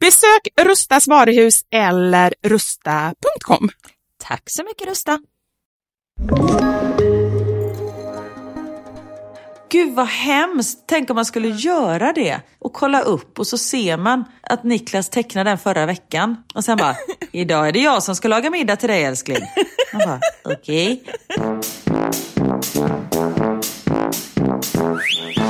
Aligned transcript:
Besök 0.00 0.66
Rustas 0.66 1.08
varuhus 1.08 1.60
eller 1.70 2.34
rusta.com. 2.42 3.68
Tack 4.24 4.42
så 4.46 4.64
mycket 4.64 4.88
Rusta. 4.88 5.18
Gud 9.70 9.94
vad 9.94 10.06
hemskt. 10.06 10.84
Tänk 10.86 11.10
om 11.10 11.14
man 11.14 11.24
skulle 11.24 11.48
göra 11.48 12.12
det 12.12 12.40
och 12.58 12.72
kolla 12.72 13.00
upp 13.00 13.38
och 13.38 13.46
så 13.46 13.58
ser 13.58 13.96
man 13.96 14.24
att 14.42 14.64
Niklas 14.64 15.10
tecknade 15.10 15.50
den 15.50 15.58
förra 15.58 15.86
veckan. 15.86 16.36
Och 16.54 16.64
sen 16.64 16.78
bara, 16.78 16.96
idag 17.32 17.68
är 17.68 17.72
det 17.72 17.80
jag 17.80 18.02
som 18.02 18.16
ska 18.16 18.28
laga 18.28 18.50
middag 18.50 18.76
till 18.76 18.88
dig 18.88 19.04
älskling. 19.04 19.42
Man 19.92 20.02
bara, 20.06 20.20
okej. 20.44 21.04
Mamma 24.76 25.45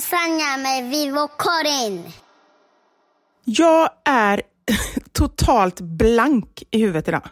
Sanja 0.00 0.56
med 0.56 0.90
Vivo 0.90 1.28
Karin. 1.38 2.12
Jag 3.44 3.90
är 4.04 4.42
totalt 5.12 5.80
blank 5.80 6.62
i 6.70 6.78
huvudet 6.80 7.08
idag. 7.08 7.28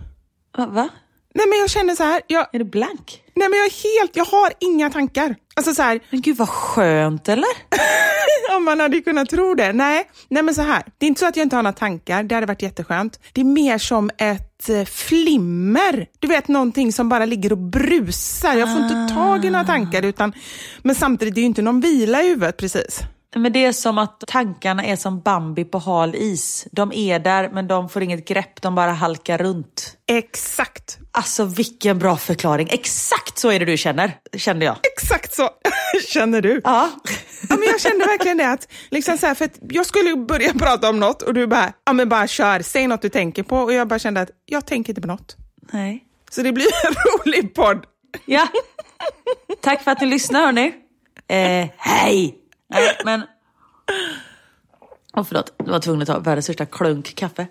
Va? 0.57 0.67
Va? 0.67 0.89
Nej 1.39 1.47
men 1.49 1.59
jag 1.59 1.71
känner 1.71 1.95
så 1.95 2.03
här, 2.03 2.23
jag, 2.27 2.47
Är 2.53 2.59
du 2.59 2.65
blank? 2.65 3.23
nej 3.37 3.49
men 3.49 3.59
jag 3.59 3.67
är 3.67 4.01
helt, 4.01 4.17
jag 4.17 4.25
har 4.25 4.53
inga 4.61 4.91
tankar. 4.91 5.37
Alltså 5.57 5.75
så 5.75 5.83
här, 5.83 6.01
Men 6.11 6.21
gud 6.21 6.37
vad 6.37 6.49
skönt 6.49 7.29
eller? 7.29 7.49
om 8.57 8.65
man 8.65 8.81
hade 8.81 9.01
kunnat 9.01 9.31
tro 9.31 9.55
det. 9.55 9.73
Nej, 9.73 10.11
nej 10.29 10.43
men 10.43 10.55
så 10.55 10.63
här, 10.63 10.83
det 10.99 11.07
är 11.07 11.09
inte 11.09 11.21
så 11.21 11.27
att 11.27 11.37
jag 11.37 11.45
inte 11.45 11.57
har 11.57 11.63
några 11.63 11.73
tankar, 11.77 12.23
det 12.23 12.35
hade 12.35 12.47
varit 12.47 12.63
jätteskönt. 12.63 13.21
Det 13.33 13.41
är 13.41 13.45
mer 13.45 13.79
som 13.79 14.11
ett 14.19 14.69
eh, 14.69 14.85
flimmer. 14.85 16.07
Du 16.19 16.29
vet 16.29 16.49
någonting 16.49 16.93
som 16.93 17.09
bara 17.09 17.25
ligger 17.25 17.53
och 17.53 17.59
brusar. 17.59 18.55
Jag 18.55 18.73
får 18.73 18.83
inte 18.83 19.15
tag 19.15 19.45
i 19.45 19.51
några 19.51 19.65
tankar 19.65 20.03
utan, 20.03 20.33
men 20.83 20.95
samtidigt 20.95 21.35
det 21.35 21.39
är 21.39 21.43
ju 21.43 21.47
inte 21.47 21.63
någon 21.63 21.81
vila 21.81 22.23
i 22.23 22.29
huvudet 22.29 22.57
precis. 22.57 23.01
Men 23.43 23.53
det 23.53 23.65
är 23.65 23.73
som 23.73 23.99
att 23.99 24.21
tankarna 24.27 24.85
är 24.85 24.97
som 24.97 25.21
Bambi 25.21 25.65
på 25.65 25.79
hal 25.79 26.15
is. 26.15 26.67
De 26.73 26.93
är 26.93 27.19
där 27.19 27.51
men 27.53 27.69
de 27.69 27.89
får 27.89 28.03
inget 28.03 28.29
grepp, 28.29 28.63
de 28.63 28.75
bara 28.75 28.93
halkar 28.93 29.39
runt. 29.39 29.97
Exakt, 30.07 30.99
Alltså 31.13 31.45
vilken 31.45 31.99
bra 31.99 32.17
förklaring. 32.17 32.69
Exakt 32.71 33.39
så 33.39 33.51
är 33.51 33.59
det 33.59 33.65
du 33.65 33.77
känner, 33.77 34.13
kände 34.37 34.65
jag. 34.65 34.77
exakt 34.97 35.35
så 35.35 35.51
känner 36.09 36.41
du. 36.41 36.61
Ja. 36.65 36.91
Ja, 37.49 37.57
men 37.57 37.69
jag 37.69 37.81
kände 37.81 38.07
verkligen 38.07 38.37
det 38.37 38.51
att, 38.51 38.69
liksom 38.91 39.19
så 39.19 39.27
här, 39.27 39.35
för 39.35 39.45
att 39.45 39.59
jag 39.71 39.87
skulle 39.87 40.17
börja 40.17 40.53
prata 40.59 40.89
om 40.91 41.01
något 41.01 41.23
och 41.23 41.35
du 41.35 41.47
bara, 41.47 41.73
ja 41.87 41.93
men 41.93 42.09
bara 42.09 42.27
kör, 42.27 42.63
säg 42.63 42.87
något 42.87 43.03
du 43.03 43.09
tänker 43.09 43.43
på 43.43 43.57
och 43.57 43.73
jag 43.73 43.89
bara 43.89 43.99
kände 43.99 44.21
att 44.21 44.31
jag 44.47 44.67
tänker 44.67 44.91
inte 44.91 45.01
på 45.01 45.07
något. 45.09 45.37
Nej. 45.73 46.05
Så 46.31 46.43
det 46.43 46.53
blir 46.53 46.67
en 46.87 46.95
rolig 46.95 47.55
podd. 47.55 47.85
Ja. 48.27 48.47
Tack 49.63 49.83
för 49.85 49.91
att 49.91 50.01
ni 50.01 50.07
lyssnar 50.07 50.41
hörni. 50.41 50.73
Eh, 51.29 51.69
hej! 51.79 52.35
Nej, 52.69 52.97
men... 53.05 53.23
Åh 55.17 55.25
förlåt, 55.25 55.53
jag 55.57 55.73
var 55.73 55.81
tvungen 55.81 56.03
att 56.03 56.09
ta 56.09 56.19
världens 56.19 56.45
största 56.45 56.67
klunk 56.67 57.15
kaffe. 57.15 57.47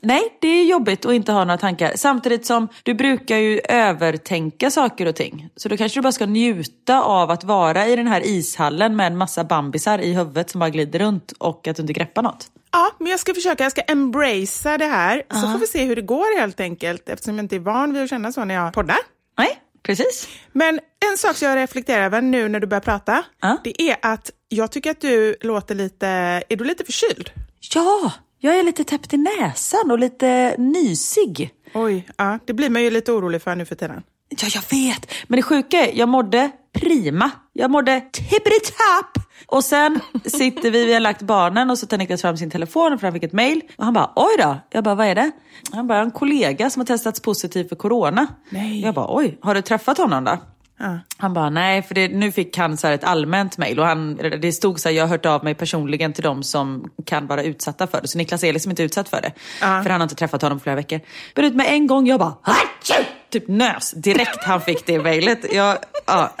Nej, 0.00 0.38
det 0.40 0.48
är 0.48 0.64
jobbigt 0.64 1.06
att 1.06 1.12
inte 1.12 1.32
ha 1.32 1.44
några 1.44 1.58
tankar. 1.58 1.92
Samtidigt 1.96 2.46
som 2.46 2.68
du 2.82 2.94
brukar 2.94 3.36
ju 3.36 3.60
övertänka 3.68 4.70
saker 4.70 5.06
och 5.06 5.16
ting. 5.16 5.48
Så 5.56 5.68
då 5.68 5.76
kanske 5.76 5.98
du 5.98 6.02
bara 6.02 6.12
ska 6.12 6.26
njuta 6.26 7.02
av 7.02 7.30
att 7.30 7.44
vara 7.44 7.86
i 7.86 7.96
den 7.96 8.06
här 8.06 8.26
ishallen 8.26 8.96
med 8.96 9.06
en 9.06 9.16
massa 9.16 9.44
bambisar 9.44 9.98
i 9.98 10.12
huvudet 10.12 10.50
som 10.50 10.58
bara 10.58 10.70
glider 10.70 10.98
runt 10.98 11.32
och 11.38 11.68
att 11.68 11.76
du 11.76 11.82
inte 11.82 11.92
greppar 11.92 12.22
något. 12.22 12.50
Ja, 12.72 12.90
men 12.98 13.10
jag 13.10 13.20
ska 13.20 13.34
försöka, 13.34 13.62
jag 13.62 13.72
ska 13.72 13.80
embracea 13.80 14.78
det 14.78 14.86
här 14.86 15.22
så 15.30 15.40
får 15.52 15.58
vi 15.58 15.66
se 15.66 15.84
hur 15.84 15.96
det 15.96 16.02
går 16.02 16.38
helt 16.38 16.60
enkelt 16.60 17.08
eftersom 17.08 17.36
jag 17.36 17.44
inte 17.44 17.56
är 17.56 17.60
van 17.60 17.92
vid 17.92 18.02
att 18.02 18.10
känna 18.10 18.32
så 18.32 18.44
när 18.44 18.54
jag 18.54 18.72
poddar. 18.72 18.98
Nej, 19.38 19.58
precis. 19.86 20.28
Men 20.52 20.80
en 21.10 21.18
sak 21.18 21.36
som 21.36 21.48
jag 21.48 21.56
reflekterar 21.56 22.04
över 22.04 22.20
nu 22.22 22.48
när 22.48 22.60
du 22.60 22.66
börjar 22.66 22.80
prata, 22.80 23.24
Ja. 23.42 23.56
det 23.64 23.82
är 23.82 23.96
att 24.02 24.30
jag 24.48 24.72
tycker 24.72 24.90
att 24.90 25.00
du 25.00 25.36
låter 25.40 25.74
lite, 25.74 26.06
är 26.48 26.56
du 26.56 26.64
lite 26.64 26.84
förkyld? 26.84 27.30
Ja, 27.74 28.12
jag 28.38 28.58
är 28.58 28.62
lite 28.62 28.84
täppt 28.84 29.12
i 29.12 29.16
näsan 29.16 29.90
och 29.90 29.98
lite 29.98 30.54
nysig. 30.58 31.50
Oj, 31.74 32.08
ja, 32.16 32.38
det 32.44 32.52
blir 32.52 32.70
man 32.70 32.82
ju 32.82 32.90
lite 32.90 33.12
orolig 33.12 33.42
för 33.42 33.54
nu 33.54 33.64
för 33.64 33.74
tiden. 33.74 34.02
Ja, 34.28 34.48
jag 34.54 34.62
vet. 34.70 35.12
Men 35.26 35.36
det 35.36 35.42
sjuka 35.42 35.76
är, 35.76 35.98
jag 35.98 36.08
mådde 36.08 36.50
prima. 36.80 37.30
Jag 37.52 37.70
mådde 37.70 38.00
tippity-tapp. 38.12 39.18
Och 39.46 39.64
sen 39.64 40.00
sitter 40.24 40.70
vi, 40.70 40.84
vi 40.84 40.92
har 40.92 41.00
lagt 41.00 41.22
barnen 41.22 41.70
och 41.70 41.78
så 41.78 41.86
tar 41.86 41.98
Niklas 41.98 42.22
fram 42.22 42.36
sin 42.36 42.50
telefon 42.50 42.98
för 42.98 43.06
han 43.06 43.14
fick 43.14 43.22
ett 43.22 43.32
mail. 43.32 43.60
Och 43.76 43.84
han 43.84 43.94
bara, 43.94 44.12
oj 44.16 44.36
då. 44.38 44.56
Jag 44.70 44.84
bara, 44.84 44.94
vad 44.94 45.06
är 45.06 45.14
det? 45.14 45.30
Han 45.72 45.86
bara, 45.86 46.00
en 46.00 46.10
kollega 46.10 46.70
som 46.70 46.80
har 46.80 46.86
testats 46.86 47.20
positiv 47.20 47.68
för 47.68 47.76
corona. 47.76 48.26
Nej. 48.50 48.80
Jag 48.80 48.94
bara, 48.94 49.06
oj, 49.16 49.38
har 49.42 49.54
du 49.54 49.62
träffat 49.62 49.98
honom 49.98 50.24
då? 50.24 50.38
Ja. 50.78 50.98
Han 51.18 51.34
bara, 51.34 51.50
nej, 51.50 51.82
för 51.82 51.94
det, 51.94 52.08
nu 52.08 52.32
fick 52.32 52.58
han 52.58 52.76
så 52.76 52.88
ett 52.88 53.04
allmänt 53.04 53.58
mejl 53.58 53.78
och 53.80 53.86
han, 53.86 54.16
det 54.16 54.52
stod 54.52 54.80
så 54.80 54.88
här, 54.88 54.96
jag 54.96 55.04
har 55.04 55.08
hört 55.08 55.26
av 55.26 55.44
mig 55.44 55.54
personligen 55.54 56.12
till 56.12 56.22
de 56.24 56.42
som 56.42 56.90
kan 57.04 57.26
vara 57.26 57.42
utsatta 57.42 57.86
för 57.86 58.00
det. 58.02 58.08
Så 58.08 58.18
Niklas 58.18 58.44
är 58.44 58.52
liksom 58.52 58.70
inte 58.70 58.82
utsatt 58.82 59.08
för 59.08 59.20
det. 59.22 59.32
Ja. 59.60 59.82
För 59.82 59.90
han 59.90 60.00
har 60.00 60.02
inte 60.02 60.14
träffat 60.14 60.42
honom 60.42 60.58
på 60.58 60.62
flera 60.62 60.76
veckor. 60.76 61.00
Men 61.34 61.44
ut 61.44 61.54
med 61.54 61.66
en 61.68 61.86
gång, 61.86 62.06
jag 62.06 62.20
bara, 62.20 62.34
"Achoo!" 62.42 63.04
Typ 63.30 63.48
nös 63.48 63.90
direkt 63.90 64.44
han 64.44 64.60
fick 64.60 64.86
det 64.86 64.98
mejlet. 64.98 65.52
Jag 65.52 65.78
Ja. 66.06 66.34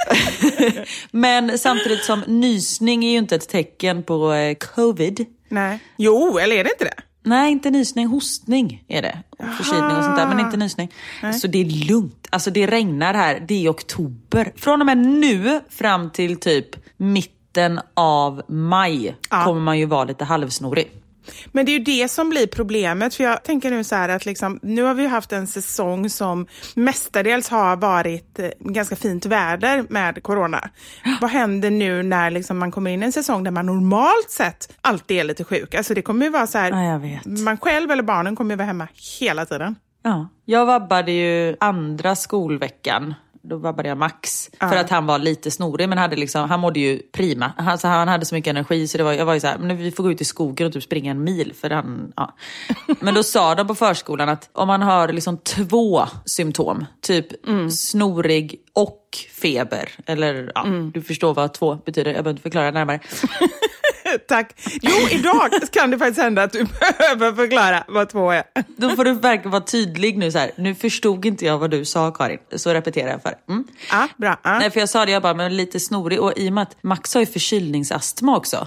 Men 1.10 1.58
samtidigt 1.58 2.04
som 2.04 2.20
nysning 2.26 3.04
är 3.04 3.10
ju 3.10 3.18
inte 3.18 3.34
ett 3.34 3.48
tecken 3.48 4.02
på 4.02 4.32
eh, 4.32 4.54
covid. 4.54 5.26
Nej. 5.48 5.78
Jo, 5.96 6.38
eller 6.38 6.56
är 6.56 6.64
det 6.64 6.70
inte 6.70 6.84
det? 6.84 7.02
Nej, 7.22 7.52
inte 7.52 7.70
nysning. 7.70 8.06
Hostning 8.06 8.84
är 8.88 9.02
det. 9.02 9.18
Förkylning 9.56 9.96
och 9.96 10.04
sånt 10.04 10.16
där, 10.16 10.26
men 10.26 10.40
inte 10.40 10.56
nysning. 10.56 10.92
Så 11.40 11.46
det 11.46 11.58
är 11.58 11.88
lugnt. 11.88 12.28
Alltså 12.30 12.50
det 12.50 12.66
regnar 12.66 13.14
här. 13.14 13.44
Det 13.48 13.66
är 13.66 13.70
oktober. 13.70 14.52
Från 14.56 14.80
och 14.80 14.86
med 14.86 14.98
nu 14.98 15.60
fram 15.70 16.10
till 16.10 16.36
typ 16.36 16.66
mitten 16.96 17.80
av 17.94 18.42
maj 18.48 19.16
kommer 19.28 19.60
man 19.60 19.78
ju 19.78 19.86
vara 19.86 20.04
lite 20.04 20.24
halvsnorig. 20.24 20.90
Men 21.52 21.66
det 21.66 21.72
är 21.72 21.78
ju 21.78 21.84
det 21.84 22.08
som 22.08 22.30
blir 22.30 22.46
problemet. 22.46 23.14
För 23.14 23.24
jag 23.24 23.42
tänker 23.42 23.70
nu 23.70 23.84
så 23.84 23.94
här 23.94 24.08
att 24.08 24.26
liksom, 24.26 24.60
nu 24.62 24.82
har 24.82 24.94
vi 24.94 25.06
haft 25.06 25.32
en 25.32 25.46
säsong 25.46 26.10
som 26.10 26.46
mestadels 26.74 27.48
har 27.48 27.76
varit 27.76 28.38
eh, 28.38 28.48
ganska 28.60 28.96
fint 28.96 29.26
väder 29.26 29.86
med 29.88 30.22
corona. 30.22 30.68
Vad 31.20 31.30
händer 31.30 31.70
nu 31.70 32.02
när 32.02 32.30
liksom 32.30 32.58
man 32.58 32.70
kommer 32.70 32.90
in 32.90 33.02
i 33.02 33.06
en 33.06 33.12
säsong 33.12 33.44
där 33.44 33.50
man 33.50 33.66
normalt 33.66 34.30
sett 34.30 34.72
alltid 34.80 35.16
är 35.16 35.24
lite 35.24 35.44
sjuk? 35.44 35.74
Alltså 35.74 35.94
det 35.94 36.02
kommer 36.02 36.26
ju 36.26 36.32
vara 36.32 36.46
så 36.46 36.58
här, 36.58 36.70
Ja, 37.24 37.30
man 37.44 37.58
själv 37.58 37.90
eller 37.90 38.02
barnen 38.02 38.36
kommer 38.36 38.50
ju 38.54 38.56
vara 38.56 38.66
hemma 38.66 38.88
hela 39.20 39.46
tiden. 39.46 39.76
Ja. 40.02 40.28
Jag 40.44 40.66
vabbade 40.66 41.12
ju 41.12 41.56
andra 41.60 42.16
skolveckan. 42.16 43.14
Då 43.48 43.56
vabbade 43.56 43.88
jag 43.88 43.98
Max. 43.98 44.50
För 44.60 44.76
att 44.76 44.90
han 44.90 45.06
var 45.06 45.18
lite 45.18 45.50
snorig 45.50 45.88
men 45.88 45.98
hade 45.98 46.16
liksom, 46.16 46.48
han 46.48 46.60
mådde 46.60 46.80
ju 46.80 46.98
prima. 47.12 47.52
Han, 47.56 47.78
så 47.78 47.88
han 47.88 48.08
hade 48.08 48.26
så 48.26 48.34
mycket 48.34 48.50
energi 48.50 48.88
så 48.88 48.98
det 48.98 49.04
var, 49.04 49.12
jag 49.12 49.26
var 49.26 49.34
ju 49.34 49.40
så 49.40 49.46
här, 49.46 49.58
men 49.58 49.76
vi 49.76 49.90
får 49.90 50.02
gå 50.02 50.10
ut 50.10 50.20
i 50.20 50.24
skogen 50.24 50.66
och 50.66 50.72
typ 50.72 50.82
springa 50.82 51.10
en 51.10 51.24
mil. 51.24 51.52
För 51.60 51.70
han, 51.70 52.12
ja. 52.16 52.34
Men 53.00 53.14
då 53.14 53.22
sa 53.22 53.54
de 53.54 53.66
på 53.66 53.74
förskolan 53.74 54.28
att 54.28 54.50
om 54.52 54.68
man 54.68 54.82
har 54.82 55.08
liksom 55.08 55.38
två 55.38 56.06
symptom, 56.24 56.84
typ 57.00 57.26
snorig 57.70 58.60
och 58.72 59.02
feber. 59.40 59.88
Eller 60.06 60.52
ja, 60.54 60.66
du 60.94 61.02
förstår 61.02 61.34
vad 61.34 61.54
två 61.54 61.74
betyder, 61.74 62.10
jag 62.10 62.24
behöver 62.24 62.30
inte 62.30 62.42
förklara 62.42 62.70
närmare. 62.70 63.00
Tack. 64.28 64.54
Jo, 64.82 65.08
idag 65.10 65.50
kan 65.72 65.90
det 65.90 65.98
faktiskt 65.98 66.20
hända 66.20 66.42
att 66.42 66.52
du 66.52 66.64
behöver 66.98 67.32
förklara 67.32 67.84
vad 67.88 68.08
två 68.08 68.30
är. 68.30 68.42
Då 68.76 68.90
får 68.90 69.04
du 69.04 69.12
verkligen 69.12 69.50
vara 69.50 69.62
tydlig 69.62 70.18
nu 70.18 70.32
så 70.32 70.38
här. 70.38 70.50
Nu 70.56 70.74
förstod 70.74 71.24
inte 71.24 71.44
jag 71.44 71.58
vad 71.58 71.70
du 71.70 71.84
sa 71.84 72.10
Karin, 72.10 72.38
så 72.56 72.74
repeterar 72.74 73.10
jag 73.10 73.22
för. 73.22 73.34
Mm. 73.48 73.64
Ja, 73.90 74.08
bra. 74.16 74.40
Ja. 74.42 74.58
Nej, 74.58 74.70
för 74.70 74.80
jag 74.80 74.88
sa 74.88 75.06
det, 75.06 75.12
jag 75.12 75.22
bara, 75.22 75.34
men 75.34 75.56
lite 75.56 75.80
snorig. 75.80 76.20
Och 76.20 76.32
i 76.36 76.48
och 76.48 76.52
med 76.52 76.62
att 76.62 76.76
Max 76.82 77.14
har 77.14 77.20
ju 77.20 77.26
förkylningsastma 77.26 78.36
också. 78.36 78.66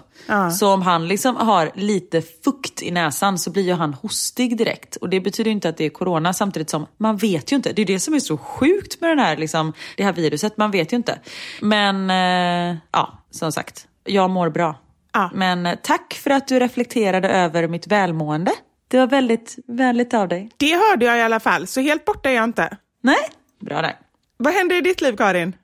Så 0.59 0.73
om 0.73 0.81
han 0.81 1.07
liksom 1.07 1.35
har 1.35 1.71
lite 1.75 2.21
fukt 2.21 2.81
i 2.81 2.91
näsan 2.91 3.37
så 3.37 3.51
blir 3.51 3.63
ju 3.63 3.73
han 3.73 3.93
hostig 3.93 4.57
direkt. 4.57 4.95
Och 4.95 5.09
det 5.09 5.21
betyder 5.21 5.49
ju 5.49 5.55
inte 5.55 5.69
att 5.69 5.77
det 5.77 5.85
är 5.85 5.89
corona 5.89 6.33
samtidigt 6.33 6.69
som 6.69 6.85
man 6.97 7.17
vet 7.17 7.51
ju 7.51 7.55
inte. 7.55 7.73
Det 7.73 7.81
är 7.81 7.85
det 7.85 7.99
som 7.99 8.13
är 8.13 8.19
så 8.19 8.37
sjukt 8.37 9.01
med 9.01 9.09
den 9.09 9.19
här, 9.19 9.37
liksom, 9.37 9.73
det 9.97 10.03
här 10.03 10.13
viruset. 10.13 10.57
Man 10.57 10.71
vet 10.71 10.93
ju 10.93 10.97
inte. 10.97 11.19
Men 11.61 12.09
eh, 12.09 12.77
ja, 12.91 13.23
som 13.31 13.51
sagt, 13.51 13.87
jag 14.03 14.29
mår 14.29 14.49
bra. 14.49 14.75
Ja. 15.13 15.31
Men 15.33 15.65
eh, 15.65 15.75
tack 15.83 16.13
för 16.13 16.29
att 16.29 16.47
du 16.47 16.59
reflekterade 16.59 17.29
över 17.29 17.67
mitt 17.67 17.87
välmående. 17.87 18.51
Det 18.87 18.97
var 18.97 19.07
väldigt 19.07 19.55
vänligt 19.67 20.13
av 20.13 20.27
dig. 20.27 20.51
Det 20.57 20.75
hörde 20.75 21.05
jag 21.05 21.17
i 21.17 21.21
alla 21.21 21.39
fall, 21.39 21.67
så 21.67 21.81
helt 21.81 22.05
borta 22.05 22.29
är 22.29 22.33
jag 22.33 22.43
inte. 22.43 22.77
Nej, 23.03 23.29
bra 23.61 23.81
där. 23.81 23.95
Vad 24.37 24.53
händer 24.53 24.75
i 24.75 24.81
ditt 24.81 25.01
liv, 25.01 25.15
Karin? 25.15 25.55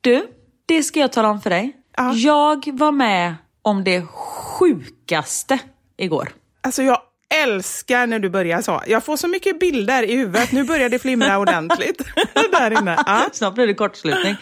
Du, 0.00 0.26
det 0.66 0.82
ska 0.82 1.00
jag 1.00 1.12
tala 1.12 1.28
om 1.30 1.40
för 1.40 1.50
dig. 1.50 1.72
Ja. 1.96 2.12
Jag 2.12 2.78
var 2.78 2.92
med 2.92 3.34
om 3.62 3.84
det 3.84 4.06
sjukaste 4.06 5.58
igår. 5.96 6.28
Alltså 6.60 6.82
jag 6.82 6.98
älskar 7.42 8.06
när 8.06 8.18
du 8.18 8.30
börjar 8.30 8.62
så. 8.62 8.82
Jag 8.86 9.04
får 9.04 9.16
så 9.16 9.28
mycket 9.28 9.60
bilder 9.60 10.02
i 10.02 10.16
huvudet. 10.16 10.52
Nu 10.52 10.64
börjar 10.64 10.88
det 10.88 10.98
flimra 10.98 11.38
ordentligt 11.44 12.02
där 12.52 12.70
inne. 12.78 13.02
Ja. 13.06 13.28
Snart 13.32 13.54
blir 13.54 13.66
det 13.66 13.74
kortslutning. 13.74 14.36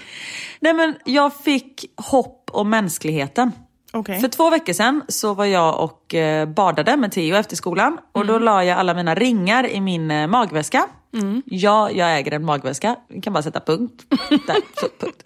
Nej 0.61 0.73
men 0.75 0.95
jag 1.05 1.37
fick 1.43 1.85
hopp 1.97 2.51
om 2.53 2.71
mänskligheten. 2.71 3.53
Okej. 3.93 4.21
För 4.21 4.29
två 4.29 4.51
veckor 4.51 4.73
sedan 4.73 5.03
så 5.09 5.35
var 5.35 5.45
jag 5.45 5.81
och 5.81 6.15
eh, 6.15 6.49
badade 6.49 6.97
med 6.97 7.13
Theo 7.13 7.37
efter 7.37 7.57
skolan. 7.57 7.99
Och 8.13 8.27
då 8.27 8.39
la 8.39 8.65
jag 8.65 8.79
alla 8.79 8.95
mina 8.95 9.15
ringar 9.15 9.67
i 9.67 9.81
min 9.81 10.11
eh, 10.11 10.27
magväska. 10.27 10.89
Ja, 11.45 11.91
jag 11.91 12.19
äger 12.19 12.33
en 12.33 12.45
magväska. 12.45 12.97
Vi 13.09 13.21
kan 13.21 13.33
bara 13.33 13.43
sätta 13.43 13.61
punkt. 13.61 14.05
Där, 14.29 14.81
så, 14.81 14.87
punkt. 15.01 15.23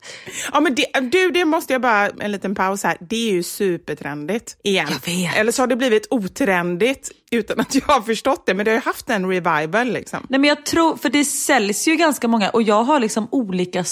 Ja, 0.52 0.60
men 0.60 0.74
det, 0.74 0.86
du, 1.00 1.30
det 1.30 1.44
måste 1.44 1.72
jag 1.72 1.82
bara, 1.82 2.08
en 2.08 2.32
liten 2.32 2.54
paus 2.54 2.82
här. 2.84 2.96
Det 3.00 3.28
är 3.28 3.32
ju 3.32 3.42
supertrendigt 3.42 4.56
igen. 4.62 4.86
Jag 4.90 5.12
vet. 5.12 5.36
Eller 5.36 5.52
så 5.52 5.62
har 5.62 5.66
det 5.66 5.76
blivit 5.76 6.06
otrendigt 6.10 7.10
utan 7.30 7.60
att 7.60 7.74
jag 7.74 7.86
har 7.86 8.00
förstått 8.00 8.46
det. 8.46 8.54
Men 8.54 8.64
det 8.64 8.70
har 8.70 8.76
ju 8.76 8.82
haft 8.82 9.10
en 9.10 9.28
revival 9.28 9.92
liksom. 9.92 10.26
Nej 10.28 10.40
men 10.40 10.48
jag 10.48 10.66
tror, 10.66 10.96
för 10.96 11.08
det 11.08 11.24
säljs 11.24 11.88
ju 11.88 11.96
ganska 11.96 12.28
många 12.28 12.50
och 12.50 12.62
jag 12.62 12.82
har 12.82 13.00
liksom 13.00 13.28
olika 13.30 13.84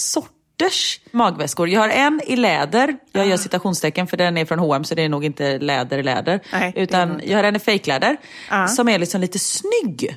sorters 0.64 1.00
magväskor. 1.10 1.68
Jag 1.68 1.80
har 1.80 1.88
en 1.88 2.20
i 2.26 2.36
läder, 2.36 2.96
jag 3.12 3.26
gör 3.26 3.36
citationstecken 3.36 4.06
för 4.06 4.16
den 4.16 4.36
är 4.36 4.44
från 4.44 4.58
H&M 4.58 4.84
så 4.84 4.94
det 4.94 5.02
är 5.02 5.08
nog 5.08 5.24
inte 5.24 5.58
läder 5.58 6.02
läder. 6.02 6.40
Nej, 6.52 6.72
utan 6.76 7.20
jag 7.24 7.38
har 7.38 7.44
en 7.44 7.56
i 7.56 7.58
fejkläder 7.58 8.16
som 8.68 8.88
är 8.88 8.98
liksom 8.98 9.20
lite 9.20 9.38
snygg. 9.38 10.16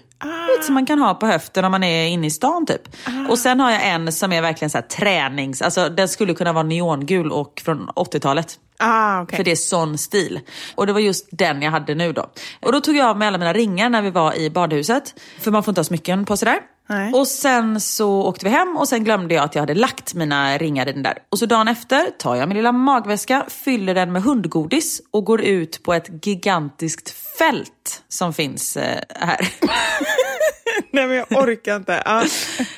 Lite 0.51 0.63
som 0.65 0.73
man 0.73 0.85
kan 0.85 0.99
ha 0.99 1.13
på 1.13 1.25
höften 1.25 1.65
om 1.65 1.71
man 1.71 1.83
är 1.83 2.07
inne 2.07 2.27
i 2.27 2.31
stan 2.31 2.65
typ. 2.65 2.81
Och 3.29 3.39
sen 3.39 3.59
har 3.59 3.71
jag 3.71 3.87
en 3.87 4.11
som 4.11 4.31
är 4.31 4.41
verkligen 4.41 4.69
så 4.69 4.77
här 4.77 4.85
tränings, 4.85 5.61
alltså 5.61 5.89
den 5.89 6.07
skulle 6.07 6.33
kunna 6.33 6.53
vara 6.53 6.63
neongul 6.63 7.31
och 7.31 7.61
från 7.65 7.89
80-talet. 7.89 8.59
Ah, 8.79 9.21
okej. 9.21 9.37
För 9.37 9.43
det 9.43 9.51
är 9.51 9.55
sån 9.55 9.97
stil. 9.97 10.39
Och 10.75 10.87
det 10.87 10.93
var 10.93 10.99
just 10.99 11.27
den 11.31 11.61
jag 11.61 11.71
hade 11.71 11.95
nu 11.95 12.13
då. 12.13 12.29
Och 12.61 12.71
då 12.71 12.81
tog 12.81 12.95
jag 12.95 13.07
av 13.07 13.17
mig 13.17 13.27
alla 13.27 13.37
mina 13.37 13.53
ringar 13.53 13.89
när 13.89 14.01
vi 14.01 14.09
var 14.09 14.37
i 14.37 14.49
badhuset. 14.49 15.13
För 15.39 15.51
man 15.51 15.63
får 15.63 15.71
inte 15.71 15.79
ha 15.79 15.83
smycken 15.83 16.25
på 16.25 16.37
sig 16.37 16.45
där. 16.45 16.59
Nej. 16.87 17.13
Och 17.13 17.27
sen 17.27 17.81
så 17.81 18.21
åkte 18.21 18.45
vi 18.45 18.51
hem 18.51 18.77
och 18.77 18.87
sen 18.87 19.03
glömde 19.03 19.33
jag 19.33 19.43
att 19.43 19.55
jag 19.55 19.61
hade 19.61 19.73
lagt 19.73 20.13
mina 20.13 20.57
ringar 20.57 20.89
i 20.89 20.91
den 20.91 21.03
där. 21.03 21.17
Och 21.29 21.39
så 21.39 21.45
dagen 21.45 21.67
efter 21.67 22.11
tar 22.11 22.35
jag 22.35 22.47
min 22.47 22.57
lilla 22.57 22.71
magväska, 22.71 23.45
fyller 23.47 23.95
den 23.95 24.11
med 24.11 24.23
hundgodis 24.23 25.01
och 25.11 25.25
går 25.25 25.41
ut 25.41 25.83
på 25.83 25.93
ett 25.93 26.25
gigantiskt 26.25 27.09
fält 27.37 28.03
som 28.07 28.33
finns 28.33 28.77
eh, 28.77 29.01
här. 29.15 29.47
Nej, 30.91 31.07
men 31.07 31.17
jag 31.17 31.31
orkar 31.31 31.75
inte. 31.75 32.03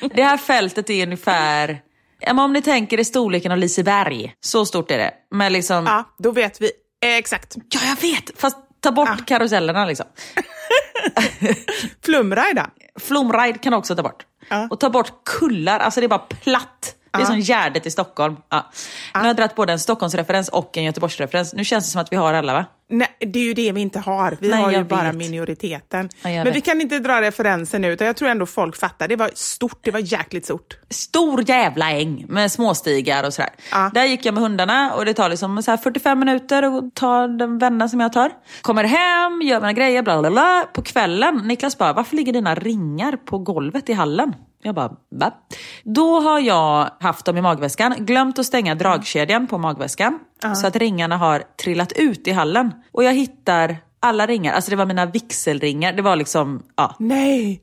Det 0.14 0.22
här 0.22 0.36
fältet 0.36 0.90
är 0.90 1.02
ungefär, 1.02 1.80
om 2.26 2.52
ni 2.52 2.62
tänker 2.62 3.00
i 3.00 3.04
storleken 3.04 3.52
av 3.52 3.58
Liseberg, 3.58 4.34
så 4.40 4.66
stort 4.66 4.90
är 4.90 4.98
det. 4.98 5.12
Men 5.30 5.52
liksom, 5.52 5.86
ja, 5.86 6.04
då 6.18 6.30
vet 6.30 6.60
vi 6.60 6.70
exakt. 7.00 7.56
ja 7.56 7.80
jag 7.84 8.10
vet, 8.10 8.40
fast 8.40 8.56
ta 8.80 8.92
bort 8.92 9.26
karusellerna 9.26 9.86
liksom. 9.86 10.06
Flumrida. 12.04 12.70
Flumride 13.00 13.58
kan 13.58 13.74
också 13.74 13.96
ta 13.96 14.02
bort. 14.02 14.26
Ja. 14.48 14.68
Och 14.70 14.80
ta 14.80 14.90
bort 14.90 15.12
kullar, 15.24 15.78
alltså 15.78 16.00
det 16.00 16.06
är 16.06 16.08
bara 16.08 16.18
platt. 16.18 16.96
Det 17.12 17.20
är 17.22 17.24
som 17.24 17.40
Gärdet 17.40 17.86
i 17.86 17.90
Stockholm. 17.90 18.36
Ja. 18.48 18.70
Nu 19.14 19.20
har 19.20 19.26
jag 19.26 19.36
dragit 19.36 19.54
både 19.54 19.72
en 19.72 19.78
Stockholmsreferens 19.78 20.48
och 20.48 20.76
en 20.76 20.84
Göteborgsreferens. 20.84 21.54
Nu 21.54 21.64
känns 21.64 21.84
det 21.84 21.90
som 21.90 22.00
att 22.00 22.12
vi 22.12 22.16
har 22.16 22.34
alla 22.34 22.52
va? 22.52 22.64
Nej, 22.92 23.08
det 23.20 23.38
är 23.38 23.42
ju 23.44 23.54
det 23.54 23.72
vi 23.72 23.80
inte 23.80 23.98
har. 23.98 24.36
Vi 24.40 24.48
Nej, 24.48 24.62
har 24.62 24.70
ju 24.72 24.84
bara 24.84 25.02
vet. 25.02 25.14
minoriteten. 25.14 26.08
Ja, 26.22 26.28
Men 26.28 26.44
vet. 26.44 26.56
vi 26.56 26.60
kan 26.60 26.80
inte 26.80 26.98
dra 26.98 27.20
referensen 27.20 27.82
nu, 27.82 27.92
utan 27.92 28.06
jag 28.06 28.16
tror 28.16 28.28
ändå 28.28 28.46
folk 28.46 28.76
fattar. 28.76 29.08
Det 29.08 29.16
var 29.16 29.30
stort, 29.34 29.78
det 29.82 29.90
var 29.90 30.00
jäkligt 30.12 30.44
stort. 30.44 30.76
Stor 30.90 31.48
jävla 31.50 31.90
äng 31.90 32.24
med 32.28 32.52
småstigar 32.52 33.24
och 33.24 33.34
sådär. 33.34 33.50
Ja. 33.70 33.90
Där 33.94 34.04
gick 34.04 34.26
jag 34.26 34.34
med 34.34 34.42
hundarna 34.42 34.94
och 34.94 35.04
det 35.04 35.14
tar 35.14 35.28
liksom 35.28 35.62
så 35.62 35.70
här 35.70 35.78
45 35.78 36.18
minuter 36.18 36.62
att 36.62 36.94
ta 36.94 37.26
den 37.26 37.58
vända 37.58 37.88
som 37.88 38.00
jag 38.00 38.12
tar. 38.12 38.30
Kommer 38.62 38.84
hem, 38.84 39.42
gör 39.42 39.60
mina 39.60 39.72
grejer, 39.72 40.02
bla 40.02 40.20
bla 40.20 40.30
bla. 40.30 40.64
På 40.72 40.82
kvällen, 40.82 41.36
Niklas 41.44 41.78
bara, 41.78 41.92
varför 41.92 42.16
ligger 42.16 42.32
dina 42.32 42.54
ringar 42.54 43.12
på 43.16 43.38
golvet 43.38 43.88
i 43.88 43.92
hallen? 43.92 44.34
Jag 44.62 44.74
bara, 44.74 44.96
va? 45.10 45.32
Då 45.84 46.20
har 46.20 46.40
jag 46.40 46.90
haft 47.00 47.26
dem 47.26 47.36
i 47.36 47.42
magväskan, 47.42 47.94
glömt 47.98 48.38
att 48.38 48.46
stänga 48.46 48.74
dragkedjan 48.74 49.46
på 49.46 49.58
magväskan. 49.58 50.18
Så 50.54 50.66
att 50.66 50.76
ringarna 50.76 51.16
har 51.16 51.42
trillat 51.62 51.92
ut 51.92 52.28
i 52.28 52.30
hallen. 52.30 52.72
Och 52.92 53.04
jag 53.04 53.14
hittar 53.14 53.76
alla 54.00 54.26
ringar, 54.26 54.52
alltså 54.52 54.70
det 54.70 54.76
var 54.76 54.86
mina 54.86 55.06
vigselringar. 55.06 55.92
Det 55.92 56.02
var 56.02 56.16
liksom, 56.16 56.62
ja, 56.76 56.96
Nej! 56.98 57.62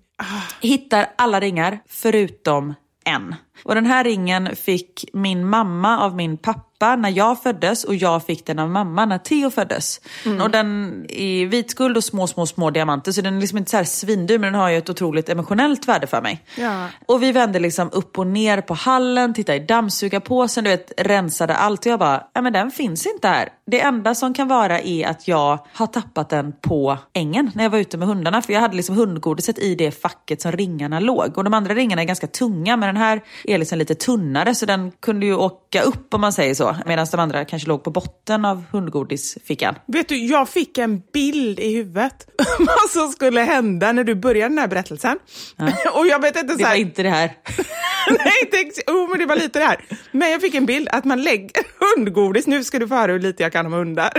hittar 0.61 1.07
alla 1.15 1.39
ringar 1.39 1.79
förutom 1.89 2.73
en. 3.05 3.35
Och 3.63 3.75
den 3.75 3.85
här 3.85 4.03
ringen 4.03 4.55
fick 4.55 5.05
min 5.13 5.49
mamma 5.49 5.99
av 5.99 6.15
min 6.15 6.37
pappa 6.37 6.66
när 6.79 7.09
jag 7.09 7.43
föddes 7.43 7.83
och 7.83 7.95
jag 7.95 8.25
fick 8.25 8.45
den 8.45 8.59
av 8.59 8.69
mamma 8.69 9.05
när 9.05 9.17
Theo 9.17 9.49
föddes. 9.49 10.01
Och 10.41 10.49
den 10.49 11.05
är 11.09 11.45
vitguld 11.45 11.97
och 11.97 12.03
små, 12.03 12.27
små, 12.27 12.45
små 12.45 12.69
diamanter 12.69 13.11
så 13.11 13.21
den 13.21 13.37
är 13.37 13.41
liksom 13.41 13.57
inte 13.57 13.71
så 13.71 13.77
här 13.77 13.83
svindyr 13.83 14.39
men 14.39 14.53
den 14.53 14.61
har 14.61 14.69
ju 14.69 14.77
ett 14.77 14.89
otroligt 14.89 15.29
emotionellt 15.29 15.87
värde 15.87 16.07
för 16.07 16.21
mig. 16.21 16.43
Ja. 16.55 16.87
Och 17.05 17.23
vi 17.23 17.31
vände 17.31 17.59
liksom 17.59 17.89
upp 17.93 18.17
och 18.19 18.27
ner 18.27 18.61
på 18.61 18.73
hallen, 18.73 19.33
tittade 19.33 19.57
i 19.57 19.65
dammsugarpåsen, 19.65 20.63
du 20.63 20.69
vet, 20.69 20.91
rensade 20.97 21.55
allt 21.55 21.85
och 21.85 21.91
jag 21.91 21.99
bara, 21.99 22.23
ja 22.33 22.41
men 22.41 22.53
den 22.53 22.71
finns 22.71 23.05
inte 23.05 23.27
här. 23.27 23.49
Det 23.65 23.81
enda 23.81 24.15
som 24.15 24.33
kan 24.33 24.47
vara 24.47 24.79
är 24.79 25.07
att 25.07 25.27
jag 25.27 25.59
har 25.73 25.87
tappat 25.87 26.29
den 26.29 26.53
på 26.61 26.97
ängen 27.13 27.51
när 27.55 27.63
jag 27.63 27.69
var 27.69 27.79
ute 27.79 27.97
med 27.97 28.07
hundarna. 28.07 28.41
För 28.41 28.53
jag 28.53 28.61
hade 28.61 28.75
liksom 28.75 28.95
hundgodiset 28.95 29.59
i 29.59 29.75
det 29.75 29.91
facket 29.91 30.41
som 30.41 30.51
ringarna 30.51 30.99
låg. 30.99 31.37
Och 31.37 31.43
de 31.43 31.53
andra 31.53 31.73
ringarna 31.73 32.01
är 32.01 32.05
ganska 32.05 32.27
tunga 32.27 32.77
men 32.77 32.87
den 32.87 32.97
här 32.97 33.21
är 33.43 33.57
liksom 33.57 33.77
lite 33.77 33.95
tunnare 33.95 34.55
så 34.55 34.65
den 34.65 34.91
kunde 34.91 35.25
ju 35.25 35.35
åka 35.35 35.81
upp 35.81 36.13
om 36.13 36.21
man 36.21 36.33
säger 36.33 36.53
så. 36.53 36.66
Så, 36.67 36.87
medan 36.87 37.07
de 37.11 37.19
andra 37.19 37.45
kanske 37.45 37.67
låg 37.67 37.83
på 37.83 37.91
botten 37.91 38.45
av 38.45 38.63
hundgodisfickan. 38.71 39.75
Vet 39.87 40.09
du, 40.09 40.17
jag 40.17 40.49
fick 40.49 40.77
en 40.77 41.01
bild 41.13 41.59
i 41.59 41.75
huvudet 41.75 42.27
vad 42.59 42.89
som 42.89 43.11
skulle 43.11 43.41
hända 43.41 43.91
när 43.91 44.03
du 44.03 44.15
började 44.15 44.49
den 44.49 44.57
här 44.57 44.67
berättelsen. 44.67 45.19
Och 45.93 46.07
jag 46.07 46.21
vet 46.21 46.35
inte 46.37 46.51
så 46.53 46.57
Det 46.57 46.63
var 46.63 46.69
här, 46.69 46.77
inte 46.77 47.03
det 47.03 47.09
här. 47.09 47.37
Nej, 48.09 48.49
tänk, 48.51 48.73
oh, 48.87 49.09
men 49.09 49.19
det 49.19 49.25
var 49.25 49.35
lite 49.35 49.59
det 49.59 49.65
här. 49.65 49.85
Men 50.11 50.31
jag 50.31 50.41
fick 50.41 50.55
en 50.55 50.65
bild 50.65 50.89
att 50.91 51.05
man 51.05 51.21
lägger 51.21 51.51
hundgodis, 51.95 52.47
nu 52.47 52.63
ska 52.63 52.79
du 52.79 52.87
få 52.87 52.95
höra 52.95 53.11
hur 53.11 53.19
lite 53.19 53.43
jag 53.43 53.51
kan 53.51 53.65
om 53.65 53.73
hundar. 53.73 54.11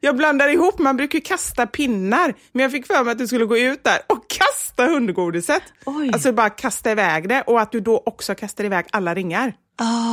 Jag 0.00 0.16
blandar 0.16 0.48
ihop, 0.48 0.78
man 0.78 0.96
brukar 0.96 1.18
ju 1.18 1.22
kasta 1.22 1.66
pinnar, 1.66 2.34
men 2.52 2.62
jag 2.62 2.72
fick 2.72 2.86
för 2.86 3.04
mig 3.04 3.12
att 3.12 3.18
du 3.18 3.26
skulle 3.26 3.44
gå 3.44 3.58
ut 3.58 3.84
där 3.84 3.98
och 4.06 4.30
kasta 4.30 4.86
hundgodiset. 4.86 5.62
Oj. 5.84 6.10
Alltså 6.12 6.32
bara 6.32 6.50
kasta 6.50 6.90
iväg 6.90 7.28
det 7.28 7.42
och 7.42 7.60
att 7.60 7.72
du 7.72 7.80
då 7.80 8.02
också 8.06 8.34
kastar 8.34 8.64
iväg 8.64 8.86
alla 8.90 9.14
ringar. 9.14 9.52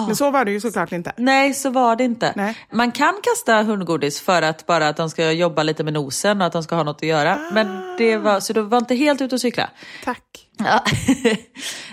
Men 0.08 0.15
så 0.15 0.32
var 0.32 0.46
det 0.46 0.51
ju 0.51 0.60
såklart 0.60 0.91
inte. 0.91 1.12
Nej, 1.18 1.53
så 1.53 1.70
var 1.70 1.96
det 1.96 2.03
inte. 2.03 2.34
Nej. 2.36 2.58
Man 2.72 2.91
kan 2.91 3.13
kasta 3.24 3.63
hundgodis 3.63 4.22
för 4.22 4.41
att 4.41 4.65
bara 4.65 4.88
att 4.88 4.98
de 4.98 5.10
ska 5.10 5.32
jobba 5.32 5.63
lite 5.63 5.84
med 5.84 5.94
nosen 5.94 6.41
och 6.41 6.48
att 6.48 6.53
de 6.53 6.63
ska 6.63 6.75
ha 6.75 6.84
något 6.84 6.96
att 6.96 7.08
göra. 7.08 7.39
Men 7.51 7.98
det 7.98 8.18
var, 8.18 8.39
så 8.39 8.53
du 8.53 8.62
var 8.62 8.77
inte 8.77 8.96
helt 8.96 9.22
ute 9.22 9.36
och 9.36 9.41
cykla. 9.41 9.70
Tack. 10.03 10.48
Ja. 10.58 10.84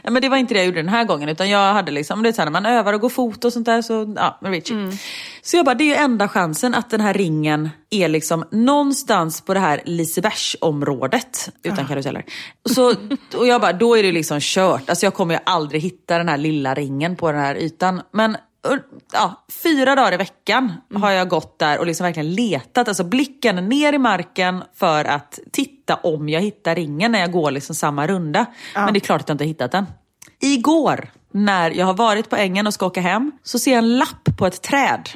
Ja, 0.03 0.11
men 0.11 0.23
det 0.23 0.29
var 0.29 0.37
inte 0.37 0.55
det 0.55 0.59
jag 0.59 0.67
gjorde 0.67 0.79
den 0.79 0.88
här 0.88 1.05
gången 1.05 1.29
utan 1.29 1.50
jag 1.50 1.73
hade 1.73 1.93
liksom, 1.93 2.23
det 2.23 2.29
är 2.29 2.33
så 2.33 2.41
här, 2.41 2.47
när 2.47 2.53
man 2.61 2.67
övar 2.67 2.93
och 2.93 3.00
går 3.00 3.09
fot 3.09 3.45
och 3.45 3.53
sånt 3.53 3.67
där 3.67 3.83
så, 3.83 4.15
ja, 4.17 4.38
med 4.43 4.50
Richie. 4.50 4.77
Så 5.43 5.57
jag 5.57 5.65
bara, 5.65 5.75
det 5.75 5.85
är 5.85 5.87
ju 5.87 5.95
enda 5.95 6.29
chansen 6.29 6.75
att 6.75 6.91
den 6.91 7.00
här 7.00 7.15
ringen 7.15 7.69
är 7.91 8.09
liksom 8.09 8.45
någonstans 8.50 9.41
på 9.41 9.55
det 9.55 9.61
här 9.61 9.83
Lisebergsområdet 9.85 11.49
utan 11.62 11.87
karuseller. 11.87 12.25
Så, 12.71 12.95
och 13.37 13.47
jag 13.47 13.61
bara, 13.61 13.73
då 13.73 13.97
är 13.97 14.03
det 14.03 14.12
liksom 14.12 14.38
kört. 14.41 14.88
Alltså 14.91 15.07
jag 15.07 15.15
kommer 15.15 15.35
ju 15.35 15.41
aldrig 15.47 15.83
hitta 15.83 16.19
den 16.19 16.29
här 16.29 16.38
lilla 16.38 16.75
ringen 16.75 17.17
på 17.17 17.33
den 17.33 17.41
här 17.41 17.55
ytan. 17.57 18.03
Men 18.12 18.37
ja, 19.12 19.45
fyra 19.62 19.95
dagar 19.95 20.12
i 20.12 20.17
veckan 20.17 20.73
har 20.95 21.11
jag 21.11 21.29
gått 21.29 21.59
där 21.59 21.79
och 21.79 21.87
liksom 21.87 22.05
verkligen 22.05 22.35
letat. 22.35 22.88
Alltså 22.88 23.05
blicken 23.05 23.69
ner 23.69 23.93
i 23.93 23.99
marken 23.99 24.65
för 24.75 25.05
att 25.05 25.38
titta 25.53 25.95
om 25.95 26.29
jag 26.29 26.41
hittar 26.41 26.75
ringen 26.75 27.12
när 27.12 27.21
jag 27.21 27.33
går 27.33 27.50
liksom 27.50 27.75
samma 27.75 28.07
runda. 28.07 28.47
Men 28.75 28.93
det 28.95 28.99
är 28.99 29.00
klart 29.00 29.21
att 29.21 29.29
jag 29.29 29.35
inte 29.35 29.45
har 29.45 29.49
hittat 29.49 29.73
den. 29.73 29.87
Igår, 30.41 31.11
när 31.33 31.71
jag 31.71 31.87
har 31.87 31.95
varit 31.95 32.31
på 32.31 32.37
ängen 32.37 32.67
och 32.67 32.75
ska 32.75 32.87
åka 32.87 33.00
hem, 33.00 33.33
så 33.43 33.59
ser 33.59 33.71
jag 33.71 33.79
en 33.79 33.99
lapp 33.99 34.38
på 34.38 34.47
ett 34.47 34.62
träd. 34.62 35.09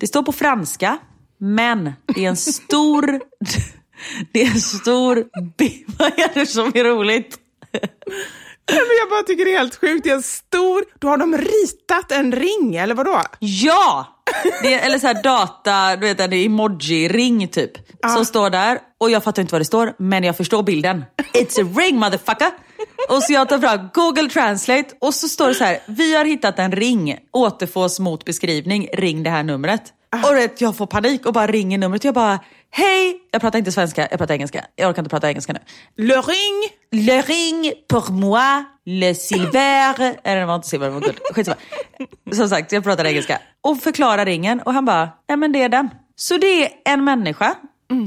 Det 0.00 0.06
står 0.06 0.22
på 0.22 0.32
franska, 0.32 0.98
men 1.38 1.92
det 2.14 2.24
är 2.24 2.28
en 2.28 2.36
stor... 2.36 3.20
det 4.32 4.42
är 4.42 4.50
en 4.50 4.60
stor... 4.60 5.16
Vad 5.98 6.08
är 6.08 6.34
det 6.34 6.46
som 6.46 6.72
är 6.74 6.84
roligt? 6.84 7.38
Jag 8.68 9.10
bara 9.10 9.22
tycker 9.22 9.44
det 9.44 9.54
är 9.54 9.58
helt 9.58 9.80
sjukt. 9.80 10.04
Det 10.04 10.10
är 10.10 10.14
en 10.14 10.22
stor... 10.22 10.84
Då 10.98 11.08
har 11.08 11.16
de 11.16 11.38
ritat 11.38 12.12
en 12.12 12.32
ring, 12.32 12.76
eller 12.76 12.94
vadå? 12.94 13.22
Ja! 13.38 14.14
Det 14.62 14.74
är, 14.74 14.86
eller 14.86 14.98
så 14.98 15.06
här 15.06 15.22
data, 15.22 15.96
du 15.96 16.06
vet 16.06 16.20
en 16.20 16.32
emoji-ring 16.32 17.48
typ. 17.48 17.72
Som 18.14 18.24
står 18.24 18.50
där 18.50 18.78
och 19.00 19.10
jag 19.10 19.24
fattar 19.24 19.42
inte 19.42 19.54
vad 19.54 19.60
det 19.60 19.64
står 19.64 19.94
men 19.98 20.24
jag 20.24 20.36
förstår 20.36 20.62
bilden. 20.62 21.04
It's 21.34 21.62
a 21.62 21.72
ring 21.80 21.96
motherfucker! 21.96 22.50
Och 23.08 23.22
så 23.22 23.32
jag 23.32 23.48
tar 23.48 23.58
fram 23.58 23.88
Google 23.94 24.28
Translate 24.28 24.88
och 25.00 25.14
så 25.14 25.28
står 25.28 25.48
det 25.48 25.54
så 25.54 25.64
här. 25.64 25.78
Vi 25.86 26.16
har 26.16 26.24
hittat 26.24 26.58
en 26.58 26.72
ring, 26.72 27.18
återfås 27.32 28.00
mot 28.00 28.24
beskrivning, 28.24 28.88
ring 28.92 29.22
det 29.22 29.30
här 29.30 29.42
numret. 29.42 29.82
Och 30.12 30.36
vet, 30.36 30.60
jag 30.60 30.76
får 30.76 30.86
panik 30.86 31.26
och 31.26 31.32
bara 31.32 31.46
ringer 31.46 31.78
numret. 31.78 32.04
Jag 32.04 32.14
bara, 32.14 32.38
hej! 32.70 33.20
Jag 33.30 33.40
pratar 33.40 33.58
inte 33.58 33.72
svenska, 33.72 34.08
jag 34.10 34.18
pratar 34.18 34.34
engelska. 34.34 34.64
Jag 34.76 34.90
orkar 34.90 35.02
inte 35.02 35.10
prata 35.10 35.28
engelska 35.28 35.52
nu. 35.52 35.58
Le 35.96 36.14
ring! 36.14 36.68
Le 36.90 37.20
ring 37.22 37.72
pour 37.88 38.12
moi, 38.12 38.64
le 38.84 39.14
silver. 39.14 40.16
Eller 40.24 40.40
det 40.40 40.46
var 40.46 40.54
inte 40.54 40.68
silver, 40.68 40.86
det 40.86 40.92
var 40.92 41.00
guld. 41.00 41.18
Skitsamma. 41.34 41.56
Som 42.32 42.48
sagt, 42.48 42.72
jag 42.72 42.84
pratar 42.84 43.04
engelska. 43.04 43.38
Och 43.60 43.80
förklarar 43.80 44.26
ringen 44.26 44.60
och 44.60 44.74
han 44.74 44.84
bara, 44.84 45.08
nej 45.28 45.38
men 45.38 45.52
det 45.52 45.62
är 45.62 45.68
den. 45.68 45.90
Så 46.16 46.36
det 46.36 46.64
är 46.64 46.70
en 46.84 47.04
människa 47.04 47.54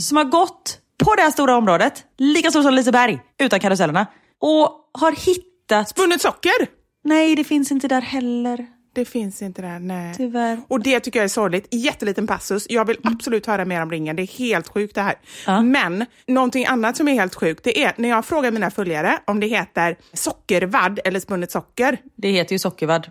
som 0.01 0.17
har 0.17 0.23
gått 0.23 0.77
på 1.03 1.15
det 1.15 1.21
här 1.21 1.31
stora 1.31 1.57
området, 1.57 2.03
lika 2.17 2.49
stort 2.49 2.63
som 2.63 2.73
Liseberg, 2.73 3.19
utan 3.39 3.59
karusellerna. 3.59 4.07
Och 4.41 4.89
har 4.93 5.11
hittat... 5.11 5.89
Spunnet 5.89 6.21
socker! 6.21 6.67
Nej, 7.03 7.35
det 7.35 7.43
finns 7.43 7.71
inte 7.71 7.87
där 7.87 8.01
heller. 8.01 8.67
Det 8.93 9.05
finns 9.05 9.41
inte 9.41 9.61
där, 9.61 9.79
nej. 9.79 10.13
Tyvärr. 10.17 10.61
Och 10.67 10.83
det 10.83 10.99
tycker 10.99 11.19
jag 11.19 11.23
är 11.23 11.27
sorgligt. 11.27 11.67
Jätteliten 11.71 12.27
passus. 12.27 12.65
Jag 12.69 12.85
vill 12.85 12.97
absolut 13.03 13.45
höra 13.45 13.65
mer 13.65 13.81
om 13.81 13.91
ringen. 13.91 14.15
Det 14.15 14.21
är 14.21 14.27
helt 14.39 14.67
sjukt 14.67 14.95
det 14.95 15.01
här. 15.01 15.61
Men 15.61 16.05
någonting 16.27 16.65
annat 16.65 16.97
som 16.97 17.07
är 17.07 17.13
helt 17.13 17.35
sjukt, 17.35 17.63
det 17.63 17.83
är 17.83 17.93
när 17.97 18.09
jag 18.09 18.25
frågar 18.25 18.51
mina 18.51 18.71
följare 18.71 19.19
om 19.25 19.39
det 19.39 19.47
heter 19.47 19.95
sockervadd 20.13 20.99
eller 21.05 21.19
spunnet 21.19 21.51
socker. 21.51 21.97
Det 22.15 22.31
heter 22.31 22.55
ju 22.55 22.59
sockervadd. 22.59 23.09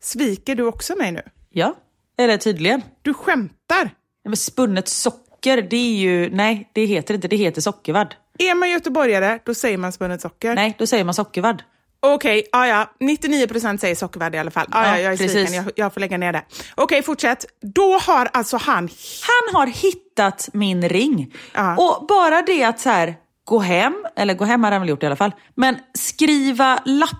Sviker 0.00 0.54
du 0.54 0.62
också 0.62 0.96
mig 0.96 1.12
nu? 1.12 1.22
Ja, 1.50 1.74
eller 2.18 2.36
tydligen. 2.36 2.82
Du 3.02 3.14
skämtar? 3.14 3.84
Nej, 3.84 3.90
Men 4.24 4.36
spunnet 4.36 4.88
socker, 4.88 5.62
det 5.62 5.76
är 5.76 5.94
ju... 5.96 6.30
Nej, 6.30 6.70
det 6.72 6.84
heter 6.84 7.14
inte. 7.14 7.28
Det 7.28 7.36
heter 7.36 7.60
sockervadd. 7.60 8.14
Är 8.38 8.54
man 8.54 8.70
göteborgare, 8.70 9.38
då 9.44 9.54
säger 9.54 9.78
man 9.78 9.92
spunnet 9.92 10.20
socker. 10.20 10.54
Nej, 10.54 10.74
då 10.78 10.86
säger 10.86 11.04
man 11.04 11.14
sockervadd. 11.14 11.62
Okej, 12.02 12.46
ja, 12.52 12.66
ja. 12.66 12.90
99 13.00 13.46
procent 13.46 13.80
säger 13.80 13.94
sockervadd 13.94 14.34
i 14.34 14.38
alla 14.38 14.50
fall. 14.50 14.66
Ja, 14.70 14.86
Ja, 14.86 14.88
ja, 14.90 14.98
jag 15.00 15.12
är 15.12 15.16
precis. 15.16 15.32
sviken, 15.32 15.54
jag, 15.54 15.72
jag 15.76 15.94
får 15.94 16.00
lägga 16.00 16.18
ner 16.18 16.32
det. 16.32 16.44
Okej, 16.74 17.02
fortsätt. 17.02 17.44
Då 17.74 17.98
har 17.98 18.28
alltså 18.32 18.56
han... 18.56 18.88
Han 19.22 19.54
har 19.60 19.66
hittat 19.66 20.48
min 20.52 20.88
ring. 20.88 21.34
Ja. 21.54 21.76
Och 21.76 22.06
bara 22.06 22.42
det 22.42 22.64
att 22.64 22.80
så 22.80 22.88
här, 22.90 23.14
gå 23.44 23.58
hem, 23.58 24.06
eller 24.16 24.34
gå 24.34 24.44
hem 24.44 24.64
har 24.64 24.72
han 24.72 24.80
väl 24.80 24.88
gjort 24.88 25.02
i 25.02 25.06
alla 25.06 25.16
fall, 25.16 25.32
men 25.54 25.76
skriva 25.98 26.82
lappar, 26.84 27.18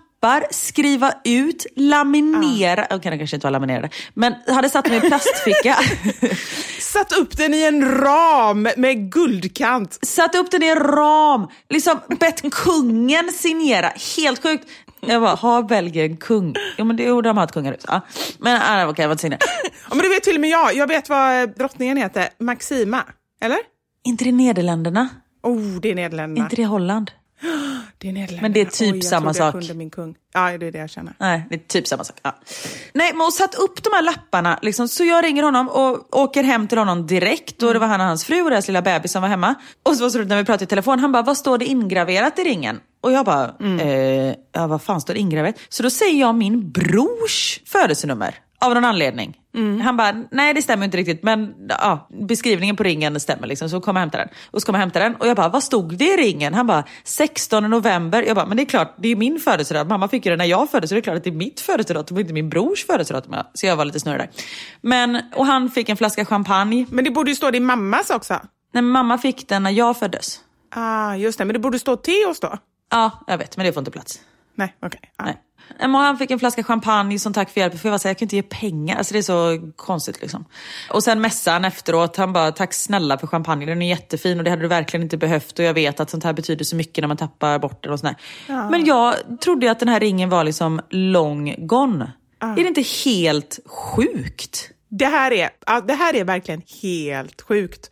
skriva 0.51 1.13
ut, 1.25 1.67
laminera, 1.77 2.87
okej 2.91 3.11
de 3.11 3.19
kanske 3.19 3.37
inte 3.37 3.47
var 3.47 3.51
laminerade, 3.51 3.89
men 4.15 4.35
hade 4.49 4.69
satt 4.69 4.89
mig 4.89 4.97
i 4.97 5.01
plastficka. 5.01 5.77
Satt 6.81 7.13
upp 7.13 7.37
den 7.37 7.55
i 7.55 7.63
en 7.63 8.01
ram 8.01 8.69
med 8.77 9.13
guldkant. 9.13 9.99
Satt 10.07 10.35
upp 10.35 10.51
den 10.51 10.63
i 10.63 10.67
en 10.67 10.79
ram, 10.79 11.49
liksom 11.69 12.01
bett 12.21 12.43
kungen 12.53 13.33
signera. 13.33 13.93
Helt 14.17 14.43
sjukt. 14.43 14.69
Jag 15.01 15.23
bara, 15.23 15.35
har 15.35 15.63
Belgien 15.63 16.17
kung? 16.17 16.55
Jo 16.79 16.85
men 16.85 16.97
det 16.97 17.03
gjorde 17.03 17.29
de 17.29 17.37
har 17.37 17.45
ett 17.45 17.53
kungahus. 17.53 17.85
Ja. 17.89 18.01
Men 18.39 18.81
äh, 18.81 18.89
okej, 18.89 19.03
jag 19.03 19.09
var 19.09 19.15
inte 19.15 19.23
signera. 19.23 19.41
Ja, 19.89 19.95
men 19.95 19.99
det 19.99 20.09
vet 20.09 20.23
till 20.23 20.35
och 20.35 20.41
med 20.41 20.51
jag. 20.51 20.75
Jag 20.75 20.87
vet 20.87 21.09
vad 21.09 21.43
eh, 21.43 21.49
drottningen 21.49 21.97
heter. 21.97 22.29
Maxima. 22.39 23.05
Eller? 23.41 23.59
Inte 24.05 24.25
det 24.25 24.33
Nederländerna? 24.33 25.09
Oh, 25.43 25.81
det 25.81 25.91
är 25.91 25.95
Nederländerna. 25.95 26.47
Inte 26.47 26.57
det 26.57 26.65
Holland? 26.65 27.11
Det 28.01 28.09
är 28.09 28.13
Nederländerna. 28.13 28.43
Men 28.43 28.53
det 28.53 28.61
är 28.61 28.65
typ 28.65 28.93
Oj, 28.93 28.97
jag 28.97 29.05
samma 29.05 29.27
jag 29.27 29.37
sak. 29.37 29.53
kunde 29.53 29.75
min 29.75 29.91
kung. 29.91 30.15
Ja, 30.35 30.59
det 30.59 30.67
är 30.67 30.73
det 30.73 30.79
jag 30.79 30.91
känner. 30.91 31.15
Nej, 31.19 31.47
det 31.51 31.55
är 31.55 31.59
typ 31.59 31.87
samma 31.87 32.05
sak. 32.05 32.17
Ja. 32.23 32.37
Nej, 32.93 33.13
men 33.13 33.21
och 33.27 33.33
satt 33.33 33.55
upp 33.55 33.83
de 33.85 33.91
här 33.93 34.03
lapparna. 34.03 34.59
Liksom, 34.63 34.89
så 34.89 35.05
jag 35.05 35.25
ringer 35.25 35.43
honom 35.43 35.69
och 35.69 36.19
åker 36.19 36.43
hem 36.43 36.69
till 36.69 36.79
honom 36.79 37.07
direkt. 37.07 37.63
Och 37.63 37.73
det 37.73 37.79
var 37.79 37.87
han 37.87 38.01
och 38.01 38.07
hans 38.07 38.25
fru 38.25 38.43
och 38.43 38.51
deras 38.51 38.67
lilla 38.69 38.83
bebis 38.83 39.13
som 39.13 39.23
var 39.23 39.29
hemma. 39.29 39.55
Och 39.83 39.97
så 39.97 40.01
var 40.01 40.07
det 40.07 40.11
så 40.13 40.19
roligt 40.19 40.29
när 40.29 40.37
vi 40.37 40.45
pratade 40.45 40.65
i 40.65 40.67
telefon. 40.67 40.99
Han 40.99 41.13
bara, 41.13 41.23
vad 41.23 41.37
står 41.37 41.59
det 41.59 41.65
ingraverat 41.65 42.39
i 42.39 42.43
ringen? 42.43 42.81
Och 43.01 43.13
jag 43.13 43.25
bara, 43.27 43.55
eh, 43.81 44.35
ja 44.53 44.67
vad 44.67 44.83
fan 44.83 45.01
står 45.01 45.15
det 45.15 45.21
ingraverat? 45.21 45.57
Så 45.69 45.83
då 45.83 45.91
säger 45.91 46.21
jag 46.21 46.35
min 46.35 46.71
brors 46.71 47.61
födelsenummer. 47.67 48.35
Av 48.59 48.75
någon 48.75 48.85
anledning. 48.85 49.37
Han 49.83 49.97
bara, 49.97 50.25
nej 50.31 50.55
det 50.55 50.63
stämmer 50.63 50.85
inte 50.85 50.97
riktigt 50.97 51.23
men 51.23 51.55
ja, 51.69 52.09
beskrivningen 52.29 52.77
på 52.77 52.83
ringen 52.83 53.21
stämmer 53.21 53.47
liksom. 53.47 53.69
Så 53.69 53.81
kom 53.81 53.97
jag 53.97 54.01
hämta 54.01 54.19
den. 54.19 54.29
Och 54.51 54.61
så 54.61 54.67
kom 54.67 54.75
jag 54.75 54.81
hämta 54.81 54.99
den 54.99 55.15
och 55.15 55.27
jag 55.27 55.37
bara, 55.37 55.49
vad 55.49 55.63
stod 55.63 55.97
det 55.97 56.05
i 56.05 56.17
ringen? 56.17 56.55
Han 56.55 56.67
bara, 56.67 56.85
16 57.05 57.71
november. 57.71 58.23
Jag 58.23 58.37
bara, 58.37 58.47
men 58.47 58.57
det 58.57 58.63
är 58.63 58.67
klart, 58.67 58.95
det 58.99 59.09
är 59.09 59.17
min 59.17 59.41
födelsedag. 59.41 59.89
Mamma 59.89 60.09
fick 60.09 60.27
ju 60.27 60.31
den 60.31 60.39
när 60.39 60.45
jag 60.45 60.71
föddes 60.71 60.91
så 60.91 60.95
det 60.95 61.01
är 61.01 61.03
klart 61.03 61.17
att 61.17 61.25
det 61.25 61.31
är 61.31 61.35
mitt 61.35 61.61
födelsedatum 61.61 62.17
och 62.17 62.21
inte 62.21 62.33
min 62.33 62.49
brors 62.49 62.87
födelsedatum. 62.87 63.35
Så 63.55 63.67
jag 63.67 63.77
var 63.77 63.85
lite 63.85 64.01
snurrig 64.01 64.21
där. 64.21 64.31
Men, 64.81 65.23
och 65.35 65.47
han 65.47 65.71
fick 65.71 65.89
en 65.89 65.97
flaska 65.97 66.25
champagne. 66.25 66.87
Men 66.91 67.05
det 67.05 67.11
borde 67.11 67.31
ju 67.31 67.35
stå 67.35 67.51
din 67.51 67.65
mammas 67.65 68.11
också. 68.11 68.35
Nej, 68.35 68.83
men 68.83 68.89
mamma 68.89 69.19
fick 69.19 69.49
den 69.49 69.63
när 69.63 69.71
jag 69.71 69.99
föddes. 69.99 70.41
Ah, 70.71 71.15
just 71.15 71.39
det. 71.39 71.45
Men 71.45 71.55
det 71.55 71.59
borde 71.61 71.79
stå 71.79 71.97
Theos 71.97 72.41
då. 72.41 72.59
Ja, 72.91 73.25
jag 73.27 73.39
vet, 73.39 73.57
men 73.57 73.67
det 73.67 73.73
får 73.73 73.81
inte 73.81 73.91
plats. 73.91 74.21
Nej, 74.55 74.77
okej. 74.83 75.01
Ja. 75.17 75.25
Nej. 75.25 75.37
Han 75.79 76.19
fick 76.19 76.31
en 76.31 76.39
flaska 76.39 76.63
champagne 76.63 77.19
som 77.19 77.33
tack 77.33 77.51
för 77.51 77.61
hjälpen. 77.61 77.79
För 77.79 77.89
jag 77.89 77.91
var 77.91 77.99
så 77.99 78.09
här, 78.09 78.11
jag 78.11 78.19
kan 78.19 78.27
inte 78.27 78.37
ge 78.37 78.43
pengar. 78.43 78.97
Alltså 78.97 79.13
det 79.13 79.19
är 79.19 79.23
så 79.23 79.73
konstigt 79.77 80.21
liksom. 80.21 80.45
Och 80.91 81.05
sen 81.05 81.21
mässade 81.21 81.55
han 81.55 81.65
efteråt. 81.65 82.17
Han 82.17 82.33
bara, 82.33 82.53
tack 82.53 82.75
snälla 82.75 83.19
för 83.19 83.27
champagne. 83.27 83.67
Den 83.67 83.83
är 83.83 83.89
jättefin 83.89 84.39
och 84.39 84.45
det 84.45 84.51
hade 84.51 84.63
du 84.63 84.69
verkligen 84.69 85.03
inte 85.03 85.17
behövt. 85.17 85.59
Och 85.59 85.65
jag 85.65 85.75
vet 85.75 86.01
att 86.01 86.11
sånt 86.11 86.25
här 86.25 86.33
betyder 86.33 86.65
så 86.65 86.77
mycket 86.77 87.03
när 87.03 87.09
man 87.09 87.17
tappar 87.17 87.59
bort 87.59 87.83
den 87.83 87.93
och 87.93 88.01
sådär. 88.01 88.17
Men 88.47 88.85
jag 88.85 89.15
trodde 89.41 89.67
ju 89.67 89.73
att 89.73 89.79
den 89.79 89.89
här 89.89 90.01
ringen 90.01 90.29
var 90.29 90.45
liksom 90.45 90.81
long 90.91 91.55
gone. 91.59 92.13
Är 92.41 92.57
det 92.57 92.69
inte 92.69 92.85
helt 93.05 93.59
sjukt? 93.67 94.71
Det, 94.89 95.07
här 95.07 95.33
är, 95.33 95.51
ja, 95.67 95.81
det 95.81 95.95
här 95.95 96.15
är 96.15 96.25
verkligen 96.25 96.63
helt 96.83 97.43
sjukt. 97.43 97.91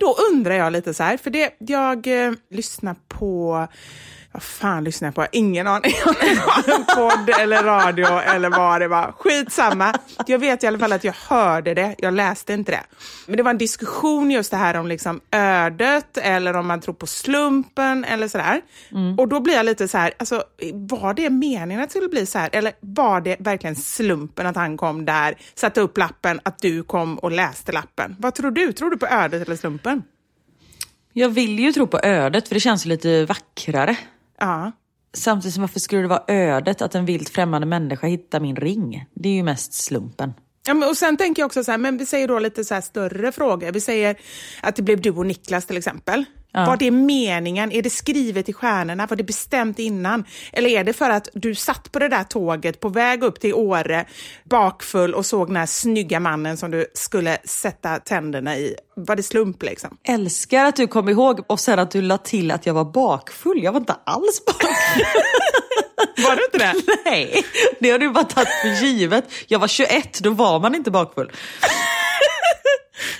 Då 0.00 0.16
undrar 0.32 0.54
jag 0.54 0.72
lite 0.72 0.94
så 0.94 1.02
här, 1.02 1.16
för 1.16 1.30
det, 1.30 1.56
jag 1.58 2.26
eh, 2.26 2.32
lyssnar 2.50 2.96
på 3.08 3.68
Vad 4.34 4.42
fan 4.42 4.84
lyssnar 4.84 5.08
jag 5.08 5.14
på? 5.14 5.26
Ingen 5.32 5.66
aning 5.66 5.92
om 6.06 6.14
det 6.20 6.34
var 6.34 6.74
en 6.74 6.84
podd 6.84 7.40
eller 7.40 7.62
radio 7.62 8.06
eller 8.06 8.50
vad 8.50 8.80
det 8.80 8.88
var. 8.88 9.12
Skitsamma. 9.18 9.94
Jag 10.26 10.38
vet 10.38 10.64
i 10.64 10.66
alla 10.66 10.78
fall 10.78 10.92
att 10.92 11.04
jag 11.04 11.14
hörde 11.28 11.74
det, 11.74 11.94
jag 11.98 12.14
läste 12.14 12.52
inte 12.52 12.72
det. 12.72 12.80
Men 13.26 13.36
det 13.36 13.42
var 13.42 13.50
en 13.50 13.58
diskussion 13.58 14.30
just 14.30 14.50
det 14.50 14.56
här 14.56 14.74
om 14.76 14.86
liksom 14.86 15.20
ödet 15.30 16.18
eller 16.18 16.56
om 16.56 16.66
man 16.66 16.80
tror 16.80 16.94
på 16.94 17.06
slumpen 17.06 18.04
eller 18.04 18.28
sådär. 18.28 18.60
Mm. 18.92 19.18
Och 19.18 19.28
då 19.28 19.40
blir 19.40 19.54
jag 19.54 19.66
lite 19.66 19.88
så 19.88 19.98
här, 19.98 20.12
alltså, 20.18 20.44
var 20.72 21.14
det 21.14 21.30
meningen 21.30 21.82
att 21.82 21.88
det 21.88 21.92
skulle 21.92 22.08
bli 22.08 22.26
så 22.26 22.38
här? 22.38 22.50
Eller 22.52 22.72
var 22.80 23.20
det 23.20 23.36
verkligen 23.38 23.76
slumpen 23.76 24.46
att 24.46 24.56
han 24.56 24.76
kom 24.76 25.04
där, 25.04 25.34
satte 25.54 25.80
upp 25.80 25.98
lappen, 25.98 26.40
att 26.42 26.58
du 26.58 26.82
kom 26.82 27.18
och 27.18 27.32
läste 27.32 27.72
lappen? 27.72 28.16
Vad 28.18 28.34
tror 28.34 28.50
du? 28.50 28.72
Tror 28.72 28.90
du 28.90 28.96
på 28.96 29.06
ödet 29.06 29.46
eller 29.46 29.56
slumpen? 29.56 30.02
Jag 31.12 31.28
vill 31.28 31.58
ju 31.58 31.72
tro 31.72 31.86
på 31.86 32.00
ödet 32.02 32.48
för 32.48 32.54
det 32.54 32.60
känns 32.60 32.84
lite 32.84 33.24
vackrare. 33.24 33.96
Ja. 34.38 34.72
Samtidigt 35.12 35.54
som 35.54 35.60
varför 35.60 35.80
skulle 35.80 36.02
det 36.02 36.08
vara 36.08 36.24
ödet 36.28 36.82
att 36.82 36.94
en 36.94 37.06
vilt 37.06 37.28
främmande 37.28 37.66
människa 37.66 38.06
hittar 38.06 38.40
min 38.40 38.56
ring? 38.56 39.06
Det 39.14 39.28
är 39.28 39.34
ju 39.34 39.42
mest 39.42 39.72
slumpen. 39.72 40.32
Ja, 40.66 40.74
men, 40.74 40.88
och 40.88 40.96
sen 40.96 41.16
tänker 41.16 41.42
jag 41.42 41.46
också 41.46 41.64
så 41.64 41.70
här, 41.70 41.78
men 41.78 41.98
vi 41.98 42.06
säger 42.06 42.28
då 42.28 42.38
lite 42.38 42.64
så 42.64 42.80
större 42.82 43.32
frågor. 43.32 43.72
Vi 43.72 43.80
säger 43.80 44.16
att 44.62 44.76
det 44.76 44.82
blev 44.82 45.00
du 45.00 45.10
och 45.10 45.26
Niklas 45.26 45.66
till 45.66 45.76
exempel. 45.76 46.24
Ja. 46.54 46.64
Var 46.64 46.76
det 46.76 46.90
meningen? 46.90 47.72
Är 47.72 47.82
det 47.82 47.90
skrivet 47.90 48.48
i 48.48 48.52
stjärnorna? 48.52 49.06
Var 49.06 49.16
det 49.16 49.24
bestämt 49.24 49.78
innan? 49.78 50.24
Eller 50.52 50.70
är 50.70 50.84
det 50.84 50.92
för 50.92 51.10
att 51.10 51.28
du 51.34 51.54
satt 51.54 51.92
på 51.92 51.98
det 51.98 52.08
där 52.08 52.24
tåget 52.24 52.80
på 52.80 52.88
väg 52.88 53.22
upp 53.22 53.40
till 53.40 53.54
Åre 53.54 54.06
bakfull 54.44 55.14
och 55.14 55.26
såg 55.26 55.48
den 55.48 55.56
här 55.56 55.66
snygga 55.66 56.20
mannen 56.20 56.56
som 56.56 56.70
du 56.70 56.86
skulle 56.94 57.38
sätta 57.44 57.98
tänderna 57.98 58.56
i? 58.56 58.74
Var 58.96 59.16
det 59.16 59.22
slump 59.22 59.62
liksom? 59.62 59.96
Älskar 60.08 60.64
att 60.64 60.76
du 60.76 60.86
kom 60.86 61.08
ihåg 61.08 61.40
och 61.46 61.60
sen 61.60 61.78
att 61.78 61.90
du 61.90 62.02
la 62.02 62.18
till 62.18 62.50
att 62.50 62.66
jag 62.66 62.74
var 62.74 62.84
bakfull. 62.84 63.62
Jag 63.62 63.72
var 63.72 63.80
inte 63.80 63.96
alls 64.04 64.44
bakfull. 64.46 64.70
Var 66.16 66.36
du 66.36 66.44
inte 66.44 66.58
det? 66.58 66.74
Nej, 67.10 67.44
det 67.80 67.90
har 67.90 67.98
du 67.98 68.10
bara 68.10 68.24
tagit 68.24 68.48
för 68.48 68.86
givet. 68.86 69.24
Jag 69.46 69.58
var 69.58 69.68
21, 69.68 70.20
då 70.22 70.30
var 70.30 70.60
man 70.60 70.74
inte 70.74 70.90
bakfull. 70.90 71.32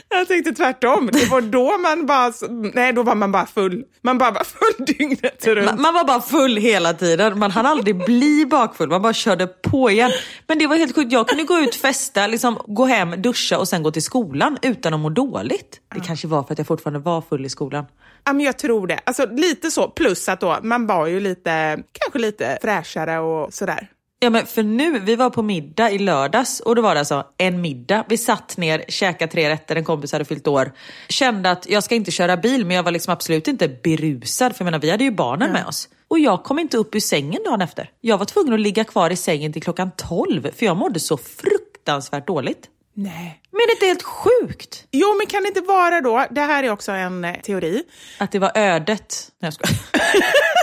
Jag 0.08 0.28
tänkte 0.28 0.52
tvärtom. 0.52 1.10
Det 1.12 1.26
var 1.30 1.40
då 1.40 1.78
man 1.78 2.06
bara... 2.06 2.32
Nej, 2.74 2.92
då 2.92 3.02
var 3.02 3.14
man 3.14 3.32
bara 3.32 3.46
full. 3.46 3.84
Man 4.02 4.18
bara 4.18 4.30
var 4.30 4.44
full 4.44 4.86
dygnet 4.98 5.46
runt. 5.46 5.66
Man, 5.66 5.80
man 5.82 5.94
var 5.94 6.04
bara 6.04 6.20
full 6.20 6.56
hela 6.56 6.94
tiden. 6.94 7.38
Man 7.38 7.50
hann 7.50 7.66
aldrig 7.66 8.04
bli 8.04 8.46
bakfull. 8.46 8.88
Man 8.88 9.02
bara 9.02 9.12
körde 9.12 9.46
på 9.46 9.90
igen. 9.90 10.10
Men 10.46 10.58
det 10.58 10.66
var 10.66 10.76
helt 10.76 10.94
sjukt. 10.94 11.12
Jag 11.12 11.28
kunde 11.28 11.44
gå 11.44 11.58
ut, 11.58 11.74
festa, 11.74 12.26
liksom, 12.26 12.58
gå 12.66 12.84
hem, 12.84 13.22
duscha 13.22 13.58
och 13.58 13.68
sen 13.68 13.82
gå 13.82 13.90
till 13.90 14.02
skolan 14.02 14.58
utan 14.62 14.94
att 14.94 15.00
må 15.00 15.08
dåligt. 15.10 15.80
Det 15.94 16.00
kanske 16.00 16.28
var 16.28 16.42
för 16.42 16.52
att 16.52 16.58
jag 16.58 16.66
fortfarande 16.66 16.98
var 16.98 17.20
full 17.20 17.46
i 17.46 17.48
skolan. 17.48 17.84
Ja, 18.24 18.32
men 18.32 18.46
jag 18.46 18.58
tror 18.58 18.86
det. 18.86 19.00
Alltså, 19.04 19.26
lite 19.26 19.70
så. 19.70 19.88
Plus 19.88 20.28
att 20.28 20.40
då, 20.40 20.58
man 20.62 20.86
var 20.86 21.06
ju 21.06 21.20
lite, 21.20 21.78
kanske 21.92 22.18
lite 22.18 22.58
fräschare 22.62 23.18
och 23.18 23.54
sådär. 23.54 23.88
Ja 24.24 24.30
men 24.30 24.46
för 24.46 24.62
nu, 24.62 24.98
vi 24.98 25.16
var 25.16 25.30
på 25.30 25.42
middag 25.42 25.90
i 25.90 25.98
lördags 25.98 26.60
och 26.60 26.76
då 26.76 26.82
var 26.82 26.94
det 26.94 27.00
alltså 27.00 27.26
en 27.38 27.60
middag. 27.60 28.04
Vi 28.08 28.18
satt 28.18 28.56
ner, 28.56 28.84
käkade 28.88 29.32
tre 29.32 29.48
rätter, 29.50 29.76
en 29.76 29.84
kompis 29.84 30.12
hade 30.12 30.24
fyllt 30.24 30.46
år. 30.46 30.72
Kände 31.08 31.50
att 31.50 31.68
jag 31.68 31.84
ska 31.84 31.94
inte 31.94 32.10
köra 32.10 32.36
bil 32.36 32.66
men 32.66 32.76
jag 32.76 32.82
var 32.82 32.90
liksom 32.90 33.12
absolut 33.12 33.48
inte 33.48 33.68
berusad 33.68 34.56
för 34.56 34.62
jag 34.62 34.64
menar 34.64 34.78
vi 34.78 34.90
hade 34.90 35.04
ju 35.04 35.10
barnen 35.10 35.48
ja. 35.48 35.52
med 35.52 35.66
oss. 35.66 35.88
Och 36.08 36.18
jag 36.18 36.44
kom 36.44 36.58
inte 36.58 36.76
upp 36.76 36.94
ur 36.94 37.00
sängen 37.00 37.42
dagen 37.44 37.60
efter. 37.60 37.90
Jag 38.00 38.18
var 38.18 38.24
tvungen 38.24 38.52
att 38.52 38.60
ligga 38.60 38.84
kvar 38.84 39.10
i 39.10 39.16
sängen 39.16 39.52
till 39.52 39.62
klockan 39.62 39.90
12 39.96 40.50
för 40.56 40.66
jag 40.66 40.76
mådde 40.76 41.00
så 41.00 41.16
fruktansvärt 41.16 42.26
dåligt. 42.26 42.68
Nej. 42.94 43.40
Men 43.50 43.60
är 43.60 43.66
det 43.66 43.72
inte 43.72 43.86
helt 43.86 44.02
sjukt? 44.02 44.84
Jo, 44.90 45.14
men 45.18 45.26
kan 45.26 45.42
det 45.42 45.48
inte 45.48 45.60
vara 45.60 46.00
då, 46.00 46.26
det 46.30 46.40
här 46.40 46.64
är 46.64 46.70
också 46.70 46.92
en 46.92 47.24
eh, 47.24 47.34
teori. 47.34 47.82
Att 48.18 48.32
det 48.32 48.38
var 48.38 48.52
ödet. 48.54 49.32
Nej, 49.40 49.46
jag 49.46 49.54
skojar. 49.54 49.78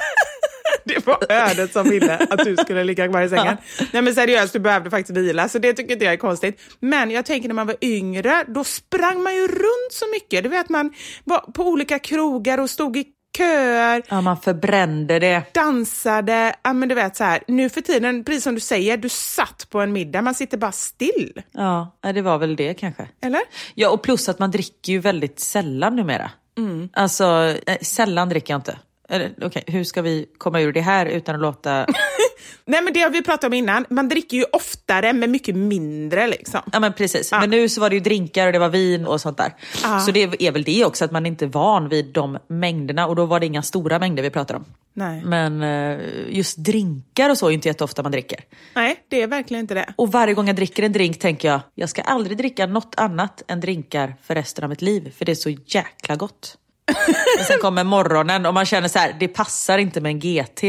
det 0.86 1.08
var 1.08 1.32
ödet 1.32 1.74
som 1.74 1.90
ville 1.90 2.18
att 2.18 2.46
du 2.46 2.58
skulle 2.58 2.84
ligga 2.84 3.08
kvar 3.08 3.22
i 3.22 3.30
sängen. 3.30 3.58
Ja. 3.80 3.86
Nej 3.92 4.02
men 4.02 4.16
seriöst, 4.16 4.54
du 4.54 4.60
behövde 4.60 4.90
faktiskt 4.90 5.18
vila, 5.18 5.50
så 5.50 5.60
det 5.60 5.74
tycker 5.74 5.94
inte 5.94 6.06
jag 6.06 6.14
är 6.14 6.18
konstigt. 6.18 6.62
Men 6.80 7.12
jag 7.12 7.26
tänker 7.26 7.50
när 7.50 7.56
man 7.56 7.68
var 7.68 7.76
yngre, 7.82 8.44
då 8.48 8.64
sprang 8.64 9.24
man 9.24 9.36
ju 9.36 9.48
runt 9.48 9.92
så 9.92 10.06
mycket. 10.12 10.44
Du 10.44 10.50
vet, 10.50 10.70
man 10.70 10.94
var 11.24 11.40
på 11.40 11.64
olika 11.64 12.00
krogar 12.00 12.58
och 12.58 12.70
stod 12.70 12.98
i 12.98 13.06
köer. 13.38 14.04
Ja, 14.10 14.22
man 14.22 14.38
förbrände 14.38 15.20
det. 15.20 15.44
Dansade. 15.54 16.56
Ja, 16.64 16.74
men 16.74 16.90
du 16.90 16.96
vet 16.96 17.16
så 17.16 17.24
här, 17.24 17.44
nu 17.48 17.70
för 17.70 17.82
tiden, 17.82 18.24
precis 18.24 18.44
som 18.44 18.56
du 18.56 18.62
säger, 18.62 18.98
du 18.98 19.10
satt 19.10 19.68
på 19.70 19.80
en 19.82 19.94
middag, 19.94 20.22
man 20.22 20.36
sitter 20.36 20.58
bara 20.58 20.72
still. 20.72 21.42
Ja, 21.52 21.98
det 22.14 22.22
var 22.22 22.38
väl 22.38 22.56
det 22.56 22.74
kanske. 22.74 23.08
Eller? 23.22 23.42
Ja, 23.76 23.90
och 23.90 24.02
plus 24.04 24.30
att 24.30 24.40
man 24.40 24.52
dricker 24.52 24.94
ju 24.94 25.00
väldigt 25.00 25.40
sällan 25.40 25.96
numera. 25.96 26.32
Mm. 26.58 26.90
Alltså, 26.94 27.56
eh, 27.68 27.78
sällan 27.82 28.30
dricker 28.30 28.54
jag 28.54 28.60
inte. 28.60 28.78
Okej, 29.12 29.34
okay, 29.42 29.64
hur 29.68 29.84
ska 29.84 30.02
vi 30.02 30.26
komma 30.38 30.62
ur 30.62 30.74
det 30.74 30.82
här 30.82 31.06
utan 31.06 31.36
att 31.36 31.42
låta... 31.42 31.86
Nej 32.66 32.82
men 32.82 32.94
det 32.94 33.00
har 33.00 33.10
vi 33.10 33.24
pratat 33.24 33.44
om 33.44 33.54
innan, 33.54 33.86
man 33.90 34.10
dricker 34.10 34.38
ju 34.38 34.44
oftare 34.52 35.14
men 35.14 35.32
mycket 35.32 35.56
mindre 35.56 36.28
liksom. 36.28 36.60
Ja 36.74 36.80
men 36.80 36.94
precis, 36.94 37.32
ja. 37.32 37.40
men 37.40 37.50
nu 37.50 37.70
så 37.70 37.82
var 37.82 37.90
det 37.90 37.96
ju 37.96 38.00
drinkar 38.00 38.48
och 38.48 38.54
det 38.54 38.60
var 38.60 38.70
vin 38.70 39.06
och 39.06 39.22
sånt 39.22 39.38
där. 39.38 39.54
Ja. 39.84 40.00
Så 40.00 40.12
det 40.12 40.48
är 40.48 40.52
väl 40.52 40.64
det 40.64 40.86
också, 40.86 41.06
att 41.06 41.12
man 41.12 41.26
inte 41.26 41.46
är 41.46 41.50
van 41.50 41.90
vid 41.90 42.06
de 42.06 42.38
mängderna 42.48 43.08
och 43.08 43.16
då 43.16 43.26
var 43.26 43.40
det 43.40 43.46
inga 43.46 43.62
stora 43.62 44.00
mängder 44.00 44.24
vi 44.24 44.30
pratade 44.30 44.58
om. 44.60 44.66
Nej. 44.94 45.22
Men 45.26 45.62
eh, 45.62 46.00
just 46.30 46.58
drinkar 46.58 47.30
och 47.30 47.38
så 47.38 47.48
är 47.48 47.52
inte 47.52 47.68
jätteofta 47.68 48.04
man 48.04 48.12
dricker. 48.12 48.40
Nej, 48.76 49.04
det 49.10 49.22
är 49.22 49.28
verkligen 49.28 49.62
inte 49.62 49.74
det. 49.74 49.94
Och 49.96 50.12
varje 50.12 50.34
gång 50.34 50.48
jag 50.48 50.56
dricker 50.56 50.84
en 50.84 50.92
drink 50.92 51.20
tänker 51.20 51.48
jag, 51.48 51.62
jag 51.76 51.90
ska 51.90 52.02
aldrig 52.02 52.38
dricka 52.38 52.66
något 52.66 52.94
annat 52.98 53.44
än 53.48 53.60
drinkar 53.60 54.16
för 54.24 54.36
resten 54.36 54.64
av 54.64 54.70
mitt 54.70 54.82
liv, 54.82 55.14
för 55.18 55.26
det 55.26 55.32
är 55.32 55.36
så 55.36 55.50
jäkla 55.50 56.16
gott. 56.16 56.58
Men 57.38 57.46
sen 57.46 57.60
kommer 57.62 57.84
morgonen 57.84 58.46
och 58.46 58.54
man 58.54 58.66
känner 58.66 58.88
så 58.88 59.00
här, 59.00 59.16
det 59.20 59.28
passar 59.28 59.78
inte 59.78 60.02
med 60.02 60.10
en 60.10 60.20
GT 60.20 60.62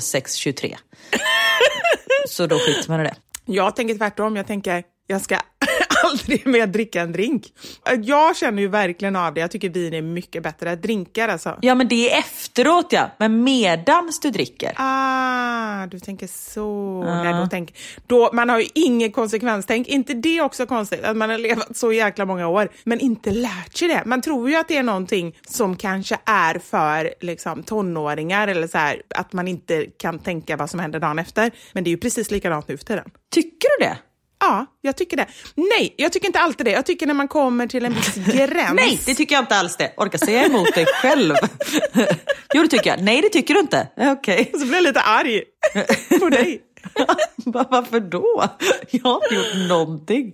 0623. 0.00 0.76
Så 2.28 2.46
då 2.46 2.58
skiter 2.58 2.90
man 2.90 3.00
i 3.00 3.04
det. 3.04 3.14
Jag 3.44 3.76
tänker 3.76 3.94
tvärtom. 3.94 4.36
Jag 4.36 4.46
tänker, 4.46 4.82
jag 5.06 5.20
ska 5.20 5.36
aldrig 6.18 6.46
mer 6.46 6.66
dricka 6.66 7.02
en 7.02 7.12
drink. 7.12 7.46
Jag 8.02 8.36
känner 8.36 8.62
ju 8.62 8.68
verkligen 8.68 9.16
av 9.16 9.34
det. 9.34 9.40
Jag 9.40 9.50
tycker 9.50 9.68
vin 9.68 9.94
är 9.94 10.02
mycket 10.02 10.42
bättre. 10.42 10.76
Drinkar 10.76 11.28
alltså. 11.28 11.58
Ja, 11.62 11.74
men 11.74 11.88
det 11.88 12.12
är 12.12 12.18
efteråt 12.18 12.86
ja. 12.90 13.10
Men 13.18 13.44
medans 13.44 14.20
du 14.20 14.30
dricker. 14.30 14.72
Ah, 14.76 15.86
du 15.86 16.00
tänker 16.00 16.26
så. 16.26 17.02
Uh. 17.02 17.22
Nej, 17.22 17.32
då 17.34 17.48
tänk, 17.50 17.74
då, 18.06 18.30
man 18.32 18.48
har 18.48 18.58
ju 18.58 18.66
ingen 18.74 19.12
konsekvenstänk. 19.12 19.88
inte 19.88 20.14
det 20.14 20.40
också 20.40 20.66
konstigt? 20.66 21.04
Att 21.04 21.16
man 21.16 21.30
har 21.30 21.38
levat 21.38 21.76
så 21.76 21.92
jäkla 21.92 22.24
många 22.24 22.48
år, 22.48 22.68
men 22.84 23.00
inte 23.00 23.30
lärt 23.30 23.76
sig 23.76 23.88
det. 23.88 24.02
Man 24.06 24.22
tror 24.22 24.50
ju 24.50 24.56
att 24.56 24.68
det 24.68 24.76
är 24.76 24.82
någonting 24.82 25.36
som 25.48 25.76
kanske 25.76 26.18
är 26.24 26.58
för 26.58 27.14
liksom, 27.20 27.62
tonåringar 27.62 28.48
eller 28.48 28.66
så 28.66 28.78
här, 28.78 29.02
att 29.14 29.32
man 29.32 29.48
inte 29.48 29.86
kan 29.98 30.18
tänka 30.18 30.56
vad 30.56 30.70
som 30.70 30.80
händer 30.80 31.00
dagen 31.00 31.18
efter. 31.18 31.50
Men 31.72 31.84
det 31.84 31.88
är 31.90 31.92
ju 31.92 31.98
precis 31.98 32.30
likadant 32.30 32.68
nu 32.68 32.76
för 32.76 32.84
tiden. 32.84 33.10
Tycker 33.30 33.78
du 33.78 33.84
det? 33.84 33.98
Ja, 34.40 34.66
jag 34.80 34.96
tycker 34.96 35.16
det. 35.16 35.26
Nej, 35.54 35.94
jag 35.96 36.12
tycker 36.12 36.26
inte 36.26 36.40
alltid 36.40 36.66
det. 36.66 36.70
Jag 36.70 36.86
tycker 36.86 37.06
när 37.06 37.14
man 37.14 37.28
kommer 37.28 37.66
till 37.66 37.84
en 37.84 37.94
viss 37.94 38.14
gräns. 38.34 38.74
Nej, 38.74 39.00
det 39.06 39.14
tycker 39.14 39.34
jag 39.34 39.42
inte 39.42 39.56
alls 39.56 39.76
det. 39.76 39.92
Orka 39.96 40.18
säga 40.18 40.46
emot 40.46 40.74
dig 40.74 40.86
själv. 40.86 41.34
jo, 42.54 42.62
det 42.62 42.68
tycker 42.68 42.90
jag. 42.90 43.02
Nej, 43.02 43.22
det 43.22 43.28
tycker 43.28 43.54
du 43.54 43.60
inte. 43.60 43.88
Okej. 43.96 44.40
Okay. 44.40 44.60
Så 44.60 44.66
blir 44.66 44.74
jag 44.74 44.82
lite 44.82 45.00
arg 45.00 45.42
på 46.20 46.28
dig. 46.28 46.62
Varför 47.44 48.00
då? 48.00 48.44
Jag 48.90 49.04
har 49.04 49.20
inte 49.24 49.34
gjort 49.34 49.68
någonting. 49.68 50.32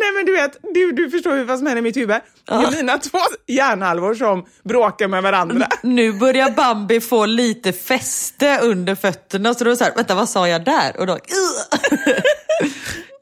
Nej 0.00 0.12
men 0.16 0.26
du 0.26 0.32
vet, 0.32 0.56
du, 0.74 0.92
du 0.92 1.10
förstår 1.10 1.36
ju 1.36 1.44
vad 1.44 1.58
som 1.58 1.66
händer 1.66 1.78
i 1.78 1.82
mitt 1.82 1.96
huvud. 1.96 2.20
Det 2.46 2.52
är 2.52 2.76
mina 2.76 2.98
två 2.98 3.18
hjärnhalvor 3.46 4.14
som 4.14 4.46
bråkar 4.62 5.08
med 5.08 5.22
varandra. 5.22 5.66
Nu 5.82 6.12
börjar 6.12 6.50
Bambi 6.50 7.00
få 7.00 7.26
lite 7.26 7.72
fäste 7.72 8.58
under 8.62 8.94
fötterna 8.94 9.54
så 9.54 9.64
då 9.64 9.70
är 9.70 9.72
det 9.72 9.76
så 9.76 9.84
här, 9.84 9.94
vänta 9.94 10.14
vad 10.14 10.28
sa 10.28 10.48
jag 10.48 10.64
där? 10.64 11.00
Och 11.00 11.06
då, 11.06 11.12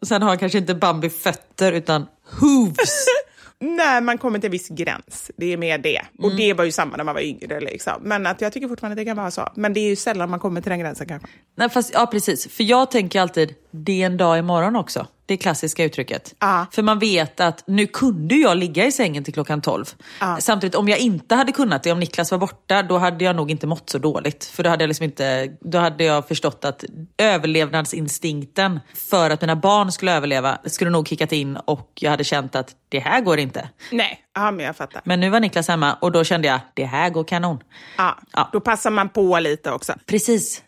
och 0.01 0.09
sen 0.09 0.23
har 0.23 0.37
kanske 0.37 0.59
inte 0.59 0.75
Bambi 0.75 1.11
fötter 1.11 1.73
utan 1.73 2.07
hooves. 2.41 3.07
när 3.59 4.01
man 4.01 4.19
kommer 4.19 4.39
till 4.39 4.47
en 4.47 4.53
viss 4.53 4.69
gräns. 4.69 5.31
Det 5.37 5.53
är 5.53 5.57
mer 5.57 5.79
det. 5.79 6.03
Och 6.19 6.25
mm. 6.25 6.37
det 6.37 6.53
var 6.53 6.65
ju 6.65 6.73
samma 6.73 6.97
när 6.97 7.05
man 7.05 7.15
var 7.15 7.23
yngre. 7.23 7.61
Liksom. 7.61 7.93
Men 8.03 8.27
att 8.27 8.41
jag 8.41 8.53
tycker 8.53 8.69
fortfarande 8.69 8.93
att 8.93 8.97
det 8.97 9.05
kan 9.05 9.17
vara 9.17 9.31
så. 9.31 9.49
Men 9.55 9.73
det 9.73 9.81
är 9.81 9.89
ju 9.89 9.97
sällan 9.97 10.31
man 10.31 10.41
kommer 10.41 10.61
till 10.61 10.71
den 10.71 10.79
gränsen 10.81 11.09
kanske. 11.09 11.29
Nej, 11.57 11.71
fast, 11.71 11.91
ja, 11.95 12.07
precis. 12.07 12.49
För 12.49 12.65
jag 12.65 12.91
tänker 12.91 13.21
alltid, 13.21 13.55
det 13.85 14.03
är 14.03 14.07
en 14.07 14.17
dag 14.17 14.39
imorgon 14.39 14.77
också. 14.77 15.07
Det 15.27 15.37
klassiska 15.37 15.85
uttrycket. 15.85 16.35
Ah. 16.39 16.67
För 16.71 16.83
man 16.83 16.99
vet 16.99 17.41
att 17.41 17.65
nu 17.67 17.87
kunde 17.87 18.35
jag 18.35 18.57
ligga 18.57 18.87
i 18.87 18.93
sängen 18.93 19.25
till 19.25 19.35
klockan 19.35 19.61
12. 19.61 19.85
Ah. 20.19 20.37
Samtidigt 20.37 20.75
om 20.75 20.89
jag 20.89 20.99
inte 20.99 21.35
hade 21.35 21.53
kunnat 21.53 21.83
det, 21.83 21.93
om 21.93 22.01
Niklas 22.01 22.31
var 22.31 22.39
borta, 22.39 22.83
då 22.83 22.99
hade 22.99 23.25
jag 23.25 23.37
nog 23.37 23.51
inte 23.51 23.67
mått 23.67 23.91
så 23.91 23.99
dåligt. 23.99 24.45
För 24.45 24.63
då 24.63 24.71
hade 24.71 24.83
jag, 24.83 24.89
liksom 24.89 25.05
inte, 25.05 25.57
då 25.61 25.79
hade 25.79 26.05
jag 26.05 26.29
förstått 26.29 26.65
att 26.65 26.85
överlevnadsinstinkten 27.19 28.81
för 29.11 29.31
att 29.31 29.41
mina 29.41 29.57
barn 29.57 29.93
skulle 29.93 30.17
överleva 30.17 30.59
skulle 30.65 30.91
nog 30.91 31.09
kickat 31.09 31.33
in 31.33 31.57
och 31.57 31.91
jag 31.95 32.11
hade 32.11 32.25
känt 32.25 32.57
att 32.57 32.71
det 32.89 32.99
här 32.99 33.21
går 33.21 33.39
inte. 33.39 33.69
Nej, 33.93 34.21
ja, 34.35 34.51
men 34.51 34.67
jag 34.67 34.77
fattar. 34.77 35.03
Men 35.05 35.21
nu 35.21 35.31
var 35.31 35.41
Niklas 35.41 35.69
hemma 35.69 35.95
och 36.01 36.13
då 36.13 36.25
kände 36.25 36.49
jag, 36.49 36.61
det 36.75 36.85
här 36.85 37.11
går 37.11 37.25
kanon. 37.25 37.59
Ja, 37.97 38.49
då 38.53 38.61
passar 38.61 38.91
man 38.91 39.09
på 39.09 39.39
lite 39.39 39.73
också. 39.73 39.93
Precis. 40.07 40.63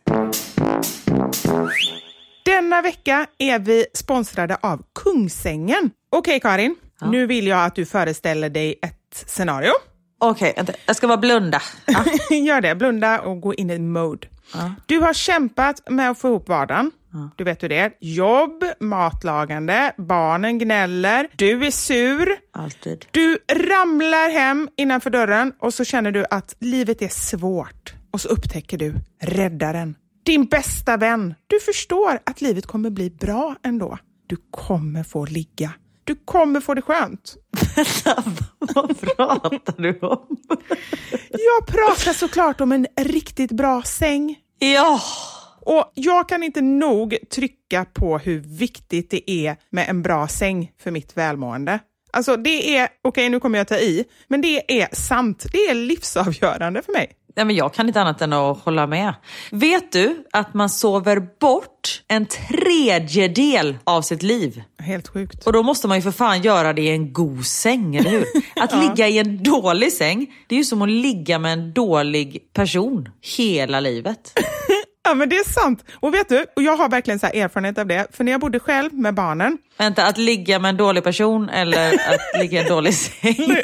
Denna 2.68 2.82
vecka 2.82 3.26
är 3.38 3.58
vi 3.58 3.86
sponsrade 3.94 4.56
av 4.60 4.82
Kungsängen. 4.94 5.90
Okej 6.10 6.36
okay, 6.36 6.40
Karin, 6.40 6.76
ja. 7.00 7.10
nu 7.10 7.26
vill 7.26 7.46
jag 7.46 7.64
att 7.64 7.74
du 7.74 7.86
föreställer 7.86 8.50
dig 8.50 8.78
ett 8.82 9.24
scenario. 9.26 9.70
Okej, 10.18 10.52
vänta. 10.56 10.72
jag 10.86 10.96
ska 10.96 11.08
bara 11.08 11.18
blunda. 11.18 11.62
Ja. 11.86 12.04
Gör 12.36 12.60
det, 12.60 12.74
blunda 12.74 13.20
och 13.20 13.40
gå 13.40 13.54
in 13.54 13.70
i 13.70 13.78
mode. 13.78 14.28
Du 14.86 14.98
har 14.98 15.12
kämpat 15.12 15.90
med 15.90 16.10
att 16.10 16.18
få 16.18 16.28
ihop 16.28 16.48
vardagen. 16.48 16.90
Du 17.36 17.44
vet 17.44 17.62
hur 17.62 17.68
det 17.68 17.78
är. 17.78 17.92
Jobb, 18.00 18.64
matlagande, 18.80 19.92
barnen 19.96 20.58
gnäller, 20.58 21.28
du 21.36 21.66
är 21.66 21.70
sur. 21.70 22.36
Alltid. 22.52 23.06
Du 23.10 23.38
ramlar 23.52 24.30
hem 24.30 24.68
innanför 24.76 25.10
dörren 25.10 25.52
och 25.60 25.74
så 25.74 25.84
känner 25.84 26.12
du 26.12 26.24
att 26.30 26.56
livet 26.58 27.02
är 27.02 27.08
svårt. 27.08 27.94
Och 28.10 28.20
så 28.20 28.28
upptäcker 28.28 28.78
du 28.78 28.94
räddaren, 29.22 29.94
din 30.28 30.44
bästa 30.44 30.96
vän. 30.96 31.34
Du 31.46 31.60
förstår 31.60 32.18
att 32.26 32.40
livet 32.40 32.66
kommer 32.66 32.90
bli 32.90 33.10
bra 33.10 33.56
ändå. 33.62 33.98
Du 34.26 34.36
kommer 34.50 35.02
få 35.02 35.24
ligga. 35.24 35.72
Du 36.04 36.14
kommer 36.24 36.60
få 36.60 36.74
det 36.74 36.82
skönt. 36.82 37.36
Vad 38.74 39.00
pratar 39.00 39.82
du 39.82 39.98
om? 40.00 40.36
Jag 41.30 41.66
pratar 41.66 42.12
såklart 42.12 42.60
om 42.60 42.72
en 42.72 42.86
riktigt 43.00 43.52
bra 43.52 43.82
säng. 43.82 44.36
Ja, 44.58 45.00
Och 45.60 45.92
jag 45.94 46.28
kan 46.28 46.42
inte 46.42 46.60
nog 46.60 47.16
trycka 47.30 47.84
på 47.84 48.18
hur 48.18 48.40
viktigt 48.40 49.10
det 49.10 49.30
är 49.30 49.56
med 49.70 49.88
en 49.88 50.02
bra 50.02 50.28
säng 50.28 50.72
för 50.78 50.90
mitt 50.90 51.16
välmående. 51.16 51.78
Alltså 52.12 52.36
det 52.36 52.76
är, 52.76 52.88
okej 53.02 53.28
nu 53.28 53.40
kommer 53.40 53.58
jag 53.58 53.68
ta 53.68 53.76
i, 53.76 54.04
men 54.28 54.40
det 54.40 54.82
är 54.82 54.94
sant. 54.94 55.46
Det 55.52 55.58
är 55.58 55.74
livsavgörande 55.74 56.82
för 56.82 56.92
mig. 56.92 57.12
Nej, 57.38 57.44
men 57.44 57.56
jag 57.56 57.74
kan 57.74 57.86
inte 57.88 58.00
annat 58.00 58.22
än 58.22 58.32
att 58.32 58.58
hålla 58.58 58.86
med. 58.86 59.14
Vet 59.50 59.92
du 59.92 60.24
att 60.32 60.54
man 60.54 60.70
sover 60.70 61.20
bort 61.40 62.02
en 62.08 62.26
tredjedel 62.26 63.78
av 63.84 64.02
sitt 64.02 64.22
liv? 64.22 64.62
Helt 64.78 65.08
sjukt. 65.08 65.46
Och 65.46 65.52
då 65.52 65.62
måste 65.62 65.88
man 65.88 65.96
ju 65.98 66.02
för 66.02 66.10
fan 66.10 66.42
göra 66.42 66.72
det 66.72 66.82
i 66.82 66.88
en 66.90 67.12
god 67.12 67.46
säng, 67.46 67.96
eller 67.96 68.10
hur? 68.10 68.24
Att 68.56 68.78
ligga 68.80 69.08
i 69.08 69.18
en 69.18 69.42
dålig 69.42 69.92
säng, 69.92 70.26
det 70.46 70.54
är 70.54 70.58
ju 70.58 70.64
som 70.64 70.82
att 70.82 70.90
ligga 70.90 71.38
med 71.38 71.52
en 71.52 71.72
dålig 71.72 72.52
person 72.52 73.08
hela 73.36 73.80
livet. 73.80 74.38
Ja 75.08 75.14
men 75.14 75.28
det 75.28 75.36
är 75.36 75.52
sant. 75.52 75.84
Och 75.94 76.14
vet 76.14 76.28
du, 76.28 76.46
och 76.56 76.62
jag 76.62 76.76
har 76.76 76.88
verkligen 76.88 77.18
så 77.18 77.26
erfarenhet 77.26 77.78
av 77.78 77.86
det, 77.86 78.06
för 78.12 78.24
när 78.24 78.32
jag 78.32 78.40
bodde 78.40 78.60
själv 78.60 78.94
med 78.94 79.14
barnen, 79.14 79.58
Vänta, 79.78 80.06
att 80.06 80.18
ligga 80.18 80.58
med 80.58 80.68
en 80.68 80.76
dålig 80.76 81.04
person 81.04 81.48
eller 81.48 81.94
att 81.94 82.20
ligga 82.40 82.60
i 82.60 82.62
en 82.62 82.68
dålig 82.68 82.94
säng? 82.94 83.56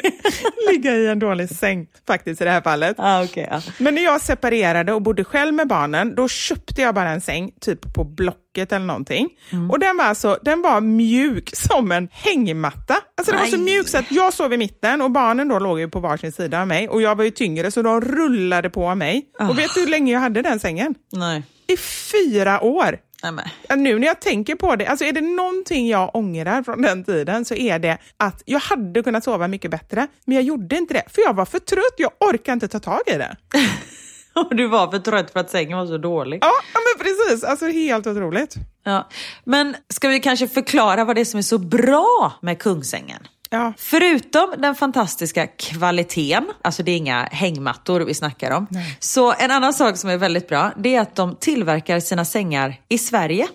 ligga 0.71 0.95
i 0.95 1.07
en 1.07 1.19
dålig 1.19 1.49
säng 1.49 1.87
faktiskt 2.07 2.41
i 2.41 2.43
det 2.43 2.51
här 2.51 2.61
fallet. 2.61 2.95
ah, 2.99 3.23
okay, 3.23 3.47
ja. 3.51 3.61
Men 3.77 3.95
när 3.95 4.03
jag 4.03 4.21
separerade 4.21 4.93
och 4.93 5.01
bodde 5.01 5.23
själv 5.23 5.53
med 5.53 5.67
barnen, 5.67 6.15
då 6.15 6.27
köpte 6.27 6.81
jag 6.81 6.95
bara 6.95 7.09
en 7.09 7.21
säng, 7.21 7.51
typ 7.61 7.93
på 7.93 8.03
Blocket 8.03 8.71
eller 8.71 8.85
någonting. 8.85 9.29
Och 9.71 9.79
den 9.79 9.97
var 9.97 10.05
alltså, 10.05 10.39
den 10.41 10.61
var 10.61 10.81
mjuk 10.81 11.49
som 11.55 11.91
en 11.91 12.07
hängmatta. 12.11 12.97
Alltså 13.17 13.31
den 13.31 13.41
var 13.41 13.47
så 13.47 13.57
Nej. 13.57 13.65
mjuk 13.65 13.87
så 13.87 13.97
att 13.97 14.11
jag 14.11 14.33
sov 14.33 14.53
i 14.53 14.57
mitten 14.57 15.01
och 15.01 15.11
barnen 15.11 15.47
då 15.47 15.59
låg 15.59 15.79
ju 15.79 15.89
på 15.89 15.99
varsin 15.99 16.31
sida 16.31 16.61
av 16.61 16.67
mig 16.67 16.89
och 16.89 17.01
jag 17.01 17.15
var 17.15 17.23
ju 17.23 17.31
tyngre 17.31 17.71
så 17.71 17.81
de 17.81 18.01
rullade 18.01 18.69
på 18.69 18.95
mig. 18.95 19.25
Och 19.39 19.59
vet 19.59 19.73
du 19.75 19.81
hur 19.81 19.87
länge 19.87 20.13
jag 20.13 20.19
hade 20.19 20.41
den 20.41 20.59
sängen? 20.59 20.95
Nej. 21.11 21.43
I 21.67 21.77
fyra 21.77 22.61
år! 22.61 22.97
Nej. 23.31 23.53
Ja, 23.69 23.75
Nu 23.75 23.99
när 23.99 24.07
jag 24.07 24.21
tänker 24.21 24.55
på 24.55 24.75
det, 24.75 24.85
alltså 24.87 25.05
är 25.05 25.11
det 25.11 25.21
någonting 25.21 25.87
jag 25.87 26.15
ångrar 26.15 26.63
från 26.63 26.81
den 26.81 27.03
tiden 27.03 27.45
så 27.45 27.55
är 27.55 27.79
det 27.79 27.97
att 28.17 28.43
jag 28.45 28.59
hade 28.59 29.03
kunnat 29.03 29.23
sova 29.23 29.47
mycket 29.47 29.71
bättre, 29.71 30.07
men 30.25 30.35
jag 30.35 30.43
gjorde 30.43 30.77
inte 30.77 30.93
det. 30.93 31.03
För 31.07 31.21
jag 31.21 31.33
var 31.33 31.45
för 31.45 31.59
trött, 31.59 31.95
jag 31.97 32.11
orkar 32.19 32.53
inte 32.53 32.67
ta 32.67 32.79
tag 32.79 33.01
i 33.07 33.11
det. 33.17 33.35
Och 34.33 34.55
du 34.55 34.67
var 34.67 34.91
för 34.91 34.99
trött 34.99 35.31
för 35.31 35.39
att 35.39 35.49
sängen 35.49 35.77
var 35.77 35.85
så 35.85 35.97
dålig. 35.97 36.39
Ja 36.41 36.51
men 36.73 37.05
precis. 37.05 37.43
Alltså 37.43 37.65
helt 37.65 38.07
otroligt. 38.07 38.55
Ja. 38.83 39.09
Men 39.43 39.75
ska 39.89 40.07
vi 40.09 40.19
kanske 40.19 40.47
förklara 40.47 41.05
vad 41.05 41.15
det 41.15 41.21
är 41.21 41.25
som 41.25 41.37
är 41.37 41.41
så 41.41 41.57
bra 41.57 42.33
med 42.41 42.59
Kungsängen? 42.59 43.27
Ja. 43.49 43.73
Förutom 43.77 44.53
den 44.57 44.75
fantastiska 44.75 45.47
kvaliteten, 45.47 46.51
alltså 46.61 46.83
det 46.83 46.91
är 46.91 46.97
inga 46.97 47.23
hängmattor 47.23 47.99
vi 48.01 48.13
snackar 48.13 48.51
om. 48.51 48.67
Så 48.99 49.33
en 49.33 49.51
annan 49.51 49.73
sak 49.73 49.97
som 49.97 50.09
är 50.09 50.17
väldigt 50.17 50.47
bra, 50.47 50.71
det 50.77 50.95
är 50.95 51.01
att 51.01 51.15
de 51.15 51.35
tillverkar 51.35 51.99
sina 51.99 52.25
sängar 52.25 52.75
i 52.89 52.97
Sverige. 52.97 53.47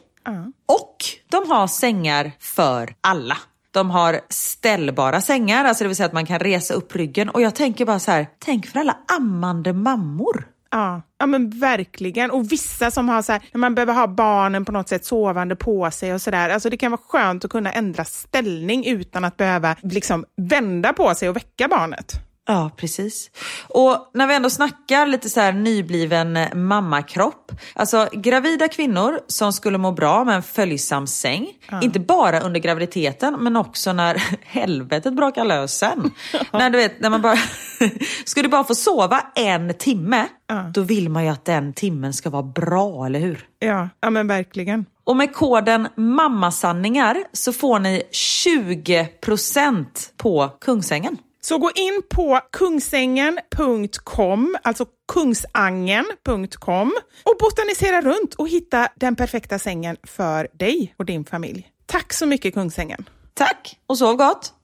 Och 0.68 0.96
de 1.30 1.50
har 1.50 1.66
sängar 1.66 2.32
för 2.40 2.94
alla. 3.00 3.36
De 3.70 3.90
har 3.90 4.20
ställbara 4.28 5.20
sängar, 5.20 5.64
alltså 5.64 5.84
det 5.84 5.88
vill 5.88 5.96
säga 5.96 6.06
att 6.06 6.12
man 6.12 6.26
kan 6.26 6.38
resa 6.38 6.74
upp 6.74 6.96
ryggen. 6.96 7.28
Och 7.28 7.40
jag 7.40 7.54
tänker 7.54 7.84
bara 7.84 7.98
så 7.98 8.10
här, 8.10 8.26
tänk 8.38 8.66
för 8.66 8.80
alla 8.80 8.96
ammande 9.16 9.72
mammor. 9.72 10.46
Ja, 10.70 11.02
ja 11.18 11.26
men 11.26 11.50
verkligen. 11.50 12.30
Och 12.30 12.52
vissa 12.52 12.90
som 12.90 13.08
har 13.08 13.22
så 13.22 13.32
här, 13.32 13.42
när 13.52 13.58
man 13.58 13.74
behöver 13.74 13.94
ha 13.94 14.06
barnen 14.06 14.64
på 14.64 14.72
något 14.72 14.88
sätt 14.88 15.04
sovande 15.04 15.56
på 15.56 15.90
sig 15.90 16.14
och 16.14 16.22
sådär. 16.22 16.50
Alltså 16.50 16.70
det 16.70 16.76
kan 16.76 16.90
vara 16.90 17.00
skönt 17.08 17.44
att 17.44 17.50
kunna 17.50 17.72
ändra 17.72 18.04
ställning 18.04 18.86
utan 18.86 19.24
att 19.24 19.36
behöva 19.36 19.76
liksom 19.82 20.24
vända 20.36 20.92
på 20.92 21.14
sig 21.14 21.28
och 21.28 21.36
väcka 21.36 21.68
barnet. 21.68 22.29
Ja, 22.50 22.70
precis. 22.76 23.30
Och 23.68 24.10
när 24.14 24.26
vi 24.26 24.34
ändå 24.34 24.50
snackar 24.50 25.06
lite 25.06 25.30
så 25.30 25.40
här 25.40 25.52
nybliven 25.52 26.38
mammakropp. 26.54 27.52
Alltså 27.74 28.08
gravida 28.12 28.68
kvinnor 28.68 29.20
som 29.26 29.52
skulle 29.52 29.78
må 29.78 29.92
bra 29.92 30.24
med 30.24 30.36
en 30.36 30.42
följsam 30.42 31.06
säng. 31.06 31.48
Inte 31.82 32.00
bara 32.00 32.40
under 32.40 32.60
graviditeten 32.60 33.36
men 33.40 33.56
också 33.56 33.92
när 33.92 34.14
helvetet 34.42 35.14
brakar 35.14 35.44
lös 35.44 35.78
sen. 35.78 36.10
när 36.52 36.70
du 36.70 36.78
vet, 36.78 37.00
när 37.00 37.10
man 37.10 37.22
bara... 37.22 37.36
ska 38.24 38.42
du 38.42 38.48
bara 38.48 38.64
få 38.64 38.74
sova 38.74 39.20
en 39.34 39.74
timme, 39.74 40.26
då 40.74 40.80
vill 40.82 41.08
man 41.08 41.24
ju 41.24 41.30
att 41.30 41.44
den 41.44 41.72
timmen 41.72 42.12
ska 42.12 42.30
vara 42.30 42.42
bra, 42.42 43.06
eller 43.06 43.20
hur? 43.20 43.46
Ja, 43.58 43.88
ja 44.00 44.10
men 44.10 44.26
verkligen. 44.26 44.86
Och 45.04 45.16
med 45.16 45.34
koden 45.34 45.88
mammasanningar 45.96 47.16
så 47.32 47.52
får 47.52 47.78
ni 47.78 48.02
20% 48.12 49.86
på 50.16 50.48
Kungsängen. 50.60 51.18
Så 51.40 51.58
gå 51.58 51.70
in 51.74 52.02
på 52.10 52.40
kungsängen.com, 52.52 54.56
alltså 54.62 54.86
kungsangen.com 55.12 56.92
och 57.22 57.36
botanisera 57.40 58.00
runt 58.00 58.34
och 58.34 58.48
hitta 58.48 58.88
den 58.96 59.16
perfekta 59.16 59.58
sängen 59.58 59.96
för 60.02 60.48
dig 60.52 60.94
och 60.98 61.04
din 61.04 61.24
familj. 61.24 61.68
Tack 61.86 62.12
så 62.12 62.26
mycket 62.26 62.54
Kungsängen! 62.54 63.08
Tack 63.34 63.78
och 63.86 63.98
sov 63.98 64.16
gott! 64.16 64.54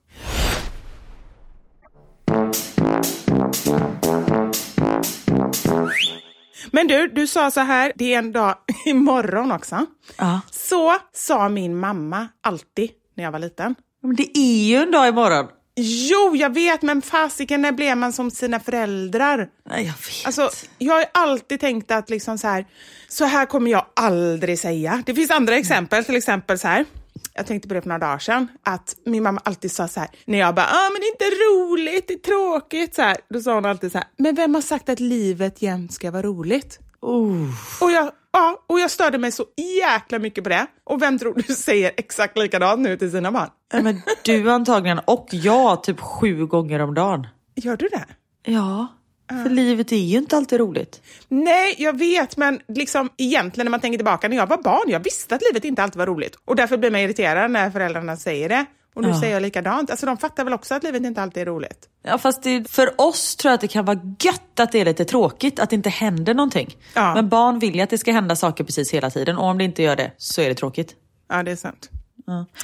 Men 6.71 6.87
du, 6.87 7.07
du 7.07 7.27
sa 7.27 7.51
så 7.51 7.59
här, 7.59 7.93
det 7.95 8.13
är 8.13 8.17
en 8.17 8.31
dag 8.31 8.55
imorgon 8.85 9.51
också. 9.51 9.85
Ja. 10.17 10.41
Så 10.51 10.95
sa 11.13 11.49
min 11.49 11.77
mamma 11.77 12.27
alltid 12.43 12.89
när 13.15 13.23
jag 13.23 13.31
var 13.31 13.39
liten. 13.39 13.75
Men 14.01 14.15
det 14.15 14.37
är 14.37 14.67
ju 14.67 14.75
en 14.75 14.91
dag 14.91 15.07
imorgon. 15.07 15.47
Jo, 15.79 16.35
jag 16.35 16.53
vet, 16.53 16.81
men 16.81 17.01
fasiken, 17.01 17.61
när 17.61 17.71
blev 17.71 17.97
man 17.97 18.13
som 18.13 18.31
sina 18.31 18.59
föräldrar? 18.59 19.49
Nej, 19.69 19.85
jag 19.85 19.93
vet. 19.93 20.25
Alltså, 20.25 20.49
jag 20.77 20.93
har 20.93 21.05
alltid 21.13 21.59
tänkt 21.59 21.91
att 21.91 22.09
liksom 22.09 22.37
så 22.37 22.47
här, 22.47 22.65
så 23.07 23.25
här 23.25 23.45
kommer 23.45 23.71
jag 23.71 23.85
aldrig 23.93 24.59
säga. 24.59 25.03
Det 25.05 25.13
finns 25.13 25.31
andra 25.31 25.55
exempel, 25.55 26.05
till 26.05 26.15
exempel 26.15 26.59
så 26.59 26.67
här. 26.67 26.85
Jag 27.33 27.47
tänkte 27.47 27.67
på 27.67 27.73
det 27.73 27.81
för 27.81 27.89
några 27.89 27.99
dagar 27.99 28.19
sedan, 28.19 28.47
att 28.63 28.95
min 29.05 29.23
mamma 29.23 29.41
alltid 29.45 29.71
sa 29.71 29.87
så 29.87 29.99
här, 29.99 30.09
när 30.25 30.37
jag 30.37 30.55
bara, 30.55 30.65
ah, 30.65 30.89
men 30.91 31.01
det 31.01 31.07
är 31.07 31.11
inte 31.11 31.35
roligt, 31.43 32.07
det 32.07 32.13
är 32.13 32.17
tråkigt, 32.17 32.95
så 32.95 33.01
här. 33.01 33.17
Då 33.29 33.41
sa 33.41 33.53
hon 33.53 33.65
alltid 33.65 33.91
så 33.91 33.97
här, 33.97 34.07
men 34.17 34.35
vem 34.35 34.55
har 34.55 34.61
sagt 34.61 34.89
att 34.89 34.99
livet 34.99 35.61
jämt 35.61 35.93
ska 35.93 36.11
vara 36.11 36.23
roligt? 36.23 36.79
Oh. 37.01 37.49
Och 37.81 37.91
jag, 37.91 38.11
ja, 38.31 38.63
och 38.67 38.79
jag 38.79 38.91
störde 38.91 39.17
mig 39.17 39.31
så 39.31 39.45
jäkla 39.81 40.19
mycket 40.19 40.43
på 40.43 40.49
det. 40.49 40.67
Och 40.83 41.01
vem 41.01 41.19
tror 41.19 41.33
du 41.47 41.53
säger 41.53 41.91
exakt 41.97 42.37
likadant 42.37 42.81
nu 42.81 42.97
till 42.97 43.11
sina 43.11 43.31
barn? 43.31 43.49
Ja, 43.73 43.81
Men 43.81 44.01
du 44.23 44.51
antagligen 44.51 44.99
och 44.99 45.27
jag 45.31 45.83
typ 45.83 45.99
sju 45.99 46.45
gånger 46.45 46.79
om 46.79 46.93
dagen. 46.93 47.27
Gör 47.55 47.77
du 47.77 47.87
det? 47.87 48.05
Ja, 48.51 48.87
för 49.29 49.49
livet 49.49 49.91
är 49.91 49.95
ju 49.95 50.17
inte 50.17 50.37
alltid 50.37 50.59
roligt. 50.59 51.01
Nej, 51.27 51.75
jag 51.77 51.97
vet, 51.97 52.37
men 52.37 52.59
liksom 52.67 53.09
egentligen 53.17 53.65
när 53.65 53.71
man 53.71 53.79
tänker 53.79 53.97
tillbaka, 53.97 54.27
när 54.27 54.37
jag 54.37 54.47
var 54.47 54.57
barn, 54.57 54.89
jag 54.89 54.99
visste 54.99 55.35
att 55.35 55.41
livet 55.41 55.65
inte 55.65 55.83
alltid 55.83 55.97
var 55.97 56.07
roligt. 56.07 56.35
Och 56.45 56.55
därför 56.55 56.77
blir 56.77 56.91
man 56.91 57.01
irriterad 57.01 57.51
när 57.51 57.71
föräldrarna 57.71 58.17
säger 58.17 58.49
det. 58.49 58.65
Och 58.97 59.03
nu 59.03 59.09
Ja. 59.09 59.19
säger 59.19 59.33
jag 59.33 59.41
likadant. 59.41 59.91
Alltså 59.91 60.05
de 60.05 60.17
fattar 60.17 60.43
väl 60.43 60.53
också 60.53 60.75
att 60.75 60.83
livet 60.83 61.03
inte 61.03 61.21
alltid 61.21 61.41
är 61.41 61.45
roligt. 61.45 61.89
Ja, 62.03 62.17
fast 62.17 62.43
det, 62.43 62.69
för 62.71 63.01
oss 63.01 63.35
tror 63.35 63.49
jag 63.49 63.53
att 63.55 63.61
det 63.61 63.67
kan 63.67 63.85
vara 63.85 63.99
gött 64.19 64.59
att 64.59 64.71
det 64.71 64.81
är 64.81 64.85
lite 64.85 65.05
tråkigt, 65.05 65.59
att 65.59 65.69
det 65.69 65.75
inte 65.75 65.89
händer 65.89 66.33
någonting. 66.33 66.77
Ja. 66.93 67.13
Men 67.13 67.29
barn 67.29 67.59
vill 67.59 67.75
ju 67.75 67.81
att 67.81 67.89
det 67.89 67.97
ska 67.97 68.11
hända 68.11 68.35
saker 68.35 68.63
precis 68.63 68.93
hela 68.93 69.09
tiden 69.09 69.37
och 69.37 69.45
om 69.45 69.57
det 69.57 69.63
inte 69.63 69.83
gör 69.83 69.95
det 69.95 70.11
så 70.17 70.41
är 70.41 70.49
det 70.49 70.55
tråkigt. 70.55 70.95
Ja, 71.29 71.43
det 71.43 71.51
är 71.51 71.55
sant. 71.55 71.89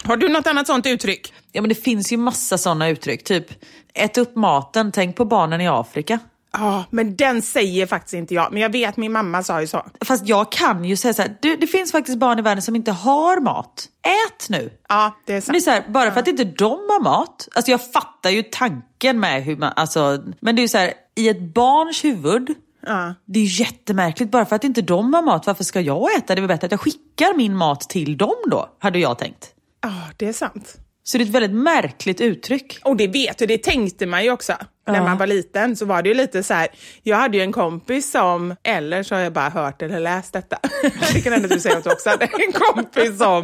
Har 0.03 0.17
du 0.17 0.29
något 0.29 0.47
annat 0.47 0.67
sånt 0.67 0.85
uttryck? 0.85 1.33
Ja 1.51 1.61
men 1.61 1.69
det 1.69 1.75
finns 1.75 2.11
ju 2.13 2.17
massa 2.17 2.57
sådana 2.57 2.89
uttryck, 2.89 3.23
typ 3.23 3.45
ät 3.93 4.17
upp 4.17 4.35
maten, 4.35 4.91
tänk 4.91 5.15
på 5.15 5.25
barnen 5.25 5.61
i 5.61 5.67
Afrika. 5.67 6.19
Ja, 6.57 6.85
men 6.89 7.15
den 7.15 7.41
säger 7.41 7.85
faktiskt 7.85 8.13
inte 8.13 8.33
jag. 8.33 8.51
Men 8.53 8.61
jag 8.61 8.71
vet, 8.71 8.97
min 8.97 9.11
mamma 9.11 9.43
sa 9.43 9.61
ju 9.61 9.67
så. 9.67 9.85
Fast 10.05 10.27
jag 10.27 10.51
kan 10.51 10.85
ju 10.85 10.95
säga 10.95 11.13
så 11.13 11.21
här, 11.21 11.37
du, 11.41 11.55
det 11.55 11.67
finns 11.67 11.91
faktiskt 11.91 12.17
barn 12.17 12.39
i 12.39 12.41
världen 12.41 12.61
som 12.61 12.75
inte 12.75 12.91
har 12.91 13.41
mat. 13.41 13.85
Ät 14.01 14.49
nu! 14.49 14.71
Ja, 14.89 15.17
det 15.25 15.31
är 15.33 15.35
Men 15.35 15.41
sant. 15.41 15.53
det 15.53 15.57
är 15.57 15.61
så 15.61 15.69
här, 15.69 15.83
bara 15.89 16.11
för 16.11 16.19
att 16.19 16.27
inte 16.27 16.43
de 16.43 16.69
har 16.71 17.03
mat, 17.03 17.47
alltså 17.55 17.71
jag 17.71 17.91
fattar 17.93 18.29
ju 18.29 18.43
tanken 18.43 19.19
med 19.19 19.43
hur 19.43 19.57
man, 19.57 19.73
alltså, 19.75 20.23
men 20.39 20.55
det 20.55 20.59
är 20.59 20.63
ju 20.63 20.67
så 20.67 20.77
här, 20.77 20.93
i 21.15 21.29
ett 21.29 21.53
barns 21.53 22.03
huvud, 22.03 22.49
Ja. 22.85 23.13
det 23.25 23.39
är 23.39 23.43
ju 23.43 23.63
jättemärkligt, 23.63 24.31
bara 24.31 24.45
för 24.45 24.55
att 24.55 24.63
inte 24.63 24.81
de 24.81 25.13
har 25.13 25.21
mat, 25.21 25.47
varför 25.47 25.63
ska 25.63 25.81
jag 25.81 26.17
äta? 26.17 26.35
Det 26.35 26.39
är 26.39 26.41
väl 26.41 26.47
bättre 26.47 26.65
att 26.65 26.71
jag 26.71 26.81
skickar 26.81 27.37
min 27.37 27.55
mat 27.57 27.81
till 27.81 28.17
dem 28.17 28.35
då, 28.51 28.69
hade 28.79 28.99
jag 28.99 29.17
tänkt. 29.19 29.49
Ja, 29.81 29.89
det 30.17 30.27
är 30.27 30.33
sant. 30.33 30.75
Så 31.03 31.17
det 31.17 31.23
är 31.23 31.25
ett 31.25 31.31
väldigt 31.31 31.51
märkligt 31.63 32.21
uttryck. 32.21 32.79
Och 32.83 32.95
det 32.97 33.07
vet 33.07 33.37
du, 33.37 33.45
det 33.45 33.57
tänkte 33.63 34.05
man 34.05 34.23
ju 34.23 34.31
också 34.31 34.53
när 34.87 34.95
Ja. 34.95 35.03
man 35.03 35.17
var 35.17 35.27
liten. 35.27 35.75
Så 35.75 35.85
var 35.85 36.01
det 36.01 36.09
ju 36.09 36.15
lite 36.15 36.43
så 36.43 36.53
här, 36.53 36.67
jag 37.03 37.17
hade 37.17 37.37
ju 37.37 37.43
en 37.43 37.51
kompis 37.51 38.11
som, 38.11 38.55
eller 38.63 39.03
så 39.03 39.15
har 39.15 39.21
jag 39.21 39.33
bara 39.33 39.49
hört 39.49 39.81
eller 39.81 39.99
läst 39.99 40.33
detta. 40.33 40.57
det 41.13 41.21
kan 41.21 41.33
hända 41.33 41.45
att 41.45 41.51
du 41.53 41.59
säger 41.59 41.77
att 41.77 41.83
du 41.83 41.91
också 41.91 42.09
hade 42.09 42.25
en 42.25 42.51
kompis 42.51 43.17
som, 43.17 43.43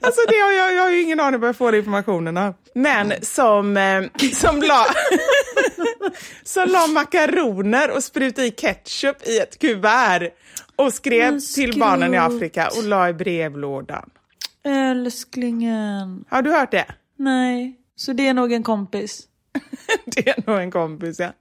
alltså 0.00 0.20
det 0.28 0.36
har 0.40 0.52
jag, 0.52 0.74
jag 0.74 0.82
har 0.82 0.90
ju 0.90 1.02
ingen 1.02 1.20
aning 1.20 1.40
var 1.40 1.48
jag 1.48 1.56
får 1.56 1.74
informationen 1.74 2.36
av. 2.36 2.54
Men 2.74 3.12
som, 3.22 3.76
eh, 3.76 4.02
som 4.34 4.62
la, 4.62 4.86
som 6.44 6.68
la 6.68 6.86
makaroner 6.86 7.90
och 7.90 8.04
sprutade 8.04 8.46
i 8.46 8.50
ketchup 8.50 9.28
i 9.28 9.38
ett 9.38 9.58
kuvert 9.58 10.30
och 10.76 10.94
skrev 10.94 11.40
till 11.54 11.78
barnen 11.78 12.14
i. 12.14 12.18
Afrika 12.18 12.68
och 12.76 12.84
la 12.84 13.08
i 13.08 13.12
brevlådan. 13.12 14.10
Älsklingen. 14.64 16.24
Har 16.28 16.42
du 16.42 16.52
hört 16.52 16.70
det? 16.70 16.86
Nej, 17.16 17.76
så 17.96 18.12
det 18.12 18.28
är 18.28 18.34
nog 18.34 18.52
en 18.52 18.62
kompis. 18.62 19.22
Det 20.04 20.28
är 20.28 20.50
nog 20.50 20.60
en 20.60 20.70
kompis, 20.70 21.18
ja. 21.18 21.32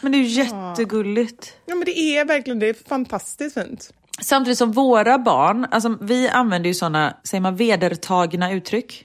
Men 0.00 0.12
det 0.12 0.18
är 0.18 0.22
ju 0.22 0.42
jättegulligt. 0.42 1.56
Ja, 1.66 1.74
men 1.74 1.84
det 1.84 1.98
är 1.98 2.24
verkligen 2.24 2.58
det 2.58 2.66
är 2.68 2.74
fantastiskt 2.88 3.54
fint. 3.54 3.90
Samtidigt 4.20 4.58
som 4.58 4.72
våra 4.72 5.18
barn, 5.18 5.66
alltså 5.70 5.98
vi 6.00 6.28
använder 6.28 6.68
ju 6.68 6.74
sådana, 6.74 7.16
säger 7.24 7.42
man 7.42 7.56
vedertagna 7.56 8.52
uttryck? 8.52 9.03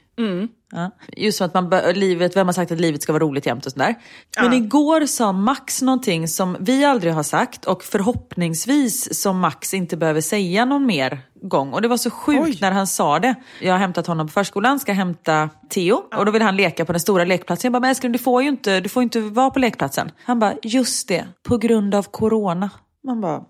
Ja. 0.71 0.91
Just 1.17 1.37
som 1.37 1.45
att 1.47 1.53
man 1.53 1.69
livet, 1.93 2.35
vem 2.35 2.47
har 2.47 2.53
sagt 2.53 2.71
att 2.71 2.79
livet 2.79 3.03
ska 3.03 3.13
vara 3.13 3.23
roligt 3.23 3.45
jämt 3.45 3.65
och 3.65 3.71
sådär. 3.71 3.95
Men 4.41 4.53
igår 4.53 5.05
sa 5.05 5.31
Max 5.31 5.81
någonting 5.81 6.27
som 6.27 6.57
vi 6.59 6.85
aldrig 6.85 7.13
har 7.13 7.23
sagt 7.23 7.65
och 7.65 7.83
förhoppningsvis 7.83 9.21
som 9.21 9.39
Max 9.39 9.73
inte 9.73 9.97
behöver 9.97 10.21
säga 10.21 10.65
någon 10.65 10.85
mer 10.85 11.19
gång. 11.41 11.73
Och 11.73 11.81
det 11.81 11.87
var 11.87 11.97
så 11.97 12.09
sjukt 12.09 12.43
Oj. 12.43 12.57
när 12.61 12.71
han 12.71 12.87
sa 12.87 13.19
det. 13.19 13.35
Jag 13.61 13.73
har 13.73 13.79
hämtat 13.79 14.07
honom 14.07 14.27
på 14.27 14.31
förskolan, 14.31 14.79
ska 14.79 14.93
hämta 14.93 15.49
Theo 15.69 16.03
och 16.15 16.25
då 16.25 16.31
vill 16.31 16.41
han 16.41 16.55
leka 16.55 16.85
på 16.85 16.91
den 16.91 16.99
stora 16.99 17.25
lekplatsen. 17.25 17.67
Jag 17.67 17.73
bara, 17.73 17.79
men 17.79 17.89
älskling 17.89 18.11
du 18.11 18.19
får 18.19 18.41
ju 18.41 18.49
inte, 18.49 18.79
du 18.79 18.89
får 18.89 19.03
inte 19.03 19.19
vara 19.19 19.49
på 19.49 19.59
lekplatsen. 19.59 20.11
Han 20.23 20.39
bara, 20.39 20.53
just 20.63 21.07
det, 21.07 21.27
på 21.47 21.57
grund 21.57 21.95
av 21.95 22.03
corona. 22.03 22.69
Man 23.03 23.21
bara, 23.21 23.43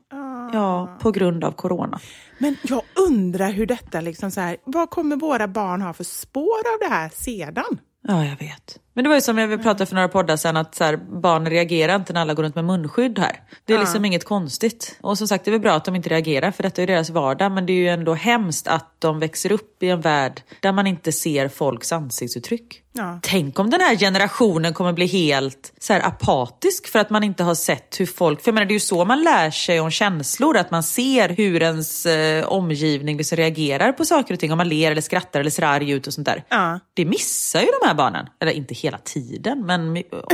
ja, 0.53 0.97
på 1.01 1.12
grund 1.12 1.43
av 1.43 1.51
corona. 1.51 1.99
Men 2.38 2.55
jag 2.63 2.81
undrar 3.07 3.51
hur 3.51 3.65
detta 3.65 4.01
liksom 4.01 4.31
så 4.31 4.41
här, 4.41 4.57
vad 4.63 4.89
kommer 4.89 5.15
våra 5.15 5.47
barn 5.47 5.81
ha 5.81 5.93
för 5.93 6.03
spår 6.03 6.59
av 6.73 6.79
det 6.79 6.95
här 6.95 7.09
sedan? 7.09 7.79
Ja, 8.07 8.25
jag 8.25 8.38
vet. 8.38 8.79
Men 8.99 9.03
det 9.03 9.09
var 9.09 9.15
ju 9.15 9.21
som 9.21 9.35
vi 9.35 9.57
pratade 9.57 9.85
för 9.85 9.95
några 9.95 10.07
poddar 10.07 10.38
sedan 10.38 10.57
att 10.57 10.75
så 10.75 10.83
här, 10.83 10.97
barn 10.97 11.49
reagerar 11.49 11.95
inte 11.95 12.13
när 12.13 12.21
alla 12.21 12.33
går 12.33 12.43
runt 12.43 12.55
med 12.55 12.65
munskydd 12.65 13.19
här. 13.19 13.43
Det 13.65 13.73
är 13.73 13.79
liksom 13.79 14.05
inget 14.05 14.25
konstigt. 14.25 14.97
Och 15.01 15.17
som 15.17 15.27
sagt, 15.27 15.45
det 15.45 15.49
är 15.49 15.51
väl 15.51 15.62
bra 15.62 15.73
att 15.73 15.85
de 15.85 15.95
inte 15.95 16.09
reagerar 16.09 16.51
för 16.51 16.63
detta 16.63 16.81
är 16.81 16.88
deras 16.88 17.09
vardag. 17.09 17.51
Men 17.51 17.65
det 17.65 17.73
är 17.73 17.77
ju 17.77 17.89
ändå 17.89 18.13
hemskt 18.13 18.67
att 18.67 18.95
de 18.99 19.19
växer 19.19 19.51
upp 19.51 19.83
i 19.83 19.89
en 19.89 20.01
värld 20.01 20.41
där 20.59 20.71
man 20.71 20.88
inte 20.88 21.12
ser 21.12 21.47
folks 21.47 21.91
ansiktsuttryck. 21.91 22.83
Ja. 22.93 23.19
Tänk 23.21 23.59
om 23.59 23.69
den 23.69 23.81
här 23.81 23.95
generationen 23.95 24.73
kommer 24.73 24.93
bli 24.93 25.05
helt 25.05 25.73
så 25.79 25.93
här, 25.93 26.07
apatisk 26.07 26.88
för 26.88 26.99
att 26.99 27.09
man 27.09 27.23
inte 27.23 27.43
har 27.43 27.55
sett 27.55 27.99
hur 27.99 28.05
folk... 28.05 28.41
För 28.41 28.49
jag 28.49 28.53
menar, 28.53 28.65
det 28.65 28.71
är 28.71 28.73
ju 28.75 28.79
så 28.79 29.05
man 29.05 29.23
lär 29.23 29.51
sig 29.51 29.79
om 29.79 29.91
känslor, 29.91 30.57
att 30.57 30.71
man 30.71 30.83
ser 30.83 31.29
hur 31.29 31.62
ens 31.62 32.05
eh, 32.05 32.45
omgivning 32.45 33.17
liksom 33.17 33.35
reagerar 33.35 33.91
på 33.91 34.05
saker 34.05 34.33
och 34.33 34.39
ting. 34.39 34.51
Om 34.51 34.57
man 34.57 34.69
ler 34.69 34.91
eller 34.91 35.01
skrattar 35.01 35.39
eller 35.39 35.49
ser 35.49 35.63
arg 35.63 35.91
ut 35.91 36.07
och 36.07 36.13
sånt 36.13 36.25
där. 36.25 36.43
Ja. 36.49 36.79
Det 36.93 37.05
missar 37.05 37.59
ju 37.59 37.67
de 37.81 37.88
här 37.88 37.93
barnen. 37.93 38.25
Eller 38.39 38.51
inte 38.51 38.73
hela 38.89 38.97
tiden, 38.97 39.65
men 39.65 39.91
mycket. 39.91 40.25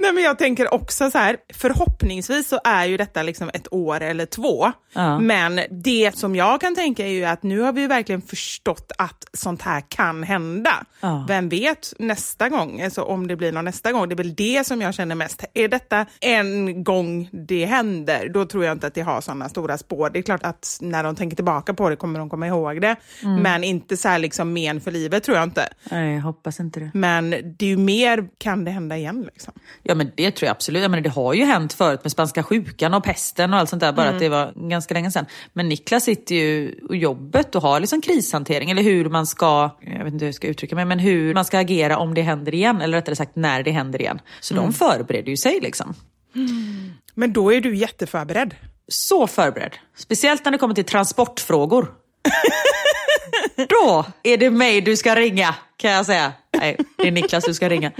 Nej, 0.00 0.12
men 0.12 0.22
jag 0.22 0.38
tänker 0.38 0.74
också 0.74 1.10
så 1.10 1.18
här, 1.18 1.36
förhoppningsvis 1.54 2.48
så 2.48 2.60
är 2.64 2.86
ju 2.86 2.96
detta 2.96 3.22
liksom 3.22 3.50
ett 3.54 3.72
år 3.72 4.00
eller 4.00 4.26
två. 4.26 4.72
Ja. 4.92 5.18
Men 5.18 5.60
det 5.70 6.10
som 6.14 6.36
jag 6.36 6.60
kan 6.60 6.74
tänka 6.74 7.06
är 7.06 7.10
ju 7.10 7.24
att 7.24 7.42
nu 7.42 7.60
har 7.60 7.72
vi 7.72 7.86
verkligen 7.86 8.22
förstått 8.22 8.92
att 8.98 9.24
sånt 9.32 9.62
här 9.62 9.82
kan 9.88 10.22
hända. 10.22 10.84
Ja. 11.00 11.24
Vem 11.28 11.48
vet 11.48 11.92
nästa 11.98 12.48
gång, 12.48 12.82
alltså 12.82 13.02
om 13.02 13.26
det 13.26 13.36
blir 13.36 13.52
någon 13.52 13.64
nästa 13.64 13.92
gång. 13.92 14.08
Det 14.08 14.14
är 14.14 14.16
väl 14.16 14.34
det 14.34 14.66
som 14.66 14.80
jag 14.80 14.94
känner 14.94 15.14
mest. 15.14 15.44
Är 15.54 15.68
detta 15.68 16.06
en 16.20 16.84
gång 16.84 17.28
det 17.32 17.64
händer, 17.64 18.28
då 18.28 18.44
tror 18.44 18.64
jag 18.64 18.72
inte 18.72 18.86
att 18.86 18.94
det 18.94 19.02
har 19.02 19.20
sådana 19.20 19.48
stora 19.48 19.78
spår. 19.78 20.10
Det 20.10 20.18
är 20.18 20.22
klart 20.22 20.42
att 20.42 20.78
när 20.80 21.04
de 21.04 21.16
tänker 21.16 21.36
tillbaka 21.36 21.74
på 21.74 21.88
det 21.88 21.96
kommer 21.96 22.18
de 22.18 22.30
komma 22.30 22.46
ihåg 22.46 22.80
det. 22.80 22.96
Men 23.42 23.64
inte 23.64 23.96
så 23.96 24.08
här 24.08 24.18
liksom 24.18 24.52
men 24.52 24.80
för 24.80 24.90
livet 24.90 25.24
tror 25.24 25.36
jag 25.36 25.44
inte. 25.44 25.68
Nej, 25.90 26.14
jag 26.14 26.22
hoppas 26.22 26.60
inte 26.60 26.80
det. 26.80 26.90
Men 26.94 27.30
det 27.30 27.64
är 27.64 27.70
ju 27.70 27.76
mer, 27.76 28.28
kan 28.38 28.64
det 28.64 28.70
hända 28.70 28.96
igen 28.96 29.28
liksom? 29.32 29.52
Ja 29.88 29.94
men 29.94 30.12
det 30.16 30.30
tror 30.30 30.46
jag 30.46 30.50
absolut. 30.50 30.82
Jag 30.82 30.90
menar, 30.90 31.02
det 31.02 31.10
har 31.10 31.34
ju 31.34 31.44
hänt 31.44 31.72
förut 31.72 32.00
med 32.04 32.12
spanska 32.12 32.42
sjukan 32.42 32.94
och 32.94 33.04
pesten 33.04 33.52
och 33.52 33.58
allt 33.58 33.70
sånt 33.70 33.80
där, 33.80 33.92
bara 33.92 34.08
att 34.08 34.18
det 34.18 34.28
var 34.28 34.52
ganska 34.68 34.94
länge 34.94 35.10
sedan. 35.10 35.26
Men 35.52 35.68
Niklas 35.68 36.04
sitter 36.04 36.34
ju 36.34 36.74
i 36.90 36.96
jobbet 36.96 37.54
och 37.54 37.62
har 37.62 37.80
liksom 37.80 38.00
krishantering, 38.00 38.70
eller 38.70 38.82
hur 38.82 39.08
man 39.08 39.26
ska, 39.26 39.70
jag 39.80 40.04
vet 40.04 40.12
inte 40.12 40.24
hur 40.24 40.28
jag 40.28 40.34
ska 40.34 40.46
uttrycka 40.46 40.74
mig, 40.74 40.84
men 40.84 40.98
hur 40.98 41.34
man 41.34 41.44
ska 41.44 41.58
agera 41.58 41.98
om 41.98 42.14
det 42.14 42.22
händer 42.22 42.54
igen, 42.54 42.80
eller 42.80 42.98
rättare 42.98 43.16
sagt 43.16 43.36
när 43.36 43.62
det 43.62 43.70
händer 43.70 44.00
igen. 44.00 44.20
Så 44.40 44.54
de 44.54 44.72
förbereder 44.72 45.30
ju 45.30 45.36
sig 45.36 45.58
liksom. 45.62 45.94
Men 47.14 47.32
då 47.32 47.52
är 47.52 47.60
du 47.60 47.76
jätteförberedd. 47.76 48.54
Så 48.88 49.26
förberedd. 49.26 49.76
Speciellt 49.96 50.44
när 50.44 50.52
det 50.52 50.58
kommer 50.58 50.74
till 50.74 50.84
transportfrågor. 50.84 51.92
Då 53.68 54.04
är 54.22 54.36
det 54.36 54.50
mig 54.50 54.80
du 54.80 54.96
ska 54.96 55.14
ringa, 55.14 55.54
kan 55.76 55.90
jag 55.90 56.06
säga. 56.06 56.32
Nej, 56.58 56.76
det 56.96 57.08
är 57.08 57.12
Niklas 57.12 57.44
du 57.44 57.54
ska 57.54 57.68
ringa. 57.68 57.92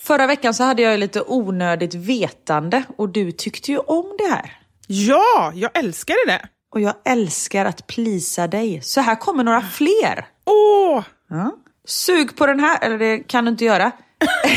Förra 0.00 0.26
veckan 0.26 0.54
så 0.54 0.64
hade 0.64 0.82
jag 0.82 1.00
lite 1.00 1.22
onödigt 1.26 1.94
vetande 1.94 2.82
och 2.96 3.08
du 3.08 3.32
tyckte 3.32 3.72
ju 3.72 3.78
om 3.78 4.14
det 4.18 4.24
här. 4.34 4.56
Ja, 4.86 5.52
jag 5.54 5.78
älskade 5.78 6.18
det. 6.26 6.48
Och 6.74 6.80
jag 6.80 6.94
älskar 7.04 7.64
att 7.64 7.86
plisa 7.86 8.46
dig. 8.46 8.80
Så 8.82 9.00
här 9.00 9.14
kommer 9.16 9.44
några 9.44 9.62
fler. 9.62 10.26
Åh! 10.46 11.04
Ja. 11.28 11.56
Sug 11.86 12.36
på 12.36 12.46
den 12.46 12.60
här, 12.60 12.78
eller 12.84 12.98
det 12.98 13.18
kan 13.18 13.44
du 13.44 13.50
inte 13.50 13.64
göra. 13.64 13.92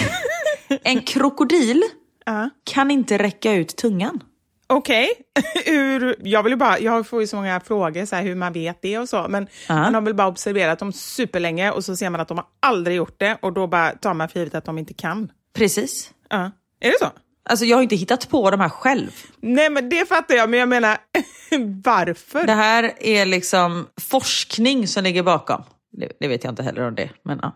en 0.84 1.02
krokodil 1.02 1.84
Ja. 2.26 2.50
kan 2.64 2.92
inte 2.92 3.18
räcka 3.18 3.54
ut 3.54 3.76
tungan. 3.76 4.24
Okej. 4.68 5.10
Hur- 5.66 6.16
jag, 6.24 6.44
vill 6.44 6.52
ju 6.52 6.58
bara, 6.58 6.80
jag 6.80 7.08
får 7.08 7.22
ju 7.22 7.28
så 7.28 7.36
många 7.36 7.60
frågor 7.60 8.06
så 8.06 8.16
här, 8.16 8.24
hur 8.24 8.36
man 8.36 8.54
vet 8.54 8.82
det 8.82 8.98
och 8.98 9.10
så, 9.10 9.26
men 9.30 9.48
Ja. 9.68 9.76
man 9.76 9.94
har 9.94 10.02
väl 10.02 10.14
bara 10.14 10.28
observerat 10.28 10.80
dem 10.80 10.94
superlänge 10.94 11.72
och 11.72 11.86
så 11.86 11.96
ser 11.96 12.10
man 12.10 12.22
att 12.22 12.28
de 12.28 12.38
har 12.38 12.48
aldrig 12.60 12.96
gjort 12.98 13.20
det 13.20 13.38
och 13.42 13.54
då 13.54 13.68
bara 13.68 13.92
tar 13.92 14.14
man 14.14 14.30
för 14.30 14.40
givet 14.40 14.56
att 14.56 14.66
de 14.66 14.78
inte 14.78 14.94
kan. 14.94 15.32
Precis. 15.56 16.12
Ja. 16.30 16.52
Är 16.80 16.92
det 16.92 17.00
så? 17.00 17.06
Alltså 17.50 17.66
jag 17.66 17.78
har 17.78 17.82
inte 17.84 17.96
hittat 17.96 18.30
på 18.30 18.52
de 18.52 18.60
här 18.60 18.70
själv. 18.70 19.12
Nej, 19.42 19.70
men 19.70 19.90
det 19.90 20.10
fattar 20.10 20.36
jag, 20.36 20.50
men 20.50 20.60
jag 20.60 20.70
menar 20.70 20.98
varför? 21.84 22.46
Det 22.48 22.54
här 22.54 22.92
är 23.00 23.26
liksom 23.26 23.88
forskning 24.02 24.88
som 24.88 25.04
ligger 25.04 25.24
bakom. 25.24 25.64
Det, 25.92 26.12
det 26.20 26.28
vet 26.28 26.44
jag 26.44 26.52
inte 26.52 26.64
heller 26.64 26.88
om 26.88 26.96
det, 26.96 27.10
men 27.26 27.40
ja. 27.42 27.56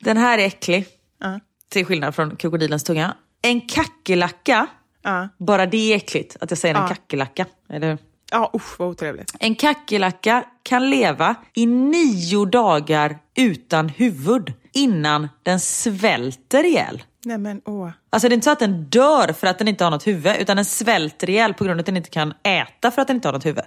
Den 0.00 0.16
här 0.16 0.38
är 0.38 0.42
äcklig, 0.46 0.86
Ja. 1.20 1.40
till 1.70 1.86
skillnad 1.86 2.14
från 2.14 2.36
krokodilens 2.36 2.84
tunga. 2.84 3.14
En 3.42 3.60
kackerlacka, 3.60 4.66
Ja. 5.08 5.28
bara 5.38 5.66
det 5.66 5.92
är 5.92 5.96
äckligt 5.96 6.36
att 6.40 6.50
jag 6.50 6.58
säger 6.58 6.74
en 6.74 6.80
Ja. 6.82 6.88
kackerlacka. 6.88 7.46
Eller? 7.72 7.98
Ja, 8.30 8.50
usch 8.54 8.78
vad 8.80 8.88
otrevligt. 8.88 9.32
En 9.40 9.54
kackerlacka 9.54 10.44
kan 10.62 10.90
leva 10.90 11.34
i 11.54 11.66
nio 11.66 12.44
dagar 12.44 13.18
utan 13.36 13.88
huvud 13.88 14.52
innan 14.72 15.28
den 15.42 15.60
svälter 15.60 16.64
ihjäl. 16.64 17.02
Nej 17.24 17.38
men 17.38 17.60
åh. 17.64 17.90
Alltså 18.10 18.28
det 18.28 18.32
är 18.32 18.34
inte 18.34 18.44
så 18.44 18.50
att 18.50 18.58
den 18.58 18.84
dör 18.84 19.32
för 19.32 19.46
att 19.46 19.58
den 19.58 19.68
inte 19.68 19.84
har 19.84 19.90
något 19.90 20.06
huvud, 20.06 20.36
utan 20.38 20.56
den 20.56 20.64
svälter 20.64 21.30
ihjäl 21.30 21.54
på 21.54 21.64
grund 21.64 21.78
av 21.78 21.80
att 21.80 21.86
den 21.86 21.96
inte 21.96 22.10
kan 22.10 22.34
äta 22.42 22.90
för 22.90 23.02
att 23.02 23.08
den 23.08 23.16
inte 23.16 23.28
har 23.28 23.32
något 23.32 23.46
huvud. 23.46 23.64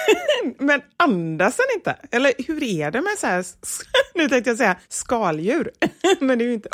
Men 0.58 0.80
andas 0.96 1.56
den 1.56 1.66
inte? 1.76 1.96
Eller 2.16 2.32
hur 2.46 2.62
är 2.62 2.90
det 2.90 3.00
med 3.00 3.12
så 3.18 3.26
här, 3.26 3.44
nu 4.14 4.28
tänkte 4.28 4.50
jag 4.50 4.56
säga 4.58 4.76
skaldjur, 4.88 5.70
men 6.20 6.38
det 6.38 6.44
är 6.44 6.46
ju 6.46 6.54
inte. 6.54 6.68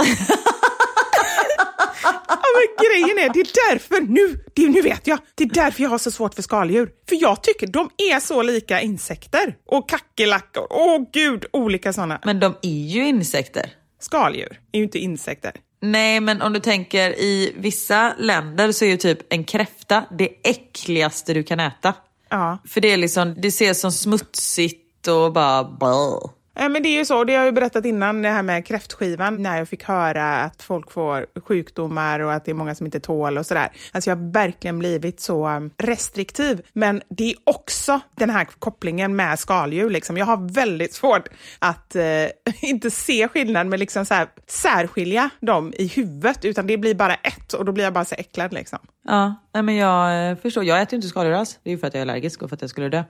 Men 2.28 2.86
grejen 2.86 3.18
är, 3.18 3.32
det 3.32 3.40
är 3.40 3.70
därför, 3.70 4.00
nu, 4.00 4.44
det, 4.54 4.68
nu 4.68 4.82
vet 4.82 5.06
jag, 5.06 5.18
det 5.34 5.44
är 5.44 5.48
därför 5.48 5.82
jag 5.82 5.90
har 5.90 5.98
så 5.98 6.10
svårt 6.10 6.34
för 6.34 6.42
skaldjur. 6.42 6.90
För 7.08 7.22
jag 7.22 7.42
tycker 7.42 7.66
de 7.66 7.90
är 7.96 8.20
så 8.20 8.42
lika 8.42 8.80
insekter 8.80 9.56
och 9.66 9.88
kackerlackor, 9.88 10.66
åh 10.70 11.02
gud, 11.12 11.44
olika 11.52 11.92
sådana. 11.92 12.20
Men 12.24 12.40
de 12.40 12.54
är 12.62 12.86
ju 12.86 13.06
insekter. 13.08 13.70
Skaldjur 14.00 14.60
är 14.72 14.78
ju 14.78 14.84
inte 14.84 14.98
insekter. 14.98 15.52
Nej, 15.80 16.20
men 16.20 16.42
om 16.42 16.52
du 16.52 16.60
tänker 16.60 17.10
i 17.10 17.52
vissa 17.56 18.14
länder 18.18 18.72
så 18.72 18.84
är 18.84 18.88
ju 18.88 18.96
typ 18.96 19.32
en 19.32 19.44
kräfta 19.44 20.04
det 20.18 20.28
äckligaste 20.44 21.34
du 21.34 21.42
kan 21.42 21.60
äta. 21.60 21.94
Ja. 22.28 22.58
För 22.68 22.80
det 22.80 22.92
är 22.92 22.96
liksom, 22.96 23.34
det 23.38 23.50
ser 23.50 23.74
som 23.74 23.92
smutsigt 23.92 25.08
och 25.08 25.32
bara... 25.32 25.64
Blah. 25.64 26.30
Men 26.54 26.82
det 26.82 26.88
är 26.88 26.98
ju 26.98 27.04
så, 27.04 27.24
det 27.24 27.32
har 27.32 27.38
jag 27.38 27.46
ju 27.46 27.52
berättat 27.52 27.84
innan, 27.84 28.22
det 28.22 28.28
här 28.28 28.42
med 28.42 28.66
kräftskivan, 28.66 29.42
när 29.42 29.58
jag 29.58 29.68
fick 29.68 29.84
höra 29.84 30.36
att 30.36 30.62
folk 30.62 30.90
får 30.90 31.26
sjukdomar 31.40 32.20
och 32.20 32.32
att 32.32 32.44
det 32.44 32.50
är 32.50 32.54
många 32.54 32.74
som 32.74 32.86
inte 32.86 33.00
tål 33.00 33.38
och 33.38 33.46
sådär. 33.46 33.72
Alltså 33.92 34.10
jag 34.10 34.16
har 34.16 34.32
verkligen 34.32 34.78
blivit 34.78 35.20
så 35.20 35.48
um, 35.48 35.70
restriktiv. 35.78 36.62
Men 36.72 37.02
det 37.08 37.30
är 37.30 37.36
också 37.44 38.00
den 38.16 38.30
här 38.30 38.44
kopplingen 38.44 39.16
med 39.16 39.38
skaldjur. 39.38 39.90
Liksom. 39.90 40.16
Jag 40.16 40.26
har 40.26 40.54
väldigt 40.54 40.94
svårt 40.94 41.28
att 41.58 41.96
eh, 41.96 42.04
inte 42.62 42.90
se 42.90 43.28
skillnad, 43.28 43.66
men 43.66 43.78
liksom 43.80 44.06
så 44.06 44.14
här, 44.14 44.28
särskilja 44.46 45.30
dem 45.40 45.72
i 45.76 45.86
huvudet, 45.86 46.44
utan 46.44 46.66
det 46.66 46.76
blir 46.76 46.94
bara 46.94 47.14
ett 47.14 47.52
och 47.52 47.64
då 47.64 47.72
blir 47.72 47.84
jag 47.84 47.92
bara 47.92 48.04
så 48.04 48.14
äcklad. 48.14 48.52
Liksom. 48.52 48.78
Ja, 49.04 49.34
nej, 49.54 49.62
men 49.62 49.74
jag 49.74 50.30
eh, 50.30 50.36
förstår. 50.36 50.64
Jag 50.64 50.82
äter 50.82 50.92
ju 50.92 50.96
inte 50.96 51.08
skaldjur 51.08 51.34
alls. 51.34 51.58
Det 51.62 51.70
är 51.70 51.72
ju 51.72 51.78
för 51.78 51.86
att 51.86 51.94
jag 51.94 51.98
är 51.98 52.02
allergisk 52.02 52.42
och 52.42 52.48
för 52.48 52.56
att 52.56 52.60
jag 52.60 52.70
skulle 52.70 52.88
dö. 52.88 53.04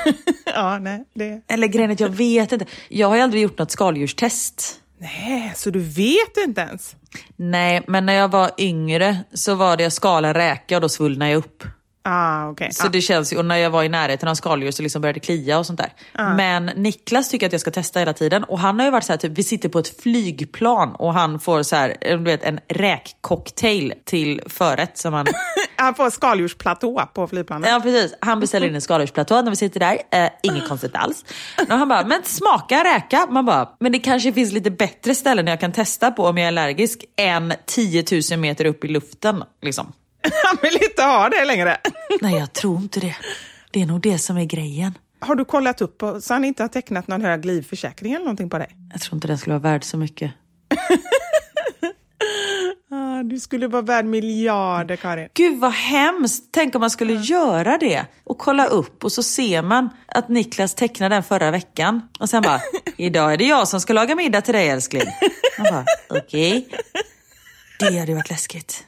ja, 0.54 0.78
nej. 0.78 1.04
Det... 1.14 1.42
Eller 1.48 1.66
grejen 1.66 1.90
att 1.90 2.00
jag 2.00 2.08
vet 2.08 2.52
inte. 2.52 2.66
Jag 2.88 3.08
har 3.08 3.16
ju 3.16 3.22
aldrig 3.22 3.42
gjort 3.42 3.58
något 3.58 3.70
skaldjurstest. 3.70 4.80
Nej, 4.98 5.52
så 5.56 5.70
du 5.70 5.80
vet 5.80 6.36
inte 6.46 6.60
ens? 6.60 6.96
Nej, 7.36 7.82
men 7.86 8.06
när 8.06 8.12
jag 8.12 8.28
var 8.28 8.50
yngre 8.58 9.16
så 9.34 9.54
var 9.54 9.76
det 9.76 9.82
jag 9.82 9.92
skalade 9.92 10.38
räka 10.38 10.76
och 10.76 10.80
då 10.80 10.88
svullnade 10.88 11.30
jag 11.30 11.38
upp. 11.38 11.64
Ah, 12.02 12.48
okay. 12.48 12.70
Så 12.72 12.86
ah. 12.86 12.90
det 12.90 13.00
känns 13.00 13.32
ju, 13.32 13.36
och 13.36 13.44
när 13.44 13.56
jag 13.56 13.70
var 13.70 13.82
i 13.82 13.88
närheten 13.88 14.28
av 14.28 14.34
skaldjur 14.34 14.70
så 14.70 14.82
liksom 14.82 15.02
började 15.02 15.16
det 15.16 15.24
klia 15.24 15.58
och 15.58 15.66
sånt 15.66 15.78
där. 15.78 15.92
Ah. 16.12 16.34
Men 16.34 16.66
Niklas 16.66 17.28
tycker 17.28 17.46
att 17.46 17.52
jag 17.52 17.60
ska 17.60 17.70
testa 17.70 17.98
hela 17.98 18.12
tiden 18.12 18.44
och 18.44 18.58
han 18.58 18.78
har 18.78 18.86
ju 18.86 18.90
varit 18.90 19.04
så 19.04 19.12
här, 19.12 19.18
typ, 19.18 19.32
vi 19.38 19.42
sitter 19.42 19.68
på 19.68 19.78
ett 19.78 20.02
flygplan 20.02 20.94
och 20.94 21.14
han 21.14 21.40
får 21.40 21.62
så 21.62 21.76
här, 21.76 21.96
du 22.00 22.16
vet, 22.16 22.44
en 22.44 22.60
räkcocktail 22.68 23.94
till 24.04 24.40
förrätt 24.46 24.98
som 24.98 25.14
han... 25.14 25.26
han 25.76 25.94
får 25.94 26.10
skaldjursplatå 26.10 27.08
på 27.14 27.28
flygplanet. 27.28 27.70
Ja 27.70 27.80
precis, 27.80 28.14
han 28.20 28.40
beställer 28.40 28.66
in 28.66 28.74
en 28.74 28.80
skaldjursplatå 28.80 29.42
när 29.42 29.50
vi 29.50 29.56
sitter 29.56 29.80
där, 29.80 29.98
eh, 30.10 30.30
inget 30.42 30.68
konstigt 30.68 30.94
alls. 30.94 31.24
Och 31.70 31.78
han 31.78 31.88
bara, 31.88 32.06
men 32.06 32.22
smaka 32.24 32.84
räka. 32.84 33.26
Man 33.30 33.46
bara, 33.46 33.68
men 33.80 33.92
det 33.92 33.98
kanske 33.98 34.32
finns 34.32 34.52
lite 34.52 34.70
bättre 34.70 35.14
ställen 35.14 35.46
jag 35.46 35.60
kan 35.60 35.72
testa 35.72 36.10
på 36.10 36.26
om 36.26 36.38
jag 36.38 36.44
är 36.44 36.48
allergisk 36.48 37.04
än 37.16 37.52
10 37.66 38.04
000 38.30 38.40
meter 38.40 38.64
upp 38.64 38.84
i 38.84 38.88
luften. 38.88 39.44
Liksom. 39.62 39.92
Han 40.44 40.56
vill 40.62 40.82
inte 40.82 41.02
ha 41.02 41.28
det 41.28 41.44
längre. 41.44 41.76
Nej, 42.20 42.38
jag 42.38 42.52
tror 42.52 42.76
inte 42.76 43.00
det. 43.00 43.16
Det 43.70 43.82
är 43.82 43.86
nog 43.86 44.00
det 44.00 44.18
som 44.18 44.36
är 44.36 44.44
grejen. 44.44 44.98
Har 45.20 45.34
du 45.34 45.44
kollat 45.44 45.80
upp 45.80 46.02
så 46.20 46.34
han 46.34 46.44
inte 46.44 46.62
har 46.62 46.68
tecknat 46.68 47.08
någon 47.08 47.22
hög 47.22 47.44
livförsäkring 47.44 48.12
eller 48.12 48.24
någonting 48.24 48.50
på 48.50 48.58
dig? 48.58 48.68
Jag 48.92 49.00
tror 49.00 49.14
inte 49.14 49.28
den 49.28 49.38
skulle 49.38 49.58
vara 49.58 49.72
värd 49.72 49.84
så 49.84 49.96
mycket. 49.96 50.32
ah, 52.90 53.22
du 53.22 53.40
skulle 53.40 53.68
vara 53.68 53.82
värd 53.82 54.04
miljarder, 54.04 54.96
Karin. 54.96 55.28
Gud 55.34 55.60
vad 55.60 55.72
hemskt! 55.72 56.44
Tänk 56.50 56.74
om 56.74 56.80
man 56.80 56.90
skulle 56.90 57.12
göra 57.12 57.78
det 57.78 58.06
och 58.24 58.38
kolla 58.38 58.66
upp 58.66 59.04
och 59.04 59.12
så 59.12 59.22
ser 59.22 59.62
man 59.62 59.88
att 60.06 60.28
Niklas 60.28 60.74
tecknade 60.74 61.14
den 61.14 61.22
förra 61.22 61.50
veckan 61.50 62.08
och 62.20 62.30
sen 62.30 62.42
bara, 62.42 62.60
idag 62.96 63.32
är 63.32 63.36
det 63.36 63.44
jag 63.44 63.68
som 63.68 63.80
ska 63.80 63.92
laga 63.92 64.14
middag 64.14 64.40
till 64.40 64.54
dig 64.54 64.68
älskling. 64.68 65.02
Okej. 66.08 66.68
Okay. 66.68 66.80
Det 67.78 67.98
hade 67.98 68.14
varit 68.14 68.30
läskigt. 68.30 68.87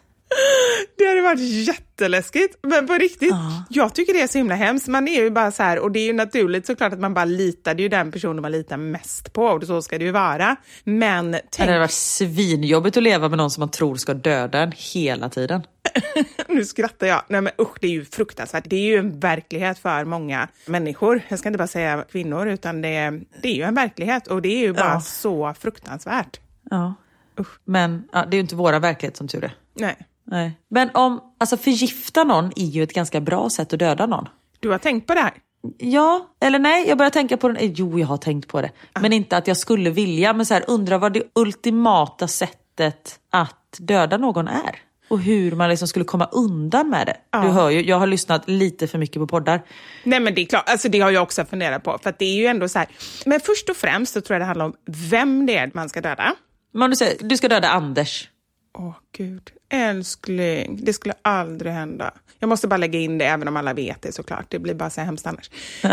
Det 0.99 1.07
hade 1.07 1.23
varit 1.23 1.41
jätteläskigt. 1.41 2.59
Men 2.63 2.87
på 2.87 2.93
riktigt, 2.95 3.31
ja. 3.31 3.65
jag 3.71 3.95
tycker 3.95 4.13
det 4.13 4.21
är 4.21 4.27
så 4.27 4.39
himla 4.39 4.55
hemskt. 4.55 4.89
Man 4.89 5.09
är 5.09 5.23
ju 5.23 5.31
bara 5.31 5.51
så 5.51 5.63
här, 5.63 5.79
och 5.79 5.93
det 5.93 6.01
är 6.01 6.07
ju 6.07 6.13
naturligt 6.13 6.67
såklart 6.67 6.93
att 6.93 7.01
man 7.01 7.15
bara 7.15 7.25
litar. 7.25 7.75
Det 7.75 7.81
är 7.81 7.83
ju 7.83 7.89
den 7.89 8.13
personen 8.13 8.43
man 8.43 8.53
litar 8.53 8.77
mest 8.77 9.33
på 9.33 9.45
och 9.45 9.65
så 9.65 9.83
ska 9.83 9.99
det 9.99 10.05
ju 10.05 10.11
vara. 10.11 10.57
Men 10.85 11.33
tänk... 11.33 11.57
Det 11.57 11.63
hade 11.63 11.79
varit 11.79 11.91
svinjobbigt 11.91 12.97
att 12.97 13.03
leva 13.03 13.29
med 13.29 13.39
någon 13.39 13.51
som 13.51 13.61
man 13.61 13.71
tror 13.71 13.97
ska 13.97 14.15
döda 14.15 14.59
en 14.59 14.73
hela 14.77 15.29
tiden. 15.29 15.63
nu 16.49 16.65
skrattar 16.65 17.07
jag. 17.07 17.23
Nej 17.29 17.41
men 17.41 17.53
usch, 17.61 17.77
det 17.81 17.87
är 17.87 17.91
ju 17.91 18.05
fruktansvärt. 18.05 18.65
Det 18.67 18.77
är 18.77 18.87
ju 18.87 18.97
en 18.97 19.21
verklighet 19.21 19.79
för 19.79 20.05
många 20.05 20.49
människor. 20.67 21.21
Jag 21.29 21.39
ska 21.39 21.49
inte 21.49 21.59
bara 21.59 21.69
säga 21.69 22.05
kvinnor, 22.11 22.49
utan 22.49 22.83
det, 22.83 23.21
det 23.43 23.49
är 23.49 23.55
ju 23.55 23.63
en 23.63 23.75
verklighet 23.75 24.27
och 24.27 24.43
det 24.43 24.49
är 24.49 24.61
ju 24.61 24.73
bara 24.73 24.95
ja. 24.95 25.01
så 25.01 25.55
fruktansvärt. 25.59 26.41
Ja. 26.71 26.95
Usch. 27.41 27.59
Men 27.65 28.09
ja, 28.13 28.25
det 28.25 28.35
är 28.35 28.39
ju 28.39 28.41
inte 28.41 28.57
våra 28.57 28.79
verklighet 28.79 29.17
som 29.17 29.29
tur 29.29 29.45
är. 29.45 29.55
Nej. 29.75 29.97
Nej. 30.25 30.53
Men 30.69 30.91
om, 30.95 31.21
alltså 31.39 31.57
förgifta 31.57 32.25
någon 32.25 32.53
är 32.57 32.67
ju 32.67 32.83
ett 32.83 32.93
ganska 32.93 33.21
bra 33.21 33.51
sätt 33.51 33.73
att 33.73 33.79
döda 33.79 34.07
någon. 34.07 34.29
Du 34.61 34.71
har 34.71 34.79
tänkt 34.79 35.07
på 35.07 35.15
det 35.15 35.21
här? 35.21 35.33
Ja, 35.79 36.31
eller 36.41 36.59
nej, 36.59 36.89
jag 36.89 36.99
börjar 36.99 37.11
tänka 37.11 37.37
på 37.37 37.49
det. 37.49 37.65
Jo, 37.65 37.99
jag 37.99 38.07
har 38.07 38.17
tänkt 38.17 38.49
på 38.49 38.61
det. 38.61 38.71
Ah. 38.93 39.01
Men 39.01 39.13
inte 39.13 39.37
att 39.37 39.47
jag 39.47 39.57
skulle 39.57 39.91
vilja. 39.91 40.33
Men 40.33 40.47
så 40.47 40.55
här, 40.55 40.65
undra 40.67 40.99
vad 40.99 41.13
det 41.13 41.23
ultimata 41.35 42.29
sättet 42.29 43.19
att 43.31 43.77
döda 43.79 44.17
någon 44.17 44.49
är. 44.49 44.83
Och 45.09 45.21
hur 45.21 45.53
man 45.53 45.71
liksom 45.71 45.89
skulle 45.89 46.05
komma 46.05 46.29
undan 46.33 46.91
med 46.91 47.07
det. 47.07 47.17
Ah. 47.31 47.43
Du 47.43 47.49
hör 47.49 47.71
ju, 47.71 47.83
jag 47.83 47.99
har 47.99 48.07
lyssnat 48.07 48.49
lite 48.49 48.87
för 48.87 48.99
mycket 48.99 49.17
på 49.17 49.27
poddar. 49.27 49.63
Nej 50.05 50.21
men 50.21 50.35
det 50.35 50.41
är 50.41 50.47
klart, 50.47 50.69
alltså 50.69 50.89
det 50.89 51.01
har 51.01 51.11
jag 51.11 51.23
också 51.23 51.45
funderat 51.45 51.83
på. 51.83 51.99
För 52.03 52.15
det 52.19 52.25
är 52.25 52.37
ju 52.37 52.47
ändå 52.47 52.69
så 52.69 52.79
här. 52.79 52.89
Men 53.27 53.41
först 53.41 53.71
och 53.71 53.77
främst 53.77 54.13
så 54.13 54.21
tror 54.21 54.35
jag 54.35 54.41
det 54.41 54.47
handlar 54.47 54.65
om 54.65 54.75
vem 54.87 55.47
det 55.47 55.57
är 55.57 55.71
man 55.75 55.89
ska 55.89 56.01
döda. 56.01 56.35
Men 56.73 56.91
du 56.91 56.97
säger, 56.97 57.17
du 57.21 57.37
ska 57.37 57.49
döda 57.49 57.69
Anders. 57.69 58.30
Åh 58.79 58.89
oh, 58.89 58.95
gud, 59.17 59.51
älskling, 59.69 60.81
det 60.83 60.93
skulle 60.93 61.15
aldrig 61.23 61.73
hända. 61.73 62.15
Jag 62.39 62.49
måste 62.49 62.69
bara 62.69 62.77
lägga 62.77 62.99
in 62.99 63.19
det, 63.19 63.25
även 63.25 63.49
om 63.49 63.57
alla 63.57 63.75
vet 63.75 64.03
det 64.03 64.13
såklart. 64.13 64.47
Det 64.49 64.59
blir 64.59 64.75
bara 64.75 64.91
så 64.91 65.01
hemskt 65.01 65.27
annars. 65.27 65.51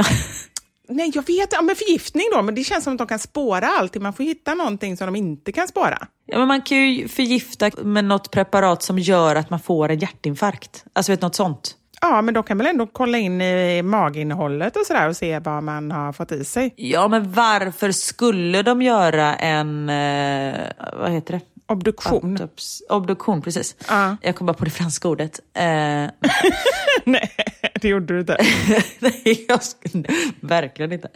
Nej, 0.90 1.12
jag 1.14 1.28
vet 1.28 1.54
ja, 1.54 1.62
men 1.62 1.76
förgiftning 1.76 2.26
då, 2.34 2.42
men 2.42 2.56
det 2.56 2.64
känns 2.64 2.84
som 2.84 2.94
att 2.94 2.98
de 2.98 3.08
kan 3.08 3.20
spåra 3.20 3.68
allting. 3.68 4.04
Man 4.04 4.14
får 4.14 4.24
hitta 4.24 4.54
någonting 4.54 4.98
som 4.98 5.06
de 5.06 5.16
inte 5.16 5.52
kan 5.52 5.68
spåra. 5.68 6.08
Ja, 6.26 6.38
men 6.40 6.48
man 6.48 6.62
kan 6.62 6.78
ju 6.78 7.08
förgifta 7.08 7.72
med 7.84 8.06
något 8.06 8.32
preparat 8.32 8.84
som 8.84 9.00
gör 9.00 9.36
att 9.36 9.50
man 9.50 9.60
får 9.60 9.90
en 9.90 10.00
hjärtinfarkt. 10.00 10.86
Alltså 10.94 11.12
vet 11.12 11.22
något 11.22 11.36
sånt. 11.36 11.76
Ja, 12.02 12.22
men 12.22 12.34
då 12.34 12.44
kan 12.44 12.58
man 12.58 12.68
ändå 12.68 12.88
kolla 12.88 13.18
in 13.18 13.42
i 13.42 13.82
maginnehållet 13.82 14.76
och 14.76 14.86
sådär 14.86 15.10
och 15.10 15.18
se 15.18 15.40
vad 15.40 15.64
man 15.64 15.92
har 15.92 16.14
fått 16.14 16.32
i 16.32 16.44
sig. 16.44 16.74
Ja, 16.76 17.08
men 17.08 17.32
varför 17.32 17.92
skulle 17.92 18.62
de 18.62 18.82
göra 18.82 19.36
en, 19.36 19.90
eh, 19.90 20.56
vad 21.00 21.12
heter 21.12 21.34
det? 21.34 21.42
Obduktion. 21.68 22.32
Autops 22.32 22.82
obduktion, 22.90 23.42
precis. 23.42 23.76
Uh. 23.92 24.14
Jag 24.22 24.36
kom 24.36 24.48
bara 24.48 24.54
på 24.54 24.66
det 24.66 24.72
franska 24.72 25.08
ordet. 25.08 25.40
Eh. 25.54 26.10
Nej, 27.04 27.32
det 27.82 27.88
gjorde 27.88 28.14
du 28.14 28.20
inte. 28.20 28.38
Nej, 29.00 29.46
jag 29.48 29.64
skulle, 29.64 30.04
verkligen 30.42 30.92
inte. 30.92 31.10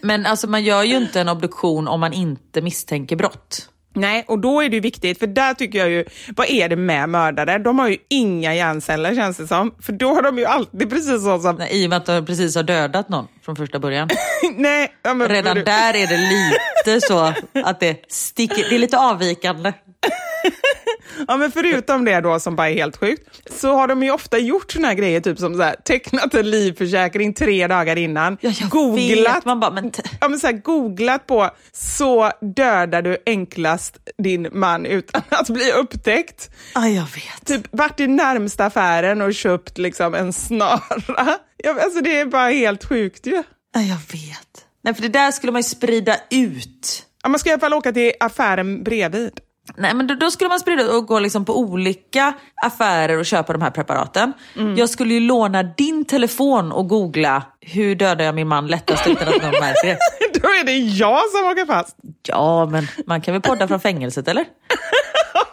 Men 0.00 0.26
alltså 0.26 0.46
man 0.46 0.64
gör 0.64 0.82
ju 0.82 0.96
inte 0.96 1.20
en 1.20 1.28
obduktion 1.28 1.88
om 1.88 2.00
man 2.00 2.12
inte 2.12 2.60
misstänker 2.62 3.16
brott. 3.16 3.68
Nej, 4.00 4.24
och 4.28 4.38
då 4.38 4.62
är 4.62 4.68
det 4.68 4.80
viktigt, 4.80 5.18
för 5.18 5.26
där 5.26 5.54
tycker 5.54 5.78
jag 5.78 5.90
ju, 5.90 6.04
vad 6.36 6.50
är 6.50 6.68
det 6.68 6.76
med 6.76 7.08
mördare? 7.08 7.58
De 7.58 7.78
har 7.78 7.88
ju 7.88 7.96
inga 8.08 8.54
hjärnceller 8.54 9.14
känns 9.14 9.36
det 9.36 9.46
som. 9.46 9.74
För 9.82 9.92
då 9.92 10.14
har 10.14 10.22
de 10.22 10.38
ju 10.38 10.44
alltid 10.44 10.90
precis 10.90 11.24
så 11.24 11.38
som... 11.38 11.56
Nej, 11.56 11.82
I 11.82 11.86
och 11.86 11.90
med 11.90 11.96
att 11.96 12.06
de 12.06 12.26
precis 12.26 12.56
har 12.56 12.62
dödat 12.62 13.08
någon 13.08 13.28
från 13.44 13.56
första 13.56 13.78
början. 13.78 14.08
Nej, 14.56 14.92
ja, 15.02 15.14
men, 15.14 15.28
Redan 15.28 15.56
där 15.56 15.94
är 15.94 16.06
det 16.06 16.16
lite 16.16 17.06
så 17.06 17.32
att 17.64 17.80
det 17.80 18.04
sticker, 18.08 18.68
det 18.68 18.74
är 18.74 18.78
lite 18.78 18.98
avvikande. 18.98 19.72
ja, 21.28 21.36
men 21.36 21.52
förutom 21.52 22.04
det 22.04 22.20
då 22.20 22.40
som 22.40 22.56
bara 22.56 22.70
är 22.70 22.74
helt 22.74 22.96
sjukt, 22.96 23.50
så 23.50 23.72
har 23.74 23.88
de 23.88 24.02
ju 24.02 24.10
ofta 24.10 24.38
gjort 24.38 24.72
såna 24.72 24.88
här 24.88 24.94
grejer, 24.94 25.20
typ 25.20 25.38
som 25.38 25.54
så 25.54 25.62
här, 25.62 25.76
tecknat 25.84 26.34
en 26.34 26.50
livförsäkring 26.50 27.34
tre 27.34 27.66
dagar 27.66 27.96
innan. 27.96 28.38
Ja, 28.40 28.52
googlat, 28.70 29.36
vet, 29.36 29.44
man 29.44 29.60
bara, 29.60 29.70
men 29.70 29.92
ja, 30.20 30.28
men 30.28 30.40
så 30.40 30.46
här, 30.46 30.54
googlat 30.54 31.26
på 31.26 31.50
så 31.72 32.30
dödar 32.56 33.02
du 33.02 33.16
enklast 33.26 33.98
din 34.22 34.48
man 34.52 34.86
utan 34.86 35.22
att 35.28 35.48
bli 35.48 35.72
upptäckt. 35.72 36.50
Ja, 36.74 36.88
jag 36.88 37.02
vet. 37.14 37.46
Typ 37.46 37.62
varit 37.70 38.00
i 38.00 38.06
närmsta 38.06 38.64
affären 38.64 39.22
och 39.22 39.34
köpt 39.34 39.78
liksom 39.78 40.14
en 40.14 40.32
snara. 40.32 40.80
Ja, 41.64 41.76
alltså 41.82 42.00
det 42.00 42.20
är 42.20 42.26
bara 42.26 42.48
helt 42.50 42.84
sjukt 42.84 43.26
ju. 43.26 43.42
Ja, 43.74 43.80
jag 43.80 43.96
vet. 44.12 44.66
Nej, 44.84 44.94
för 44.94 45.02
det 45.02 45.08
där 45.08 45.30
skulle 45.30 45.52
man 45.52 45.58
ju 45.58 45.68
sprida 45.68 46.16
ut. 46.30 47.06
Ja, 47.22 47.28
man 47.28 47.38
ska 47.38 47.50
i 47.50 47.52
alla 47.52 47.60
fall 47.60 47.74
åka 47.74 47.92
till 47.92 48.12
affären 48.20 48.84
bredvid. 48.84 49.40
Nej, 49.78 49.94
men 49.94 50.06
då, 50.06 50.14
då, 50.14 50.30
skulle 50.30 50.48
man 50.48 50.60
sprida 50.60 50.96
och 50.96 51.06
gå 51.06 51.18
liksom 51.18 51.44
på 51.44 51.58
olika 51.58 52.34
affärer 52.66 53.18
och 53.18 53.26
köpa 53.26 53.52
de 53.52 53.62
här 53.62 53.70
preparaten. 53.70 54.32
Mm. 54.56 54.76
Jag 54.76 54.90
skulle 54.90 55.14
ju 55.14 55.20
låna 55.20 55.62
din 55.62 56.04
telefon 56.04 56.72
och 56.72 56.88
googla 56.88 57.42
hur 57.60 57.94
dödar 57.94 58.24
jag 58.24 58.34
min 58.34 58.48
man 58.48 58.66
lättast 58.66 59.06
utan 59.06 59.28
att 59.28 59.42
någon 59.42 59.50
märker 59.50 59.86
det. 59.88 59.98
då 60.40 60.48
är 60.48 60.64
det 60.64 60.76
jag 60.76 61.20
som 61.30 61.44
åker 61.44 61.66
fast. 61.66 61.96
Ja, 62.28 62.66
men 62.66 62.86
man 63.06 63.20
kan 63.20 63.34
väl 63.34 63.42
podda 63.42 63.68
från 63.68 63.80
fängelset 63.80 64.28
eller? 64.28 64.44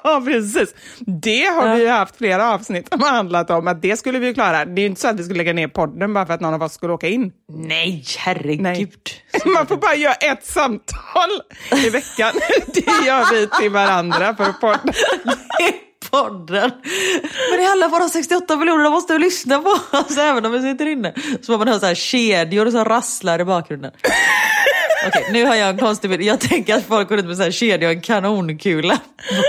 Ja, 0.06 0.22
precis. 0.26 0.76
Det 1.00 1.46
har 1.46 1.68
ja. 1.68 1.76
vi 1.76 1.88
haft 1.88 2.18
flera 2.18 2.54
avsnitt 2.54 2.90
som 2.90 3.02
handlat 3.02 3.50
om 3.50 3.68
att 3.68 3.82
det 3.82 3.98
skulle 3.98 4.20
vi 4.20 4.34
klara. 4.34 4.66
Det 4.66 4.82
är 4.82 4.84
ju 4.84 4.90
inte 4.90 5.02
så 5.02 5.08
att 5.08 5.20
vi 5.20 5.24
skulle 5.24 5.38
lägga 5.38 5.54
ner 5.54 5.68
podden 5.68 6.14
bara 6.14 6.26
för 6.26 6.34
att 6.34 6.42
någon 6.42 6.54
av 6.54 6.64
oss 6.64 6.74
skulle 6.74 6.94
åka 6.94 7.08
in. 7.08 7.32
Nej, 7.50 8.06
herregud. 8.18 8.62
Nej. 8.62 8.92
Man 9.46 9.68
får 9.68 9.78
bara 9.78 9.96
göra 9.96 10.14
ett 10.14 10.46
samtal 10.46 11.30
i 11.86 11.90
veckan. 11.90 12.32
Det 12.74 13.08
gör 13.08 13.34
vi 13.34 13.48
till 13.62 13.72
varandra 13.72 14.36
för 14.36 14.54
podden. 14.54 14.94
podden. 16.12 16.72
Men 17.50 17.60
det 17.60 17.66
är 17.66 17.72
alla 17.72 17.88
våra 17.88 18.10
68 18.10 18.56
miljoner, 18.56 18.84
de 18.84 18.94
måste 18.94 19.14
vi 19.14 19.20
lyssna 19.20 19.62
på 19.62 19.70
oss 19.98 20.18
även 20.18 20.46
om 20.46 20.52
vi 20.52 20.62
sitter 20.62 20.86
inne. 20.86 21.14
Så 21.42 21.58
man 21.58 21.68
höra 21.68 21.80
så 21.80 21.86
här 21.86 21.96
kedjor 21.96 22.72
som 22.72 22.86
rasslar 22.86 23.40
i 23.40 23.46
bakgrunden. 23.46 23.92
Okej, 25.08 25.30
nu 25.32 25.46
har 25.46 25.56
jag 25.56 25.70
en 25.70 25.78
konstig 25.78 26.10
bild. 26.10 26.24
Jag 26.24 26.40
tänker 26.40 26.76
att 26.76 26.86
folk 26.86 27.10
går 27.10 27.20
ut 27.20 27.26
med 27.26 27.38
så 27.38 27.44
här 27.44 27.52
kedja 27.52 27.88
och 27.88 27.94
en 27.94 28.02
kanonkula 28.02 29.00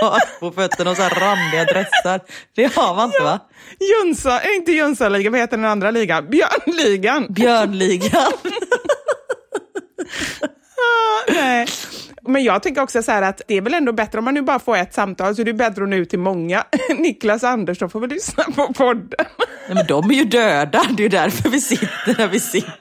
på 0.41 0.51
fötterna 0.51 0.91
och 0.91 0.97
så 0.97 1.03
här 1.03 1.21
randiga 1.21 1.65
dressar. 1.65 2.21
Det 2.55 2.75
har 2.75 2.95
man 2.95 3.05
inte 3.05 3.23
va? 3.23 3.41
Jönsa, 3.81 4.41
inte 4.57 4.73
Jönssonligan, 4.73 5.33
vad 5.33 5.41
heter 5.41 5.57
den 5.57 5.67
andra 5.67 5.91
ligan? 5.91 6.31
Björnligan. 6.31 7.27
Björnligan. 7.29 8.23
ah, 10.77 11.33
nej. 11.33 11.67
Men 12.29 12.45
jag 12.45 12.63
tänker 12.63 12.83
också 12.83 13.03
så 13.03 13.13
här 13.13 13.23
att 13.23 13.43
det 13.49 13.55
är 13.55 13.61
väl 13.61 13.75
ändå 13.75 13.93
bättre 13.93 14.19
om 14.19 14.25
man 14.25 14.35
nu 14.35 14.43
bara 14.43 14.59
får 14.59 14.77
ett 14.77 14.95
samtal 14.95 15.37
så 15.37 15.41
är 15.41 15.45
det 15.45 15.55
bättre 15.55 15.83
att 15.83 15.89
nå 15.89 15.97
ut 15.97 16.11
till 16.11 16.19
många. 16.19 16.65
Niklas 16.99 17.43
och 17.43 17.49
Anders, 17.49 17.79
de 17.79 17.91
får 17.91 18.01
väl 18.01 18.11
lyssna 18.11 18.45
på 18.45 18.73
podden. 18.73 19.27
Nej, 19.69 19.75
men 19.75 19.87
de 19.87 20.11
är 20.11 20.15
ju 20.15 20.25
döda, 20.25 20.83
det 20.97 21.03
är 21.03 21.05
ju 21.05 21.09
därför 21.09 21.49
vi 21.49 21.61
sitter 21.61 22.15
där 22.15 22.29
vi 22.29 22.41
sitter. 22.41 22.73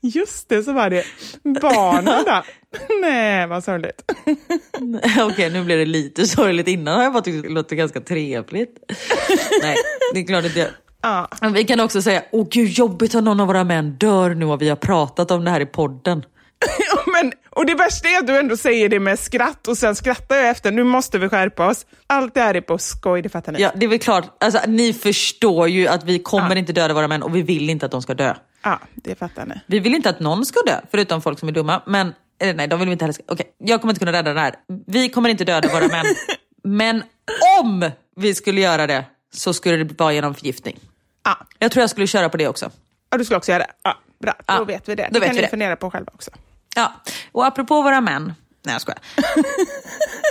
Just 0.00 0.48
det, 0.48 0.62
så 0.62 0.72
var 0.72 0.90
det. 0.90 1.04
Barnen 1.60 2.24
då? 2.26 2.42
Nej, 3.00 3.46
vad 3.46 3.64
sorgligt. 3.64 4.02
Okej, 5.20 5.50
nu 5.50 5.64
blir 5.64 5.76
det 5.78 5.84
lite 5.84 6.26
sorgligt. 6.26 6.68
Innan 6.68 6.96
har 6.96 7.02
jag 7.02 7.12
bara 7.12 7.22
tyckt 7.22 7.42
det 7.42 7.48
låter 7.48 7.76
ganska 7.76 8.00
trevligt. 8.00 8.76
Nej, 9.62 9.76
det 10.14 10.20
är 10.20 10.26
klart 10.26 10.44
att 10.44 10.54
det... 10.54 10.70
Ja. 11.02 11.28
Vi 11.54 11.64
kan 11.64 11.80
också 11.80 12.02
säga, 12.02 12.22
åh 12.32 12.46
gud 12.50 12.68
jobbigt 12.70 13.14
att 13.14 13.24
någon 13.24 13.40
av 13.40 13.46
våra 13.46 13.64
män 13.64 13.90
dör 13.90 14.34
nu 14.34 14.44
och 14.44 14.62
vi 14.62 14.68
har 14.68 14.76
pratat 14.76 15.30
om 15.30 15.44
det 15.44 15.50
här 15.50 15.60
i 15.60 15.66
podden. 15.66 16.24
Ja, 16.88 17.12
Men, 17.12 17.32
och 17.50 17.66
det 17.66 17.74
värsta 17.74 18.08
är 18.08 18.18
att 18.18 18.26
du 18.26 18.38
ändå 18.38 18.56
säger 18.56 18.88
det 18.88 19.00
med 19.00 19.18
skratt 19.18 19.68
och 19.68 19.78
sen 19.78 19.94
skrattar 19.96 20.36
jag 20.36 20.48
efter. 20.48 20.72
Nu 20.72 20.84
måste 20.84 21.18
vi 21.18 21.28
skärpa 21.28 21.66
oss. 21.68 21.86
Allt 22.06 22.34
det 22.34 22.40
här 22.40 22.54
är 22.54 22.60
på 22.60 22.78
skoj, 22.78 23.22
det 23.22 23.28
fattar 23.28 23.52
ni. 23.52 23.62
Ja, 23.62 23.72
det 23.74 23.86
är 23.86 23.90
väl 23.90 23.98
klart, 23.98 24.36
alltså, 24.40 24.60
ni 24.66 24.92
förstår 24.92 25.68
ju 25.68 25.86
att 25.88 26.04
vi 26.04 26.18
kommer 26.18 26.50
Ja. 26.50 26.58
inte 26.58 26.72
döda 26.72 26.94
våra 26.94 27.08
män 27.08 27.22
och 27.22 27.36
vi 27.36 27.42
vill 27.42 27.70
inte 27.70 27.86
att 27.86 27.92
de 27.92 28.02
ska 28.02 28.14
dö. 28.14 28.34
Ja, 28.70 28.80
det 28.94 29.14
fattar 29.14 29.46
ni. 29.46 29.54
Vi 29.66 29.78
vill 29.78 29.94
inte 29.94 30.10
att 30.10 30.20
någon 30.20 30.46
ska 30.46 30.60
dö, 30.66 30.80
förutom 30.90 31.22
folk 31.22 31.38
som 31.38 31.48
är 31.48 31.52
dumma. 31.52 31.82
Men 31.86 32.14
eller 32.38 32.54
nej, 32.54 32.68
de 32.68 32.78
vill 32.78 32.88
vi 32.88 32.92
inte 32.92 33.04
heller 33.04 33.12
ska... 33.12 33.22
Okej, 33.28 33.46
jag 33.58 33.80
kommer 33.80 33.92
inte 33.92 33.98
kunna 33.98 34.12
rädda 34.12 34.32
det 34.34 34.40
här. 34.40 34.54
Vi 34.86 35.08
kommer 35.08 35.28
inte 35.28 35.44
döda 35.44 35.68
våra 35.68 35.88
män. 35.88 36.04
Men 36.64 37.02
om 37.60 37.90
vi 38.16 38.34
skulle 38.34 38.60
göra 38.60 38.86
det 38.86 39.04
så 39.34 39.54
skulle 39.54 39.76
det 39.84 39.98
vara 40.00 40.12
genom 40.12 40.34
förgiftning. 40.34 40.78
Ja, 41.24 41.38
Jag 41.58 41.70
tror 41.72 41.80
jag 41.82 41.90
skulle 41.90 42.06
köra 42.06 42.28
på 42.28 42.36
det 42.36 42.48
också. 42.48 42.70
ja 43.10 43.18
du 43.18 43.24
skulle 43.24 43.38
också 43.38 43.50
göra 43.52 43.62
det. 43.62 43.72
Ja, 43.82 43.96
bra, 44.20 44.34
då 44.38 44.44
Ja, 44.54 44.64
vet 44.64 44.88
vi 44.88 44.94
det. 44.94 45.08
Det 45.12 45.20
kan 45.20 45.28
vi 45.30 45.34
ni 45.36 45.42
det. 45.42 45.48
fundera 45.48 45.76
på 45.76 45.90
själva 45.90 46.10
också. 46.14 46.30
Ja, 46.76 46.92
och 47.32 47.46
apropå 47.46 47.82
våra 47.82 48.00
män. 48.00 48.34
Nej 48.64 48.74
jag 48.74 48.80
skojar. 48.82 48.98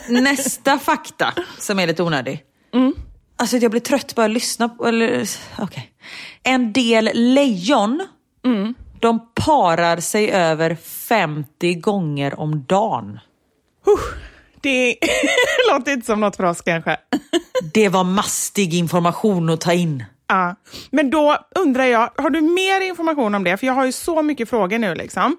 Nästa 0.21 0.79
fakta 0.79 1.33
som 1.59 1.79
är 1.79 1.87
lite 1.87 2.03
onödig. 2.03 2.43
Alltså 3.37 3.57
jag 3.57 3.71
blir 3.71 3.81
trött 3.81 4.15
bara 4.15 4.25
att 4.25 4.31
lyssna 4.31 4.69
på, 4.69 4.87
eller 4.87 5.27
okej. 5.57 5.91
En 6.43 6.73
del 6.73 7.09
lejon, 7.13 8.07
de 8.99 9.19
parar 9.33 9.97
sig 9.97 10.31
över 10.31 10.75
50 10.75 11.73
gånger 11.73 12.39
om 12.39 12.65
dagen. 12.65 13.19
Det 14.61 14.95
låter 15.71 15.91
inte 15.91 16.05
som 16.05 16.19
något 16.19 16.35
för 16.35 16.43
oss 16.43 16.61
kanske. 16.61 16.97
Det 17.73 17.89
var 17.89 18.03
mastig 18.03 18.73
information 18.73 19.49
att 19.49 19.61
ta 19.61 19.73
in. 19.73 20.03
Ja. 20.27 20.55
Men 20.91 21.09
då 21.09 21.37
undrar 21.55 21.83
jag, 21.83 22.09
har 22.15 22.29
du 22.29 22.41
mer 22.41 22.81
information 22.81 23.35
om 23.35 23.43
det? 23.43 23.57
För 23.57 23.67
jag 23.67 23.73
har 23.73 23.85
ju 23.85 23.91
så 23.91 24.21
mycket 24.21 24.49
frågor 24.49 24.79
nu. 24.79 24.95
Liksom. 24.95 25.37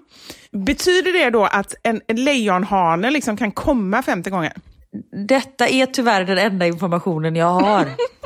Betyder 0.51 1.13
det 1.13 1.29
då 1.29 1.45
att 1.45 1.75
en 1.83 2.01
en 2.07 2.23
lejonhane 2.23 3.11
liksom 3.11 3.37
kan 3.37 3.51
komma 3.51 4.03
50 4.03 4.29
gånger? 4.29 4.53
Detta 5.27 5.67
är 5.67 5.85
tyvärr 5.85 6.23
den 6.23 6.37
enda 6.37 6.67
informationen 6.67 7.35
jag 7.35 7.51
har. 7.51 7.85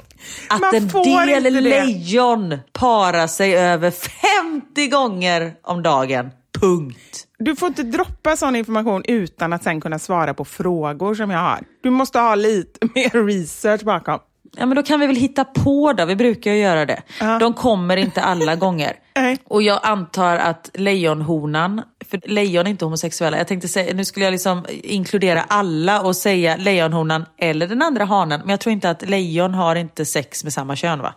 Att 0.49 0.61
Man 0.61 0.75
en 0.75 1.27
del 1.43 1.63
lejon 1.63 2.57
parar 2.73 3.27
sig 3.27 3.57
över 3.57 3.91
50 3.91 4.87
gånger 4.87 5.53
om 5.63 5.83
dagen. 5.83 6.29
Punkt. 6.59 7.27
Du 7.39 7.55
får 7.55 7.67
inte 7.67 7.83
droppa 7.83 8.37
sån 8.37 8.55
information 8.55 9.03
utan 9.07 9.53
att 9.53 9.63
sen 9.63 9.81
kunna 9.81 9.99
svara 9.99 10.33
på 10.33 10.45
frågor 10.45 11.15
som 11.15 11.29
jag 11.29 11.39
har. 11.39 11.59
Du 11.83 11.89
måste 11.89 12.19
ha 12.19 12.35
lite 12.35 12.87
mer 12.95 13.25
research 13.25 13.83
bakom. 13.83 14.19
Ja 14.57 14.65
men 14.65 14.75
då 14.75 14.83
kan 14.83 14.99
vi 14.99 15.07
väl 15.07 15.15
hitta 15.15 15.45
på 15.45 15.93
då, 15.93 16.05
vi 16.05 16.15
brukar 16.15 16.51
ju 16.51 16.57
göra 16.57 16.85
det. 16.85 17.01
Ja. 17.19 17.39
De 17.39 17.53
kommer 17.53 17.97
inte 17.97 18.21
alla 18.21 18.55
gånger. 18.55 18.95
Nej. 19.15 19.37
Och 19.43 19.61
jag 19.61 19.79
antar 19.83 20.37
att 20.37 20.69
lejonhonan, 20.73 21.81
för 22.09 22.21
lejon 22.25 22.67
är 22.67 22.71
inte 22.71 22.85
homosexuella, 22.85 23.37
jag 23.37 23.47
tänkte 23.47 23.67
säga, 23.67 23.93
nu 23.93 24.05
skulle 24.05 24.25
jag 24.25 24.31
liksom 24.31 24.65
inkludera 24.83 25.41
alla 25.41 26.01
och 26.01 26.15
säga 26.15 26.55
lejonhonan 26.55 27.25
eller 27.37 27.67
den 27.67 27.81
andra 27.81 28.05
hanen, 28.05 28.39
men 28.39 28.49
jag 28.49 28.59
tror 28.59 28.73
inte 28.73 28.89
att 28.89 29.09
lejon 29.09 29.53
har 29.53 29.75
inte 29.75 30.05
sex 30.05 30.43
med 30.43 30.53
samma 30.53 30.75
kön 30.75 30.99
va? 30.99 31.13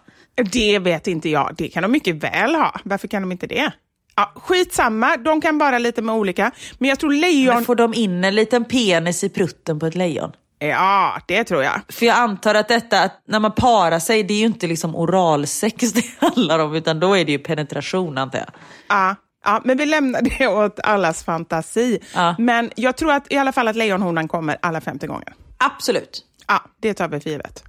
Det 0.53 0.79
vet 0.79 1.07
inte 1.07 1.29
jag. 1.29 1.55
Det 1.57 1.69
kan 1.69 1.83
de 1.83 1.93
mycket 1.93 2.15
väl 2.15 2.55
ha. 2.55 2.81
Varför 2.85 3.09
kan 3.09 3.23
de 3.23 3.33
inte 3.33 3.47
det? 3.47 3.73
Ja, 4.17 4.33
skitsamma, 4.37 5.17
de 5.17 5.41
kan 5.41 5.59
bara 5.59 5.79
lite 5.79 6.03
med 6.03 6.15
olika. 6.15 6.51
Men 6.79 6.89
jag 6.89 6.99
tror 6.99 7.13
lejon... 7.13 7.55
Men 7.55 7.65
får 7.65 7.75
de 7.75 7.95
in 7.95 8.25
en 8.25 8.35
liten 8.35 8.65
penis 8.65 9.25
i 9.25 9.29
prutten 9.29 9.79
på 9.79 9.87
ett 9.87 9.95
lejon? 9.95 10.33
Ja, 10.59 11.21
det 11.27 11.45
tror 11.45 11.63
jag. 11.63 11.81
För 11.89 12.07
jag 12.07 12.17
antar 12.17 12.55
att 12.55 12.69
detta, 12.69 13.03
att 13.03 13.23
när 13.29 13.41
man 13.41 13.53
parar 13.53 13.99
sig, 13.99 14.23
det 14.23 14.35
är 14.35 14.39
ju 14.39 14.47
inte 14.47 14.67
liksom 14.67 14.97
oralsex 14.97 15.93
det 15.93 16.05
handlar 16.19 16.59
om, 16.59 16.75
utan 16.75 17.01
då 17.01 17.17
är 17.17 17.25
det 17.25 17.33
ju 17.33 17.39
penetration 17.39 18.19
antar 18.19 18.39
jag. 18.39 18.49
Ja, 18.89 19.17
ja, 19.45 19.61
men 19.65 19.77
vi 19.77 19.87
lämnar 19.87 20.23
det 20.23 20.47
åt 20.65 20.81
allas 20.81 21.25
fantasi. 21.25 21.99
Ja. 22.15 22.35
Men 22.39 22.71
jag 22.77 22.97
tror 22.97 23.13
att, 23.13 23.33
i 23.33 23.37
alla 23.37 23.53
fall 23.53 23.69
att 23.69 23.77
lejonhonan 23.77 24.29
kommer 24.29 24.57
alla 24.63 24.81
50 24.81 25.07
gånger. 25.07 25.35
Absolut. 25.59 26.23
Ja, 26.47 26.65
det 26.81 26.95
tar 26.95 27.09
vi 27.09 27.21
för 27.21 27.31
givet. 27.31 27.65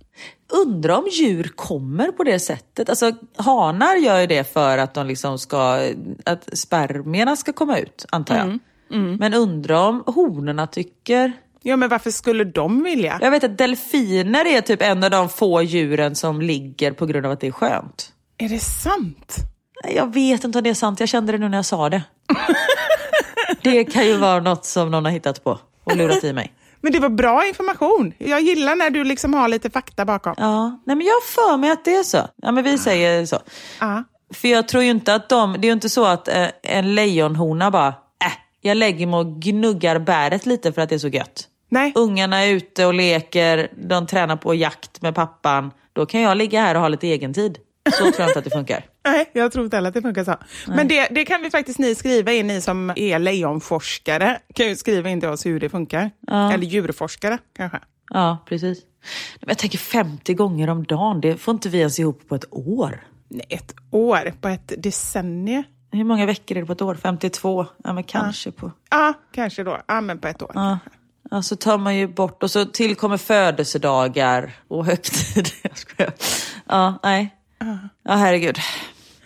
Undrar 0.66 0.98
om 0.98 1.08
djur 1.12 1.52
kommer 1.56 2.08
på 2.12 2.24
det 2.24 2.40
sättet. 2.40 2.90
Alltså 2.90 3.12
hanar 3.38 3.96
gör 3.96 4.20
ju 4.20 4.28
det 4.28 4.54
för 4.54 4.78
att 4.78 4.94
de 4.94 5.08
liksom 5.08 5.40
ska, 5.40 5.80
att 6.26 6.58
spermierna 6.58 7.36
ska 7.36 7.54
komma 7.54 7.78
ut, 7.78 8.06
antar 8.10 8.38
jag. 8.38 8.60
Men 9.20 9.34
undrar 9.34 9.88
om 9.88 10.04
honorna 10.06 10.68
tycker... 10.68 11.34
Ja, 11.68 11.76
men 11.76 11.90
varför 11.90 12.12
skulle 12.12 12.44
de 12.44 12.84
vilja? 12.84 13.20
Jag 13.22 13.32
vet 13.32 13.44
att 13.44 13.58
delfiner 13.58 14.46
är 14.46 14.62
typ 14.62 14.82
en 14.82 15.04
av 15.04 15.12
de 15.12 15.30
få 15.30 15.62
djuren 15.62 16.16
som 16.16 16.42
ligger 16.42 16.92
på 16.92 17.06
grund 17.06 17.26
av 17.26 17.32
att 17.32 17.40
det 17.40 17.48
är 17.48 17.52
skönt. 17.52 18.14
Är 18.38 18.50
det 18.50 18.60
sant? 18.60 19.36
Jag 19.96 20.14
vet 20.14 20.44
inte 20.44 20.58
om 20.58 20.64
det 20.64 20.70
är 20.70 20.74
sant, 20.74 21.00
jag 21.00 21.10
kände 21.10 21.32
det 21.32 21.38
nu 21.38 21.50
när 21.50 21.58
jag 21.58 21.66
sa 21.66 21.90
det. 21.90 22.04
det 23.62 23.84
kan 23.84 24.06
ju 24.06 24.18
vara 24.18 24.40
något 24.40 24.66
som 24.66 24.92
någon 24.92 25.06
har 25.06 25.12
hittat 25.12 25.44
på 25.44 25.60
och 25.84 25.96
lurat 25.96 26.24
i 26.24 26.34
mig. 26.34 26.54
Men 26.82 26.92
det 26.92 27.00
var 27.00 27.10
bra 27.10 27.48
information. 27.48 28.14
Jag 28.18 28.42
gillar 28.42 28.76
när 28.76 28.90
du 28.90 29.04
liksom 29.04 29.34
har 29.34 29.48
lite 29.48 29.70
fakta 29.70 30.06
bakom. 30.06 30.34
Ja, 30.38 30.80
nej 30.86 30.96
men 30.96 31.08
jag 31.08 31.14
har 31.14 31.22
för 31.22 31.58
mig 31.58 31.72
att 31.72 31.86
det 31.86 31.96
är 31.96 32.04
så. 32.04 32.28
Ja 32.36 32.52
men 32.52 32.64
vi 32.64 32.78
säger 32.78 33.26
så. 33.26 33.40
Ja. 33.80 34.04
För 34.34 34.48
jag 34.48 34.68
tror 34.68 34.84
ju 34.84 34.90
inte 34.90 35.16
att 35.16 35.30
de, 35.30 35.54
det 35.54 35.66
är 35.66 35.70
ju 35.70 35.74
inte 35.74 35.90
så 35.90 36.06
att 36.06 36.28
eh, 36.28 36.48
en 36.64 36.96
lejonhona 36.96 37.72
bara, 37.72 37.88
äh, 37.88 38.32
jag 38.62 38.78
lägger 38.78 39.08
mig 39.08 39.18
och 39.18 39.42
gnuggar 39.42 40.00
bäret 40.00 40.46
lite 40.46 40.74
för 40.74 40.82
att 40.82 40.90
det 40.90 40.96
är 40.96 41.00
så 41.00 41.08
gött. 41.08 41.48
Nej. 41.70 41.92
Ungarna 41.96 42.44
är 42.46 42.52
ute 42.52 42.86
och 42.86 42.94
leker, 42.94 43.72
de 43.78 44.08
tränar 44.08 44.36
på 44.36 44.56
jakt 44.56 45.02
med 45.02 45.16
pappan. 45.16 45.72
Då 45.94 46.06
kan 46.06 46.22
jag 46.22 46.38
ligga 46.38 46.62
här 46.62 46.76
och 46.76 46.82
ha 46.82 46.88
lite 46.88 47.08
egen 47.08 47.34
tid. 47.34 47.58
Så 47.92 48.04
tror 48.04 48.14
jag 48.20 48.30
inte 48.30 48.40
att 48.40 48.46
det 48.46 48.52
funkar. 48.52 48.86
Nej, 49.06 49.30
jag 49.34 49.52
tror 49.52 49.66
inte 49.66 49.78
heller 49.78 49.88
att 49.90 49.94
det 49.94 50.02
funkar 50.02 50.24
så. 50.24 50.36
Men 50.68 50.88
det, 50.88 51.08
det 51.12 51.26
kan 51.26 51.42
vi 51.42 51.50
faktiskt 51.50 51.80
ni 51.80 51.96
skriva 51.96 52.32
in, 52.32 52.48
ni 52.48 52.62
som 52.62 52.94
är 52.96 53.20
lejonforskare. 53.20 54.40
kan 54.54 54.68
ju 54.68 54.76
skriva 54.76 55.10
in 55.10 55.20
till 55.20 55.30
oss 55.30 55.46
hur 55.46 55.60
det 55.60 55.70
funkar. 55.70 56.12
Eller 56.32 56.68
djurforskare 56.68 57.38
kanske. 57.58 57.80
Ja, 58.10 58.38
precis. 58.50 58.80
Men 59.40 59.50
jag 59.50 59.58
tänker 59.58 59.78
50 59.78 60.34
gånger 60.34 60.70
om 60.70 60.84
dagen, 60.84 61.22
det 61.22 61.38
får 61.38 61.52
inte 61.54 61.70
vi 61.70 61.80
ens 61.80 62.00
ihop 62.00 62.30
på 62.30 62.36
ett 62.36 62.46
år. 62.52 63.04
Nej, 63.28 63.46
ett 63.50 63.76
år 63.92 64.34
på 64.42 64.48
ett 64.48 64.74
decennium. 64.78 65.64
Hur 65.92 66.04
många 66.04 66.26
veckor 66.26 66.58
är 66.58 66.62
det 66.62 66.68
på 66.68 66.74
ett 66.74 66.82
år? 66.82 66.96
52? 66.96 67.66
Ja, 67.84 67.94
men 67.94 68.04
kanske 68.04 68.52
på... 68.52 68.72
Ja, 68.90 69.14
kanske 69.32 69.64
då. 69.64 69.82
Ja, 69.88 70.02
men 70.02 70.20
på 70.20 70.28
ett 70.28 70.42
år. 70.42 70.52
Ja. 70.54 70.80
Ja, 71.32 71.42
så 71.42 71.56
tar 71.56 71.78
man 71.78 71.96
ju 71.96 72.08
bort 72.08 72.44
och 72.44 72.52
så 72.52 72.66
tillkommer 72.66 73.18
födelsedagar 73.18 74.54
och 74.68 74.86
högtider. 74.86 75.52
Jag 75.62 75.78
skojar. 75.78 76.14
Ja, 76.70 77.00
nej. 77.04 77.36
Ja, 78.04 78.14
herregud. 78.16 78.58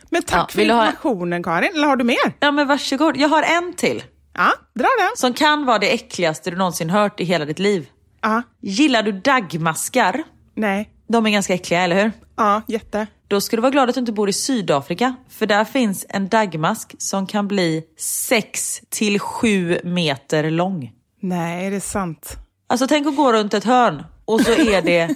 Men 0.10 0.24
tack 0.24 0.40
Ja, 0.40 0.48
för 0.54 0.66
du 0.66 0.72
ha- 0.74 0.86
informationen 0.86 1.44
Karin. 1.44 1.72
Eller 1.76 1.88
har 1.88 1.96
du 1.96 2.04
mer? 2.04 2.34
Ja, 2.40 2.52
men 2.52 2.68
varsågod. 2.68 3.18
Jag 3.18 3.30
har 3.30 3.44
en 3.44 3.74
till. 3.74 4.04
Ja, 4.34 4.52
dra 4.76 4.88
den. 5.00 5.10
Som 5.18 5.34
kan 5.34 5.66
vara 5.66 5.80
det 5.80 5.94
äckligaste 5.94 6.52
du 6.52 6.58
någonsin 6.58 6.90
hört 6.90 7.20
i 7.20 7.24
hela 7.24 7.46
ditt 7.46 7.60
liv. 7.60 7.88
Ja, 8.22 8.42
Gillar 8.62 9.04
du 9.04 9.12
dagmaskar? 9.12 10.24
nej. 10.56 10.90
De 11.12 11.26
är 11.26 11.30
ganska 11.30 11.54
äckliga, 11.54 11.82
eller 11.82 12.04
hur? 12.04 12.12
Ja, 12.38 12.62
jätte. 12.68 13.08
Då 13.28 13.42
ska 13.42 13.56
du 13.56 13.62
vara 13.62 13.72
glad 13.72 13.90
att 13.90 13.96
du 13.96 14.00
inte 14.00 14.12
bor 14.12 14.30
i 14.30 14.34
Sydafrika. 14.34 15.16
För 15.30 15.46
där 15.46 15.66
finns 15.66 16.06
en 16.10 16.30
dagmask 16.30 16.96
som 16.98 17.28
kan 17.28 17.48
bli 17.48 17.84
6 17.98 18.82
till 18.90 19.20
7 19.20 19.80
meter 19.84 20.50
lång. 20.52 20.92
Nej, 21.20 21.66
är 21.68 21.72
det 21.72 21.82
sant? 21.82 22.38
Alltså 22.68 22.88
tänk 22.88 23.08
att 23.08 23.16
gå 23.16 23.34
runt 23.34 23.54
ett 23.54 23.64
hörn 23.64 24.04
och 24.26 24.42
så 24.42 24.52
är 24.52 24.82
det... 24.82 25.08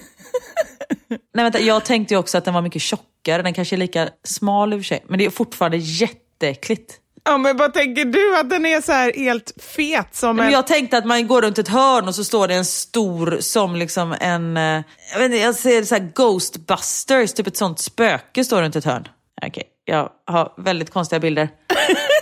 Nej 1.34 1.44
vänta, 1.44 1.60
jag 1.60 1.86
tänkte 1.86 2.14
ju 2.14 2.18
också 2.20 2.38
att 2.38 2.46
den 2.46 2.54
var 2.54 2.62
mycket 2.62 2.82
tjockare. 2.82 3.42
Den 3.42 3.54
kanske 3.54 3.76
är 3.76 3.78
lika 3.78 4.10
smal 4.24 4.74
i 4.74 4.76
och 4.76 4.80
för 4.80 4.84
sig. 4.84 5.04
Men 5.10 5.20
det 5.20 5.26
är 5.26 5.30
fortfarande 5.30 5.78
jätteäckligt. 5.78 7.00
Ja, 7.26 7.38
men 7.38 7.58
vad 7.58 7.74
tänker 7.74 8.06
du 8.06 8.38
att 8.40 8.50
den 8.50 8.66
är 8.66 8.82
så 8.82 8.92
här 8.92 9.14
helt 9.16 9.52
fet 9.58 10.16
som 10.16 10.36
Men 10.36 10.46
en... 10.46 10.52
jag 10.52 10.68
tänkte 10.68 10.98
att 10.98 11.06
man 11.06 11.28
går 11.28 11.42
runt 11.42 11.58
ett 11.58 11.68
hörn 11.68 12.08
och 12.08 12.16
så 12.16 12.24
står 12.24 12.48
det 12.48 12.54
en 12.56 12.66
stor 12.66 13.38
som 13.40 13.76
liksom 13.76 14.16
en... 14.20 14.58
eh, 14.58 14.82
Jag, 15.12 15.20
vet 15.20 15.26
inte, 15.26 15.38
jag 15.38 15.56
ser 15.56 15.84
så 15.84 15.96
här 15.96 16.12
Ghostbusters, 16.16 17.34
typ 17.34 17.48
ett 17.48 17.58
sånt 17.58 17.80
spöke 17.80 18.44
står 18.44 18.62
runt 18.62 18.76
ett 18.76 18.86
hörn. 18.86 19.08
Okej, 19.48 19.64
jag 19.86 20.10
har 20.28 20.54
väldigt 20.58 20.90
konstiga 20.94 21.20
bilder. 21.20 21.50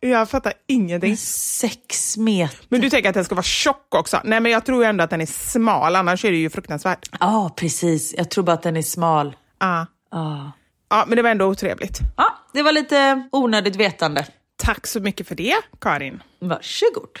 Ja, 0.00 0.08
jag 0.08 0.30
fattar 0.30 0.52
ingenting. 0.66 1.16
Sex 1.16 2.16
meter. 2.16 2.58
Men 2.68 2.80
du 2.80 2.90
tänker 2.90 3.08
att 3.08 3.14
den 3.14 3.24
ska 3.24 3.34
vara 3.34 3.42
tjock 3.42 3.94
också? 3.94 4.20
Nej, 4.24 4.40
men 4.40 4.52
jag 4.52 4.64
tror 4.66 4.84
ändå 4.84 5.04
att 5.04 5.10
den 5.10 5.20
är 5.20 5.26
smal, 5.26 5.96
annars 5.96 6.24
är 6.24 6.30
det 6.30 6.36
ju 6.36 6.50
fruktansvärt. 6.50 7.08
Ja, 7.20 7.54
precis. 7.56 8.14
Jag 8.16 8.30
tror 8.30 8.44
bara 8.44 8.52
att 8.52 8.62
den 8.62 8.76
är 8.76 8.82
smal. 8.82 9.36
Ja. 9.58 9.86
Ja. 10.10 10.52
ja, 10.90 11.04
men 11.08 11.16
det 11.16 11.22
var 11.22 11.30
ändå 11.30 11.46
otrevligt. 11.46 11.98
ja, 12.16 12.38
det 12.52 12.62
var 12.62 12.72
lite 12.72 13.28
onödigt 13.32 13.76
vetande. 13.76 14.26
Tack 14.56 14.86
så 14.86 15.00
mycket 15.00 15.28
för 15.28 15.34
det, 15.34 15.54
Karin. 15.80 16.22
Varsågod. 16.40 17.18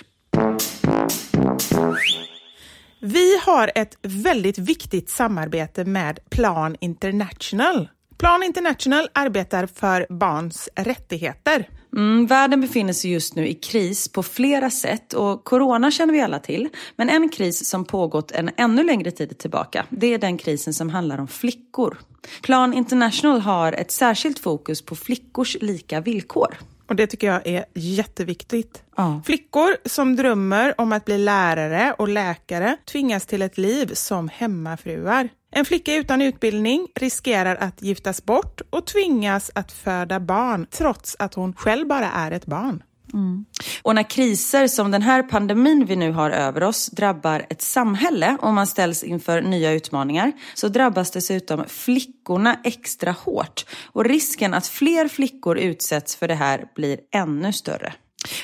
Vi 3.00 3.38
har 3.38 3.70
ett 3.74 3.98
väldigt 4.02 4.58
viktigt 4.58 5.10
samarbete 5.10 5.84
med 5.84 6.18
Plan 6.30 6.76
International. 6.80 7.88
Plan 8.18 8.42
International 8.42 9.08
arbetar 9.12 9.66
för 9.66 10.06
barns 10.10 10.68
rättigheter. 10.76 11.68
Mm, 11.96 12.26
världen 12.26 12.60
befinner 12.60 12.92
sig 12.92 13.10
just 13.12 13.34
nu 13.34 13.48
i 13.48 13.54
kris 13.54 14.08
på 14.08 14.22
flera 14.22 14.70
sätt 14.70 15.12
och 15.12 15.44
corona 15.44 15.90
känner 15.90 16.12
vi 16.12 16.20
alla 16.20 16.38
till. 16.38 16.68
Men 16.96 17.08
en 17.08 17.28
kris 17.28 17.68
som 17.68 17.84
pågått 17.84 18.30
en 18.30 18.50
ännu 18.56 18.84
längre 18.84 19.10
tid 19.10 19.38
tillbaka, 19.38 19.86
det 19.90 20.14
är 20.14 20.18
den 20.18 20.38
krisen 20.38 20.74
som 20.74 20.90
handlar 20.90 21.18
om 21.18 21.28
flickor. 21.28 21.98
Plan 22.42 22.74
International 22.74 23.40
har 23.40 23.72
ett 23.72 23.90
särskilt 23.90 24.38
fokus 24.38 24.82
på 24.82 24.96
flickors 24.96 25.56
lika 25.60 26.00
villkor. 26.00 26.58
Och 26.88 26.96
det 26.96 27.06
tycker 27.06 27.26
jag 27.26 27.46
är 27.46 27.64
jätteviktigt. 27.74 28.82
Ja. 28.96 29.22
Flickor 29.26 29.76
som 29.84 30.16
drömmer 30.16 30.80
om 30.80 30.92
att 30.92 31.04
bli 31.04 31.18
lärare 31.18 31.94
och 31.98 32.08
läkare 32.08 32.76
tvingas 32.84 33.26
till 33.26 33.42
ett 33.42 33.58
liv 33.58 33.90
som 33.94 34.28
hemmafruar. 34.28 35.28
En 35.50 35.64
flicka 35.64 35.94
utan 35.94 36.22
utbildning 36.22 36.88
riskerar 36.94 37.56
att 37.56 37.82
giftas 37.82 38.24
bort 38.24 38.60
och 38.70 38.86
tvingas 38.86 39.50
att 39.54 39.72
föda 39.72 40.20
barn 40.20 40.66
trots 40.70 41.16
att 41.18 41.34
hon 41.34 41.54
själv 41.54 41.86
bara 41.86 42.10
är 42.10 42.30
ett 42.30 42.46
barn. 42.46 42.82
Mm. 43.14 43.44
Och 43.82 43.94
när 43.94 44.10
kriser 44.10 44.66
som 44.66 44.90
den 44.90 45.02
här 45.02 45.22
pandemin 45.22 45.84
vi 45.84 45.96
nu 45.96 46.12
har 46.12 46.30
över 46.30 46.62
oss 46.62 46.86
drabbar 46.86 47.46
ett 47.50 47.62
samhälle 47.62 48.36
och 48.40 48.52
man 48.54 48.66
ställs 48.66 49.04
inför 49.04 49.42
nya 49.42 49.72
utmaningar 49.72 50.32
så 50.54 50.68
drabbas 50.68 51.10
dessutom 51.10 51.64
flickorna 51.68 52.60
extra 52.64 53.12
hårt. 53.12 53.64
Och 53.92 54.04
risken 54.04 54.54
att 54.54 54.66
fler 54.66 55.08
flickor 55.08 55.58
utsätts 55.58 56.16
för 56.16 56.28
det 56.28 56.34
här 56.34 56.64
blir 56.74 56.98
ännu 57.14 57.52
större. 57.52 57.94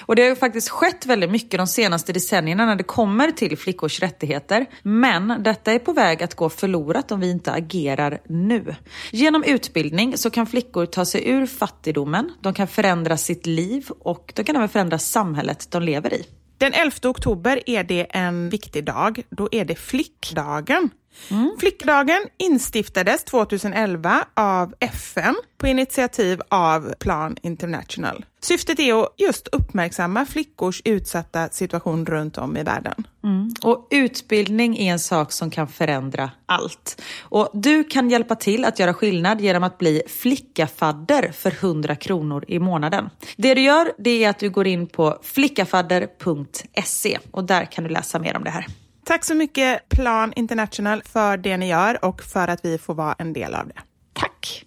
Och 0.00 0.16
det 0.16 0.22
har 0.22 0.28
ju 0.28 0.36
faktiskt 0.36 0.68
skett 0.68 1.06
väldigt 1.06 1.30
mycket 1.30 1.58
de 1.58 1.66
senaste 1.66 2.12
decennierna 2.12 2.66
när 2.66 2.76
det 2.76 2.84
kommer 2.84 3.30
till 3.30 3.58
flickors 3.58 4.00
rättigheter. 4.00 4.66
Men 4.82 5.42
detta 5.42 5.72
är 5.72 5.78
på 5.78 5.92
väg 5.92 6.22
att 6.22 6.34
gå 6.34 6.48
förlorat 6.48 7.12
om 7.12 7.20
vi 7.20 7.30
inte 7.30 7.52
agerar 7.52 8.20
nu. 8.28 8.74
Genom 9.10 9.44
utbildning 9.44 10.16
så 10.16 10.30
kan 10.30 10.46
flickor 10.46 10.86
ta 10.86 11.04
sig 11.04 11.28
ur 11.28 11.46
fattigdomen, 11.46 12.32
de 12.40 12.54
kan 12.54 12.68
förändra 12.68 13.16
sitt 13.16 13.46
liv 13.46 13.88
och 13.98 14.32
de 14.36 14.44
kan 14.44 14.56
även 14.56 14.68
förändra 14.68 14.98
samhället 14.98 15.70
de 15.70 15.82
lever 15.82 16.14
i. 16.14 16.26
Den 16.58 16.72
11 16.72 16.96
oktober 17.04 17.60
är 17.66 17.84
det 17.84 18.06
en 18.10 18.48
viktig 18.48 18.84
dag. 18.84 19.22
Då 19.30 19.48
är 19.52 19.64
det 19.64 19.74
flickdagen. 19.74 20.90
Mm. 21.30 21.56
Flickdagen 21.58 22.22
instiftades 22.38 23.24
2011 23.24 24.24
av 24.34 24.74
FN 24.80 25.34
på 25.58 25.66
initiativ 25.66 26.40
av 26.48 26.94
Plan 26.98 27.36
International. 27.42 28.24
Syftet 28.40 28.78
är 28.78 29.02
att 29.02 29.14
just 29.16 29.48
uppmärksamma 29.48 30.26
flickors 30.26 30.82
utsatta 30.84 31.48
situation 31.48 32.06
runt 32.06 32.38
om 32.38 32.56
i 32.56 32.62
världen. 32.62 33.06
Mm. 33.24 33.54
Och 33.62 33.88
utbildning 33.90 34.78
är 34.78 34.92
en 34.92 34.98
sak 34.98 35.32
som 35.32 35.50
kan 35.50 35.68
förändra 35.68 36.30
allt. 36.46 37.02
Och 37.20 37.50
du 37.52 37.84
kan 37.84 38.10
hjälpa 38.10 38.34
till 38.34 38.64
att 38.64 38.78
göra 38.78 38.94
skillnad 38.94 39.40
genom 39.40 39.62
att 39.62 39.78
bli 39.78 40.02
flickafadder 40.08 41.32
för 41.32 41.50
100 41.50 41.96
kronor 41.96 42.44
i 42.48 42.58
månaden. 42.58 43.10
Det 43.36 43.54
du 43.54 43.60
gör 43.60 43.92
det 43.98 44.24
är 44.24 44.30
att 44.30 44.38
du 44.38 44.50
går 44.50 44.66
in 44.66 44.86
på 44.86 45.18
flickafadder.se 45.22 47.18
och 47.30 47.44
där 47.44 47.64
kan 47.64 47.84
du 47.84 47.90
läsa 47.90 48.18
mer 48.18 48.36
om 48.36 48.44
det 48.44 48.50
här. 48.50 48.66
Tack 49.04 49.24
så 49.24 49.34
mycket 49.34 49.88
Plan 49.88 50.32
International 50.36 51.02
för 51.02 51.36
det 51.36 51.56
ni 51.56 51.68
gör 51.68 52.04
och 52.04 52.22
för 52.22 52.48
att 52.48 52.64
vi 52.64 52.78
får 52.78 52.94
vara 52.94 53.14
en 53.18 53.32
del 53.32 53.54
av 53.54 53.68
det. 53.68 53.80
Tack! 54.12 54.66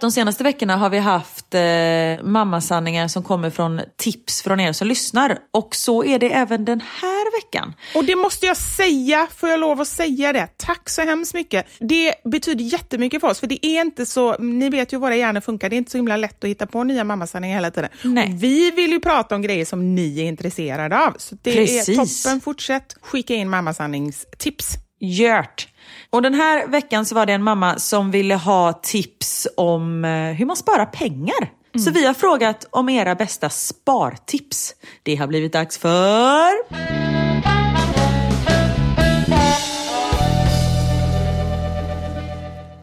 De 0.00 0.12
senaste 0.12 0.44
veckorna 0.44 0.76
har 0.76 0.90
vi 0.90 0.98
haft 0.98 1.54
eh, 1.54 2.24
mammasanningar 2.24 3.08
som 3.08 3.22
kommer 3.22 3.50
från 3.50 3.80
tips 3.96 4.42
från 4.42 4.60
er 4.60 4.72
som 4.72 4.88
lyssnar. 4.88 5.38
Och 5.52 5.74
så 5.74 6.04
är 6.04 6.18
det 6.18 6.34
även 6.34 6.64
den 6.64 6.80
här 6.80 7.42
veckan. 7.42 7.74
Och 7.94 8.04
det 8.04 8.16
måste 8.16 8.46
jag 8.46 8.56
säga, 8.56 9.26
får 9.36 9.48
jag 9.48 9.60
lov 9.60 9.80
att 9.80 9.88
säga 9.88 10.32
det? 10.32 10.48
Tack 10.56 10.88
så 10.88 11.02
hemskt 11.02 11.34
mycket. 11.34 11.66
Det 11.78 12.14
betyder 12.24 12.64
jättemycket 12.64 13.20
för 13.20 13.28
oss, 13.28 13.40
för 13.40 13.46
det 13.46 13.66
är 13.66 13.80
inte 13.80 14.06
så, 14.06 14.38
ni 14.38 14.68
vet 14.68 14.92
ju 14.92 14.96
hur 14.96 15.00
våra 15.00 15.16
hjärnor 15.16 15.40
funkar, 15.40 15.70
det 15.70 15.76
är 15.76 15.78
inte 15.78 15.90
så 15.90 15.98
himla 15.98 16.16
lätt 16.16 16.44
att 16.44 16.50
hitta 16.50 16.66
på 16.66 16.84
nya 16.84 17.04
mammasanningar 17.04 17.56
hela 17.56 17.70
tiden. 17.70 17.90
Nej. 18.02 18.32
Och 18.32 18.42
vi 18.42 18.70
vill 18.70 18.90
ju 18.90 19.00
prata 19.00 19.34
om 19.34 19.42
grejer 19.42 19.64
som 19.64 19.94
ni 19.94 20.20
är 20.20 20.24
intresserade 20.24 20.98
av. 20.98 21.14
Så 21.18 21.36
det 21.42 21.54
Precis. 21.54 21.88
är 21.88 21.94
toppen, 21.94 22.40
fortsätt 22.40 22.96
skicka 23.00 23.34
in 23.34 23.50
mammasanningstips. 23.50 24.76
Gjort! 25.00 25.68
Och 26.10 26.22
den 26.22 26.34
här 26.34 26.66
veckan 26.66 27.06
så 27.06 27.14
var 27.14 27.26
det 27.26 27.32
en 27.32 27.42
mamma 27.42 27.78
som 27.78 28.10
ville 28.10 28.34
ha 28.34 28.72
tips 28.72 29.48
om 29.56 30.04
eh, 30.04 30.10
hur 30.10 30.46
man 30.46 30.56
sparar 30.56 30.86
pengar. 30.86 31.52
Så 31.84 31.90
vi 31.90 32.06
har 32.06 32.14
frågat 32.14 32.66
om 32.70 32.88
era 32.88 33.14
bästa 33.14 33.50
spartips. 33.50 34.74
Det 35.02 35.16
har 35.16 35.26
blivit 35.26 35.52
dags 35.52 35.78
för... 35.78 36.52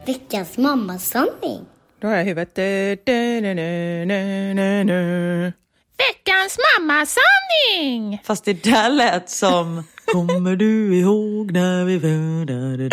Veckans 0.06 0.58
mammasanning. 0.58 1.64
Då 2.00 2.08
har 2.08 2.14
jag 2.14 2.24
huvudet. 2.24 2.58
Veckans 5.98 6.58
mammasanning! 6.78 8.20
Fast 8.24 8.44
det 8.44 8.64
där 8.64 8.90
lät 8.90 9.30
som... 9.30 9.84
Kommer 10.12 10.56
du 10.56 10.96
ihåg 10.96 11.52
när 11.52 11.84
vi 11.84 12.00
födde 12.00 12.90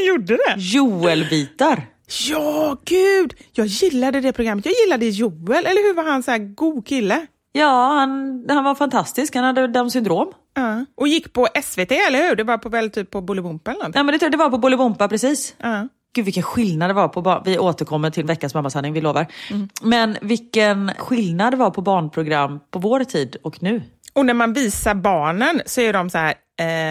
Gjorde 0.08 0.36
det? 0.36 0.54
Joel-bitar. 0.56 1.86
Ja, 2.30 2.76
gud! 2.84 3.34
Jag 3.52 3.66
gillade 3.66 4.20
det 4.20 4.32
programmet. 4.32 4.66
Jag 4.66 4.74
gillade 4.84 5.06
Joel, 5.06 5.66
eller 5.66 5.88
hur 5.88 5.94
var 5.94 6.04
han 6.04 6.22
så 6.22 6.30
här 6.30 6.38
god 6.38 6.86
kille? 6.86 7.26
Ja, 7.52 7.88
han, 7.98 8.44
han 8.48 8.64
var 8.64 8.74
fantastisk. 8.74 9.34
Han 9.34 9.44
hade 9.44 9.66
Downs 9.66 9.92
syndrom. 9.92 10.32
Ja. 10.54 10.84
Och 10.96 11.08
gick 11.08 11.32
på 11.32 11.48
SVT, 11.64 11.92
eller 11.92 12.28
hur? 12.28 12.36
Det 12.36 12.44
var 12.44 12.58
på, 12.58 12.68
väl 12.68 12.90
typ 12.90 13.10
på 13.10 13.20
Bolibompa 13.20 13.70
eller 13.70 13.78
någonting? 13.78 13.98
Nej, 13.98 14.04
men 14.04 14.18
det, 14.18 14.28
det 14.28 14.36
var 14.36 14.50
på 14.50 14.58
Bolibompa 14.58 15.08
precis. 15.08 15.54
Ja. 15.58 15.88
Gud 16.14 16.24
vilken 16.24 16.42
skillnad 16.42 16.90
det 16.90 16.94
var 16.94 17.08
på 17.08 17.22
barn. 17.22 17.42
Vi 17.44 17.58
återkommer 17.58 18.10
till 18.10 18.24
veckans 18.24 18.54
mammasanning, 18.54 18.92
vi 18.92 19.00
lovar. 19.00 19.26
Men 19.82 20.16
vilken 20.22 20.92
skillnad 20.98 21.52
det 21.52 21.56
var 21.56 21.70
på 21.70 21.82
barnprogram 21.82 22.60
på 22.70 22.78
vår 22.78 23.04
tid 23.04 23.36
och 23.42 23.62
nu. 23.62 23.82
Och 24.12 24.26
när 24.26 24.34
man 24.34 24.52
visar 24.52 24.94
barnen 24.94 25.62
så 25.66 25.80
är 25.80 25.92
de 25.92 26.10
så 26.10 26.18
här, 26.18 26.34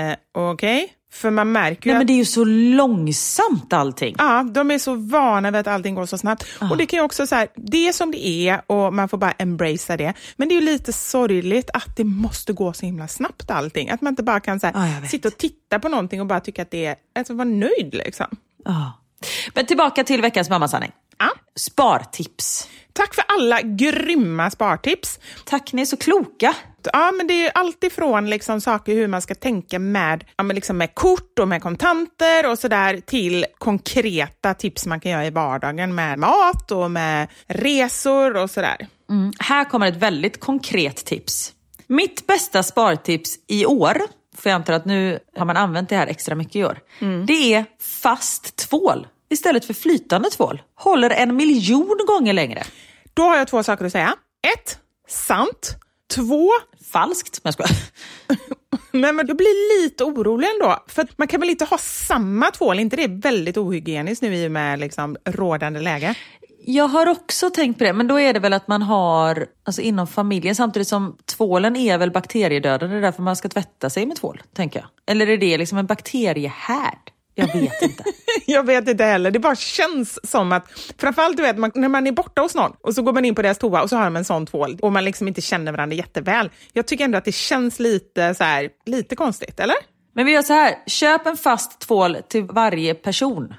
eh, 0.09 0.15
okej? 0.37 0.93
För 1.11 1.31
man 1.31 1.51
märker 1.51 1.89
ju 1.89 1.93
Nej, 1.93 1.95
att 1.95 1.99
men 1.99 2.07
det 2.07 2.13
är 2.13 2.17
ju 2.17 2.25
så 2.25 2.45
långsamt 2.45 3.73
allting. 3.73 4.15
Ja, 4.17 4.43
de 4.43 4.71
är 4.71 4.79
så 4.79 4.95
vana 4.95 5.51
vid 5.51 5.59
att 5.59 5.67
allting 5.67 5.95
går 5.95 6.05
så 6.05 6.17
snabbt. 6.17 6.45
Ah. 6.59 6.69
Och 6.69 6.77
det 6.77 6.85
kan 6.85 6.99
ju 6.99 7.03
också 7.03 7.27
så 7.27 7.35
här, 7.35 7.47
det 7.55 7.87
är 7.87 7.91
som 7.91 8.11
det 8.11 8.27
är 8.27 8.61
och 8.67 8.93
man 8.93 9.09
får 9.09 9.17
bara 9.17 9.31
embracea 9.31 9.97
det. 9.97 10.13
Men 10.35 10.49
det 10.49 10.53
är 10.55 10.59
ju 10.59 10.65
lite 10.65 10.93
sorgligt 10.93 11.69
att 11.73 11.95
det 11.97 12.03
måste 12.03 12.53
gå 12.53 12.73
så 12.73 12.85
himla 12.85 13.07
snabbt 13.07 13.51
allting. 13.51 13.89
Att 13.89 14.01
man 14.01 14.11
inte 14.11 14.23
bara 14.23 14.39
kan 14.39 14.59
så 14.59 14.67
här, 14.67 15.01
vet. 15.01 15.09
sitta 15.09 15.27
och 15.27 15.37
titta 15.37 15.79
på 15.79 15.89
någonting 15.89 16.21
och 16.21 16.27
bara 16.27 16.39
tycka 16.39 16.61
att 16.61 16.71
det 16.71 16.85
är, 16.85 16.95
alltså 17.19 17.33
vara 17.33 17.47
nöjd 17.49 17.93
liksom. 17.93 18.27
Ja. 18.65 18.93
Men 19.53 19.65
tillbaka 19.65 20.03
till 20.03 20.21
veckans 20.21 20.49
mammasanning. 20.49 20.91
Ja. 21.17 21.29
Spartips. 21.55 22.69
Tack 22.93 23.15
för 23.15 23.23
alla 23.27 23.61
grymma 23.61 24.49
spartips. 24.51 25.19
Tack, 25.45 25.73
ni 25.73 25.81
är 25.81 25.85
så 25.85 25.97
kloka. 25.97 26.55
Ja, 26.93 27.11
men 27.11 27.27
det 27.27 27.45
är 27.45 27.51
allt 27.55 27.83
ifrån 27.83 28.29
liksom 28.29 28.61
saker 28.61 28.93
hur 28.93 29.07
man 29.07 29.21
ska 29.21 29.35
tänka 29.35 29.79
med, 29.79 30.23
ja, 30.37 30.43
men 30.43 30.55
liksom 30.55 30.77
med 30.77 30.95
kort 30.95 31.39
och 31.39 31.47
med 31.47 31.61
kontanter 31.61 32.51
och 32.51 32.59
sådär 32.59 33.01
till 33.05 33.45
konkreta 33.57 34.53
tips 34.53 34.85
man 34.85 34.99
kan 34.99 35.11
göra 35.11 35.25
i 35.25 35.29
vardagen 35.29 35.95
med 35.95 36.19
mat 36.19 36.71
och 36.71 36.91
med 36.91 37.27
resor 37.47 38.35
och 38.35 38.49
sådär. 38.49 38.87
Mm. 39.09 39.31
Här 39.39 39.65
kommer 39.65 39.87
ett 39.87 39.95
väldigt 39.95 40.39
konkret 40.39 41.05
tips. 41.05 41.53
Mitt 41.87 42.27
bästa 42.27 42.63
spartips 42.63 43.35
i 43.47 43.65
år, 43.65 43.97
för 44.37 44.49
jag 44.49 44.55
antar 44.55 44.73
att 44.73 44.85
nu 44.85 45.19
har 45.37 45.45
man 45.45 45.57
använt 45.57 45.89
det 45.89 45.95
här 45.95 46.07
extra 46.07 46.35
mycket 46.35 46.55
i 46.55 46.63
år. 46.63 46.79
Det 47.25 47.53
är 47.53 47.65
fast 48.01 48.55
tvål 48.55 49.07
istället 49.29 49.65
för 49.65 49.73
flytande 49.73 50.29
tvål. 50.29 50.61
Håller 50.75 51.09
en 51.09 51.35
miljon 51.35 51.99
gånger 52.07 52.33
längre. 52.33 52.63
Då 53.13 53.23
har 53.23 53.37
jag 53.37 53.47
två 53.47 53.63
saker 53.63 53.85
att 53.85 53.91
säga. 53.91 54.15
Ett, 54.53 54.79
sant. 55.07 55.75
Två, 56.15 56.49
Falskt, 56.91 57.39
men 57.43 57.53
jag 57.53 57.53
skojar. 57.53 57.83
nej 58.91 59.13
men 59.13 59.27
jag 59.27 59.37
blir 59.37 59.83
lite 59.83 60.03
orolig 60.03 60.47
ändå. 60.47 60.83
För 60.87 61.07
man 61.15 61.27
kan 61.27 61.39
väl 61.39 61.49
inte 61.49 61.65
ha 61.65 61.77
samma 61.77 62.51
tvål? 62.51 62.79
inte 62.79 62.95
det 62.95 63.03
är 63.03 63.21
väldigt 63.21 63.57
ohygieniskt 63.57 64.21
nu 64.21 64.35
i 64.35 64.47
och 64.47 64.51
med 64.51 64.79
liksom 64.79 65.17
rådande 65.25 65.79
läge? 65.79 66.15
Jag 66.65 66.87
har 66.87 67.07
också 67.07 67.49
tänkt 67.49 67.77
på 67.77 67.83
det, 67.83 67.93
men 67.93 68.07
då 68.07 68.19
är 68.19 68.33
det 68.33 68.39
väl 68.39 68.53
att 68.53 68.67
man 68.67 68.81
har 68.81 69.45
alltså 69.63 69.81
inom 69.81 70.07
familjen 70.07 70.55
samtidigt 70.55 70.87
som 70.87 71.17
tvålen 71.25 71.75
är 71.75 71.97
väl 71.97 72.11
bakteriedödande, 72.11 72.95
det 72.95 72.99
är 72.99 73.01
därför 73.01 73.23
man 73.23 73.35
ska 73.35 73.49
tvätta 73.49 73.89
sig 73.89 74.05
med 74.05 74.17
tvål, 74.17 74.41
tänker 74.53 74.79
jag. 74.79 74.87
Eller 75.05 75.29
är 75.29 75.37
det 75.37 75.57
liksom 75.57 75.77
en 75.77 75.85
bakteriehärd? 75.85 77.11
Jag 77.39 77.61
vet 77.61 77.81
inte. 77.81 78.03
Jag 78.45 78.65
vet 78.65 78.87
inte 78.87 79.03
heller. 79.03 79.31
Det 79.31 79.39
bara 79.39 79.55
känns 79.55 80.31
som 80.31 80.51
att, 80.51 80.93
framförallt 80.97 81.37
du 81.37 81.43
vet, 81.43 81.57
man, 81.57 81.71
när 81.75 81.87
man 81.87 82.07
är 82.07 82.11
borta 82.11 82.41
hos 82.41 82.55
någon 82.55 82.71
och 82.81 82.95
så 82.95 83.01
går 83.01 83.13
man 83.13 83.25
in 83.25 83.35
på 83.35 83.41
deras 83.41 83.57
toa 83.57 83.81
och 83.81 83.89
så 83.89 83.97
har 83.97 84.03
de 84.03 84.15
en 84.15 84.25
sån 84.25 84.45
tvål 84.45 84.77
och 84.81 84.91
man 84.91 85.05
liksom 85.05 85.27
inte 85.27 85.41
känner 85.41 85.71
varandra 85.71 85.95
jätteväl. 85.95 86.49
Jag 86.73 86.87
tycker 86.87 87.03
ändå 87.03 87.17
att 87.17 87.25
det 87.25 87.31
känns 87.31 87.79
lite 87.79 88.35
så 88.35 88.43
här, 88.43 88.69
lite 88.85 89.15
konstigt, 89.15 89.59
eller? 89.59 89.75
Men 90.15 90.25
vi 90.25 90.31
gör 90.31 90.41
så 90.41 90.53
här, 90.53 90.75
köp 90.87 91.25
en 91.25 91.37
fast 91.37 91.79
tvål 91.79 92.17
till 92.29 92.43
varje 92.43 92.93
person. 92.95 93.53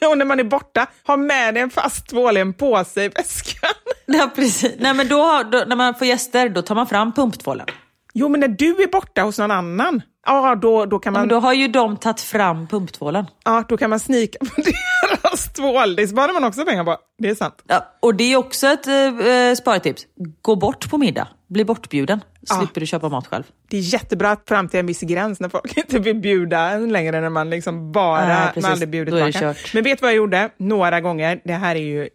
och 0.10 0.18
när 0.18 0.24
man 0.24 0.40
är 0.40 0.44
borta, 0.44 0.86
ha 1.06 1.16
med 1.16 1.54
dig 1.54 1.62
en 1.62 1.70
fast 1.70 2.08
tvål 2.08 2.36
i 2.36 2.40
en 2.40 2.52
påse 2.52 3.04
i 3.04 3.08
väskan. 3.08 3.70
Ja, 4.06 4.30
precis. 4.34 4.72
Nej, 4.78 4.94
men 4.94 5.08
då, 5.08 5.42
då, 5.52 5.64
när 5.66 5.76
man 5.76 5.94
får 5.94 6.06
gäster, 6.06 6.48
då 6.48 6.62
tar 6.62 6.74
man 6.74 6.86
fram 6.86 7.12
pumptvålen. 7.12 7.66
Jo, 8.14 8.28
men 8.28 8.40
när 8.40 8.48
du 8.48 8.82
är 8.82 8.86
borta 8.92 9.22
hos 9.22 9.38
någon 9.38 9.50
annan, 9.50 10.02
ja, 10.26 10.54
då, 10.54 10.86
då, 10.86 10.98
kan 10.98 11.12
Ja, 11.14 11.18
man, 11.20 11.28
men 11.28 11.28
då 11.28 11.40
har 11.40 11.52
ju 11.52 11.68
de 11.68 11.96
tagit 11.96 12.20
fram 12.20 12.66
pumptvålen. 12.66 13.26
ja, 13.44 13.64
då 13.68 13.76
kan 13.76 13.90
man 13.90 14.00
snika 14.00 14.38
på 14.38 14.60
deras 14.60 15.31
Kostvål, 15.42 15.96
det 15.96 16.08
sparar 16.08 16.32
man 16.32 16.44
också 16.44 16.64
pengar 16.64 16.84
på. 16.84 16.96
Det 17.18 17.28
är 17.28 17.34
sant. 17.34 17.62
Ja, 17.66 17.92
och 18.00 18.14
det 18.14 18.32
är 18.32 18.36
också 18.36 18.66
ett 18.66 18.86
eh, 18.86 19.54
spartips. 19.56 20.06
Gå 20.42 20.56
bort 20.56 20.90
på 20.90 20.98
middag. 20.98 21.28
Bli 21.48 21.64
bortbjuden. 21.64 22.20
Ja. 22.48 22.54
Slipper 22.54 22.80
du 22.80 22.86
köpa 22.86 23.08
mat 23.08 23.26
själv. 23.26 23.44
Det 23.70 23.76
är 23.76 23.80
jättebra 23.80 24.36
fram 24.48 24.68
till 24.68 24.80
en 24.80 24.86
viss 24.86 25.00
gräns 25.00 25.40
när 25.40 25.48
folk 25.48 25.76
inte 25.76 25.98
vill 25.98 26.16
bjuda 26.16 26.58
en 26.58 26.92
längre 26.92 27.20
när 27.20 27.28
man 27.28 27.50
liksom 27.50 27.92
bara, 27.92 28.46
precis. 28.46 28.62
man 28.62 28.72
aldrig 28.72 28.88
det 28.88 29.04
tillbaka. 29.04 29.54
Men 29.74 29.84
vet 29.84 29.98
du 29.98 30.02
vad 30.02 30.10
jag 30.10 30.16
gjorde? 30.16 30.50
Några 30.56 31.00
gånger. 31.00 31.40
Det 31.44 31.52
här 31.52 31.76
är 31.76 31.80
ju 31.80 32.08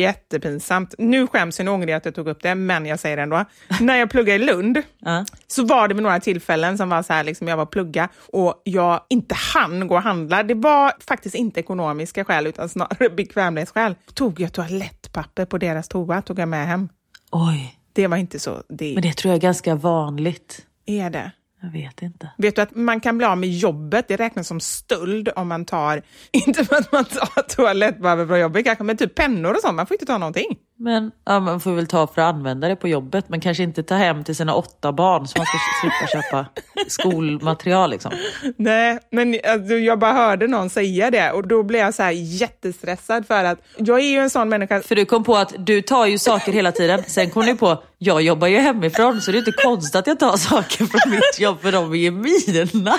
jättepinsamt. 0.00 0.94
Nu 0.98 1.26
skäms 1.26 1.58
jag, 1.58 1.64
nu 1.64 1.70
ångrar 1.70 1.88
jag 1.88 1.96
att 1.96 2.04
jag 2.04 2.14
tog 2.14 2.28
upp 2.28 2.42
det, 2.42 2.54
men 2.54 2.86
jag 2.86 3.00
säger 3.00 3.16
det 3.16 3.22
ändå. 3.22 3.44
när 3.80 3.96
jag 3.96 4.10
pluggade 4.10 4.42
i 4.42 4.46
Lund 4.46 4.82
Ja. 4.98 5.24
så 5.46 5.64
var 5.64 5.88
det 5.88 5.94
vid 5.94 6.02
några 6.02 6.20
tillfällen 6.20 6.78
som 6.78 6.88
var 6.88 7.02
så 7.02 7.12
här, 7.12 7.24
liksom 7.24 7.48
jag 7.48 7.56
var 7.56 7.66
plugga 7.66 8.08
och 8.32 8.62
jag 8.64 9.00
inte 9.08 9.34
hann 9.34 9.88
gå 9.88 9.94
och 9.94 10.02
handla. 10.02 10.42
Det 10.42 10.54
var 10.54 10.92
faktiskt 11.06 11.34
inte 11.34 11.60
ekonomiska 11.60 12.24
skäl 12.24 12.46
utan 12.46 12.68
snarare 12.74 13.10
bekvämlighetsskäl. 13.16 13.94
Tog 14.14 14.40
jag 14.40 14.52
toalettpapper 14.52 15.44
på 15.44 15.58
deras 15.58 15.88
toa, 15.88 16.22
tog 16.22 16.38
jag 16.38 16.48
med 16.48 16.66
hem. 16.66 16.88
Oj, 17.30 17.78
Det 17.92 18.06
var 18.06 18.16
inte 18.16 18.38
så, 18.38 18.62
det 18.68 18.94
men 18.94 19.02
det 19.02 19.12
tror 19.12 19.30
jag 19.30 19.36
är 19.36 19.40
ganska 19.42 19.74
vanligt. 19.74 20.66
är 20.86 21.10
det. 21.10 21.30
Jag 21.62 21.70
vet 21.72 22.02
inte. 22.02 22.30
Vet 22.38 22.56
du 22.56 22.62
att 22.62 22.74
man 22.76 23.00
kan 23.00 23.18
bli 23.18 23.26
av 23.26 23.38
med 23.38 23.48
jobbet, 23.50 24.08
det 24.08 24.16
räknas 24.16 24.48
som 24.48 24.60
stöld 24.60 25.28
om 25.36 25.48
man 25.48 25.64
tar, 25.64 26.02
inte 26.32 26.64
för 26.64 26.76
att 26.76 26.92
man 26.92 27.04
tar 27.04 27.42
toalettpapper 27.42 28.26
från 28.26 28.40
jobbet 28.40 28.64
kanske, 28.64 28.84
men 28.84 28.96
typ 28.96 29.14
pennor 29.14 29.50
och 29.54 29.60
sånt, 29.60 29.74
man 29.74 29.86
får 29.86 29.94
inte 29.94 30.06
ta 30.06 30.18
någonting. 30.18 30.58
Men 30.84 31.10
ja, 31.24 31.40
man 31.40 31.60
får 31.60 31.72
väl 31.72 31.86
ta 31.86 32.06
för 32.06 32.22
att 32.22 32.34
använda 32.34 32.68
det 32.68 32.76
på 32.76 32.88
jobbet, 32.88 33.28
men 33.28 33.40
kanske 33.40 33.62
inte 33.62 33.82
ta 33.82 33.94
hem 33.94 34.24
till 34.24 34.36
sina 34.36 34.54
åtta 34.54 34.92
barn 34.92 35.28
så 35.28 35.38
man 35.38 35.46
ska 35.46 35.58
slippa 35.80 36.22
köpa 36.22 36.46
skolmaterial. 36.88 37.90
Liksom. 37.90 38.12
Nej, 38.56 38.98
men 39.10 39.38
alltså, 39.44 39.74
jag 39.74 39.98
bara 39.98 40.12
hörde 40.12 40.46
någon 40.46 40.70
säga 40.70 41.10
det 41.10 41.30
och 41.30 41.48
då 41.48 41.62
blev 41.62 41.80
jag 41.80 41.94
så 41.94 42.02
här 42.02 42.10
jättestressad 42.10 43.26
för 43.26 43.44
att 43.44 43.58
jag 43.76 44.00
är 44.00 44.08
ju 44.08 44.18
en 44.18 44.30
sån 44.30 44.48
människa 44.48 44.80
För 44.80 44.94
du 44.94 45.04
kom 45.04 45.24
på 45.24 45.36
att 45.36 45.54
du 45.58 45.82
tar 45.82 46.06
ju 46.06 46.18
saker 46.18 46.52
hela 46.52 46.72
tiden. 46.72 47.02
Sen 47.06 47.30
kom 47.30 47.46
du 47.46 47.56
på, 47.56 47.82
jag 47.98 48.22
jobbar 48.22 48.48
ju 48.48 48.58
hemifrån 48.58 49.20
så 49.20 49.30
det 49.30 49.36
är 49.36 49.38
inte 49.38 49.52
konstigt 49.52 49.96
att 49.96 50.06
jag 50.06 50.18
tar 50.18 50.36
saker 50.36 50.84
från 50.84 51.10
mitt 51.10 51.40
jobb 51.40 51.62
för 51.62 51.72
de 51.72 51.92
är 51.92 51.96
ju 51.96 52.10
mina. 52.10 52.94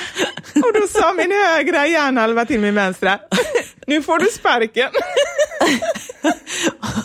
och 0.56 0.74
då 0.82 0.88
sa 0.90 1.14
min 1.14 1.32
högra 1.32 1.88
hjärnhalva 1.88 2.46
till 2.46 2.60
min 2.60 2.76
vänstra, 2.76 3.20
nu 3.88 4.02
får 4.02 4.20
du 4.20 4.26
sparken. 4.26 4.90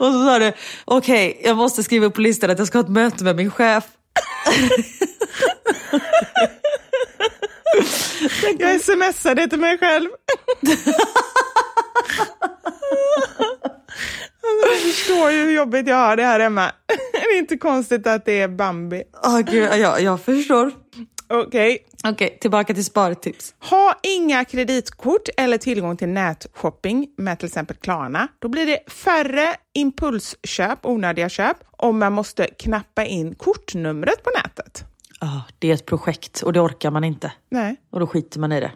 Och 0.04 0.12
så 0.12 0.24
sa 0.24 0.38
du, 0.38 0.52
okej 0.84 1.40
jag 1.44 1.56
måste 1.56 1.82
skriva 1.82 2.06
upp 2.06 2.14
på 2.14 2.20
listan 2.20 2.50
att 2.50 2.58
jag 2.58 2.66
ska 2.66 2.78
ha 2.78 2.84
ett 2.84 2.90
möte 2.90 3.24
med 3.24 3.36
min 3.36 3.50
chef. 3.50 3.84
Jag 8.58 8.80
smsade 8.80 9.48
till 9.48 9.60
mig 9.60 9.78
själv. 9.78 10.08
Alltså, 14.42 14.66
jag 14.72 14.94
förstår 14.94 15.30
ju 15.30 15.44
hur 15.44 15.50
jobbigt 15.50 15.88
jag 15.88 15.96
har 15.96 16.16
det 16.16 16.24
här 16.24 16.40
hemma. 16.40 16.72
Det 17.12 17.18
är 17.18 17.38
inte 17.38 17.56
konstigt 17.56 18.06
att 18.06 18.24
det 18.24 18.40
är 18.40 18.48
Bambi. 18.48 19.02
Åh 19.24 19.40
gud, 19.40 19.68
ja, 19.72 19.98
jag 19.98 20.20
förstår. 20.20 20.72
Okej. 21.28 21.78
Okej, 22.04 22.38
tillbaka 22.40 22.74
till 22.74 22.84
spartips. 22.84 23.54
Ha 23.70 23.98
inga 24.02 24.44
kreditkort 24.44 25.28
eller 25.36 25.58
tillgång 25.58 25.96
till 25.96 26.08
nätshopping 26.08 27.08
med 27.16 27.38
till 27.38 27.46
exempel 27.46 27.76
Klarna. 27.76 28.28
Då 28.38 28.48
blir 28.48 28.66
det 28.66 28.92
färre 28.92 29.56
impulsköp, 29.74 30.86
onödiga 30.86 31.28
köp, 31.28 31.56
om 31.70 31.98
man 31.98 32.12
måste 32.12 32.46
knappa 32.46 33.04
in 33.04 33.34
kortnumret 33.34 34.24
på 34.24 34.30
nätet. 34.44 34.84
Ja, 35.20 35.42
det 35.58 35.70
är 35.70 35.74
ett 35.74 35.86
projekt 35.86 36.42
och 36.42 36.52
det 36.52 36.60
orkar 36.60 36.90
man 36.90 37.04
inte. 37.04 37.32
Nej. 37.50 37.76
Och 37.90 38.00
då 38.00 38.06
skiter 38.06 38.40
man 38.40 38.52
i 38.52 38.60
det. 38.60 38.72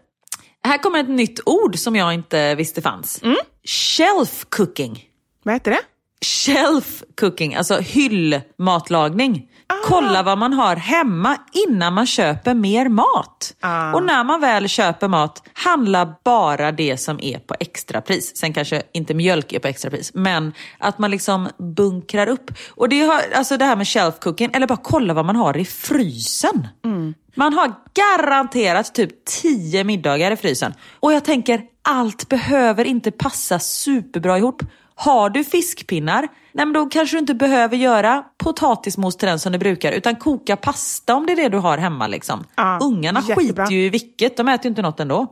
Här 0.64 0.78
kommer 0.78 1.00
ett 1.00 1.08
nytt 1.08 1.40
ord 1.46 1.78
som 1.78 1.96
jag 1.96 2.14
inte 2.14 2.54
visste 2.54 2.82
fanns. 2.82 3.22
Shelf 3.64 4.46
cooking. 4.48 5.04
Vad 5.42 5.54
heter 5.54 5.70
det? 5.70 5.80
Shelf 6.24 7.02
cooking, 7.20 7.54
alltså 7.54 7.78
hyllmatlagning. 7.78 9.48
Kolla 9.84 10.22
vad 10.22 10.38
man 10.38 10.52
har 10.52 10.76
hemma 10.76 11.36
innan 11.68 11.94
man 11.94 12.06
köper 12.06 12.54
mer 12.54 12.88
mat. 12.88 13.54
Och 13.94 14.02
när 14.04 14.24
man 14.24 14.40
väl 14.40 14.68
köper 14.68 15.08
mat, 15.08 15.42
handla 15.52 16.14
bara 16.24 16.72
det 16.72 16.96
som 16.96 17.20
är 17.20 17.38
på 17.38 17.54
extrapris. 17.60 18.36
Sen 18.36 18.52
kanske 18.52 18.82
inte 18.92 19.14
mjölk 19.14 19.52
är 19.52 19.58
på 19.58 19.68
extrapris, 19.68 20.10
men 20.14 20.52
att 20.78 20.98
man 20.98 21.10
liksom 21.10 21.48
bunkrar 21.76 22.26
upp. 22.26 22.50
Och 22.68 22.88
det, 22.88 23.00
har, 23.00 23.22
alltså 23.34 23.56
det 23.56 23.64
här 23.64 23.76
med 23.76 23.88
shelf 23.88 24.14
cooking, 24.20 24.50
eller 24.54 24.66
bara 24.66 24.80
kolla 24.82 25.14
vad 25.14 25.24
man 25.26 25.36
har 25.36 25.56
i 25.56 25.64
frysen. 25.64 26.68
Man 27.36 27.52
har 27.52 27.72
garanterat 27.94 28.94
typ 28.94 29.24
10 29.24 29.84
middagar 29.84 30.30
i 30.30 30.36
frysen. 30.36 30.74
Och 31.00 31.12
jag 31.12 31.24
tänker, 31.24 31.62
allt 31.82 32.28
behöver 32.28 32.84
inte 32.84 33.10
passa 33.10 33.58
superbra 33.58 34.38
ihop. 34.38 34.62
Har 34.95 35.30
du 35.30 35.45
fiskpinnar, 35.45 36.20
nej 36.53 36.66
men 36.66 36.72
då 36.72 36.86
kanske 36.86 37.16
du 37.16 37.20
inte 37.20 37.34
behöver 37.34 37.76
göra 37.76 38.24
potatismos 38.38 39.16
till 39.16 39.28
den 39.28 39.38
som 39.38 39.53
du 39.53 39.59
brukar, 39.59 39.92
utan 39.92 40.16
koka 40.16 40.57
pasta 40.57 41.14
om 41.14 41.26
det 41.26 41.32
är 41.32 41.36
det 41.36 41.49
du 41.49 41.59
har 41.59 41.78
hemma. 41.78 42.07
Liksom. 42.07 42.45
Ja, 42.57 42.78
Ungarna 42.82 43.20
jättebra. 43.28 43.64
skiter 43.64 43.74
ju 43.76 43.86
i 43.86 43.88
vilket, 43.90 44.36
de 44.36 44.49
äter 44.49 44.64
ju 44.64 44.68
inte 44.68 44.82
något 44.82 45.01
ändå. 45.01 45.26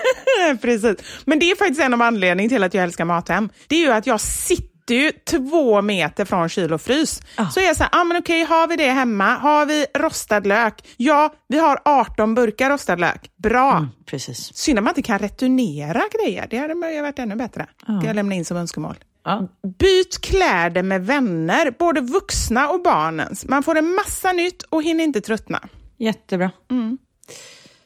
Precis. 0.62 0.96
Men 1.24 1.38
det 1.38 1.50
är 1.50 1.56
faktiskt 1.56 1.80
en 1.80 1.94
av 1.94 2.02
anledningarna 2.02 2.48
till 2.48 2.62
att 2.62 2.74
jag 2.74 2.84
älskar 2.84 3.04
Mathem. 3.04 3.48
Det 3.66 3.76
är 3.76 3.80
ju 3.80 3.92
att 3.92 4.06
jag 4.06 4.20
sitter 4.20 4.75
ju 4.94 5.12
två 5.12 5.82
meter 5.82 6.24
från 6.24 6.48
kyl 6.48 6.72
och 6.72 6.80
frys. 6.80 7.20
Så 7.54 7.60
jag 7.60 7.76
säger, 7.76 7.88
ah, 7.92 8.04
men 8.04 8.16
okej, 8.16 8.44
har 8.44 8.68
vi 8.68 8.76
det 8.76 8.90
hemma? 8.90 9.34
Har 9.34 9.66
vi 9.66 9.86
rostad 9.98 10.40
lök? 10.40 10.74
Ja, 10.96 11.34
vi 11.48 11.58
har 11.58 11.80
18 11.84 12.34
burkar 12.34 12.70
rostad 12.70 12.96
lök. 12.96 13.30
Bra. 13.36 13.88
Precis. 14.06 14.56
Synd 14.56 14.78
att 14.78 14.84
man 14.84 14.90
inte 14.90 15.02
kan 15.02 15.18
returnera 15.18 16.02
grejer. 16.10 16.46
Det 16.50 16.58
hade 16.58 16.74
varit 16.74 17.18
ännu 17.18 17.36
bättre. 17.36 17.66
Kan 17.86 18.04
jag 18.04 18.16
lämna 18.16 18.34
in 18.34 18.44
som 18.44 18.56
önskemål. 18.56 18.96
Ja. 19.24 19.48
Byt 19.78 20.20
kläder 20.20 20.82
med 20.82 21.06
vänner, 21.06 21.74
både 21.78 22.00
vuxna 22.00 22.68
och 22.68 22.82
barnens. 22.82 23.44
Man 23.44 23.62
får 23.62 23.76
en 23.78 23.94
massa 23.94 24.32
nytt 24.32 24.62
och 24.62 24.82
hinner 24.82 25.04
inte 25.04 25.20
tröttna. 25.20 25.60
Jättebra. 25.98 26.50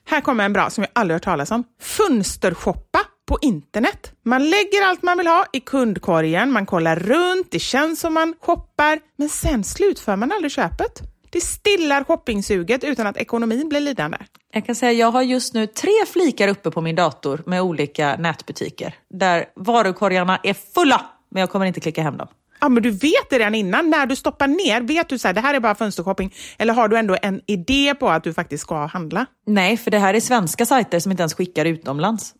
Här 0.04 0.20
kommer 0.20 0.44
en 0.44 0.52
bra 0.52 0.70
som 0.70 0.82
jag 0.82 0.90
aldrig 0.94 1.14
hört 1.14 1.22
talas 1.22 1.50
om. 1.50 1.64
Fönstershoppa 1.80 3.00
på 3.30 3.38
internet. 3.42 4.12
Man 4.24 4.50
lägger 4.50 4.86
allt 4.86 5.02
man 5.02 5.18
vill 5.18 5.26
ha 5.26 5.46
i 5.52 5.60
kundkorgen, 5.60 6.52
man 6.52 6.66
kollar 6.66 6.96
runt, 6.96 7.46
det 7.50 7.58
känns 7.58 8.00
som 8.00 8.14
man 8.14 8.34
shoppar, 8.40 8.98
men 9.16 9.28
sen 9.28 9.64
slutför 9.64 10.16
man 10.16 10.32
aldrig 10.32 10.52
köpet. 10.52 11.00
Det 11.30 11.40
stillar 11.40 12.04
shoppingsuget 12.04 12.84
utan 12.84 13.06
att 13.06 13.16
ekonomin 13.16 13.68
blir 13.68 13.80
lidande. 13.80 14.18
Jag 14.52 14.66
kan 14.66 14.74
säga 14.74 14.92
jag 14.92 15.10
har 15.10 15.22
just 15.22 15.54
nu 15.54 15.66
tre 15.66 16.06
flikar 16.12 16.48
uppe 16.48 16.70
på 16.70 16.80
min 16.80 16.96
dator 16.96 17.42
med 17.46 17.62
olika 17.62 18.16
nätbutiker 18.16 18.94
där 19.10 19.44
varukorgarna 19.56 20.40
är 20.42 20.54
fulla, 20.54 21.06
men 21.30 21.40
jag 21.40 21.50
kommer 21.50 21.66
inte 21.66 21.80
klicka 21.80 22.02
hem 22.02 22.16
dem. 22.16 22.28
Ja, 22.60 22.68
men 22.68 22.82
du 22.82 22.90
vet 22.90 23.30
det 23.30 23.38
redan 23.38 23.54
innan. 23.54 23.90
När 23.90 24.06
du 24.06 24.16
stoppar 24.16 24.46
ner, 24.46 24.80
vet 24.80 25.08
du 25.08 25.18
så 25.18 25.28
här, 25.28 25.34
det 25.34 25.40
här 25.40 25.54
är 25.54 25.60
bara 25.60 25.74
fönstershopping? 25.74 26.34
Eller 26.58 26.74
har 26.74 26.88
du 26.88 26.96
ändå 26.96 27.16
en 27.22 27.40
idé 27.46 27.94
på 27.94 28.08
att 28.08 28.24
du 28.24 28.34
faktiskt 28.34 28.62
ska 28.62 28.86
handla? 28.86 29.26
Nej, 29.46 29.76
för 29.76 29.90
det 29.90 29.98
här 29.98 30.14
är 30.14 30.20
svenska 30.20 30.66
sajter 30.66 30.98
som 30.98 31.10
inte 31.12 31.22
ens 31.22 31.34
skickar 31.34 31.64
utomlands. 31.64 32.34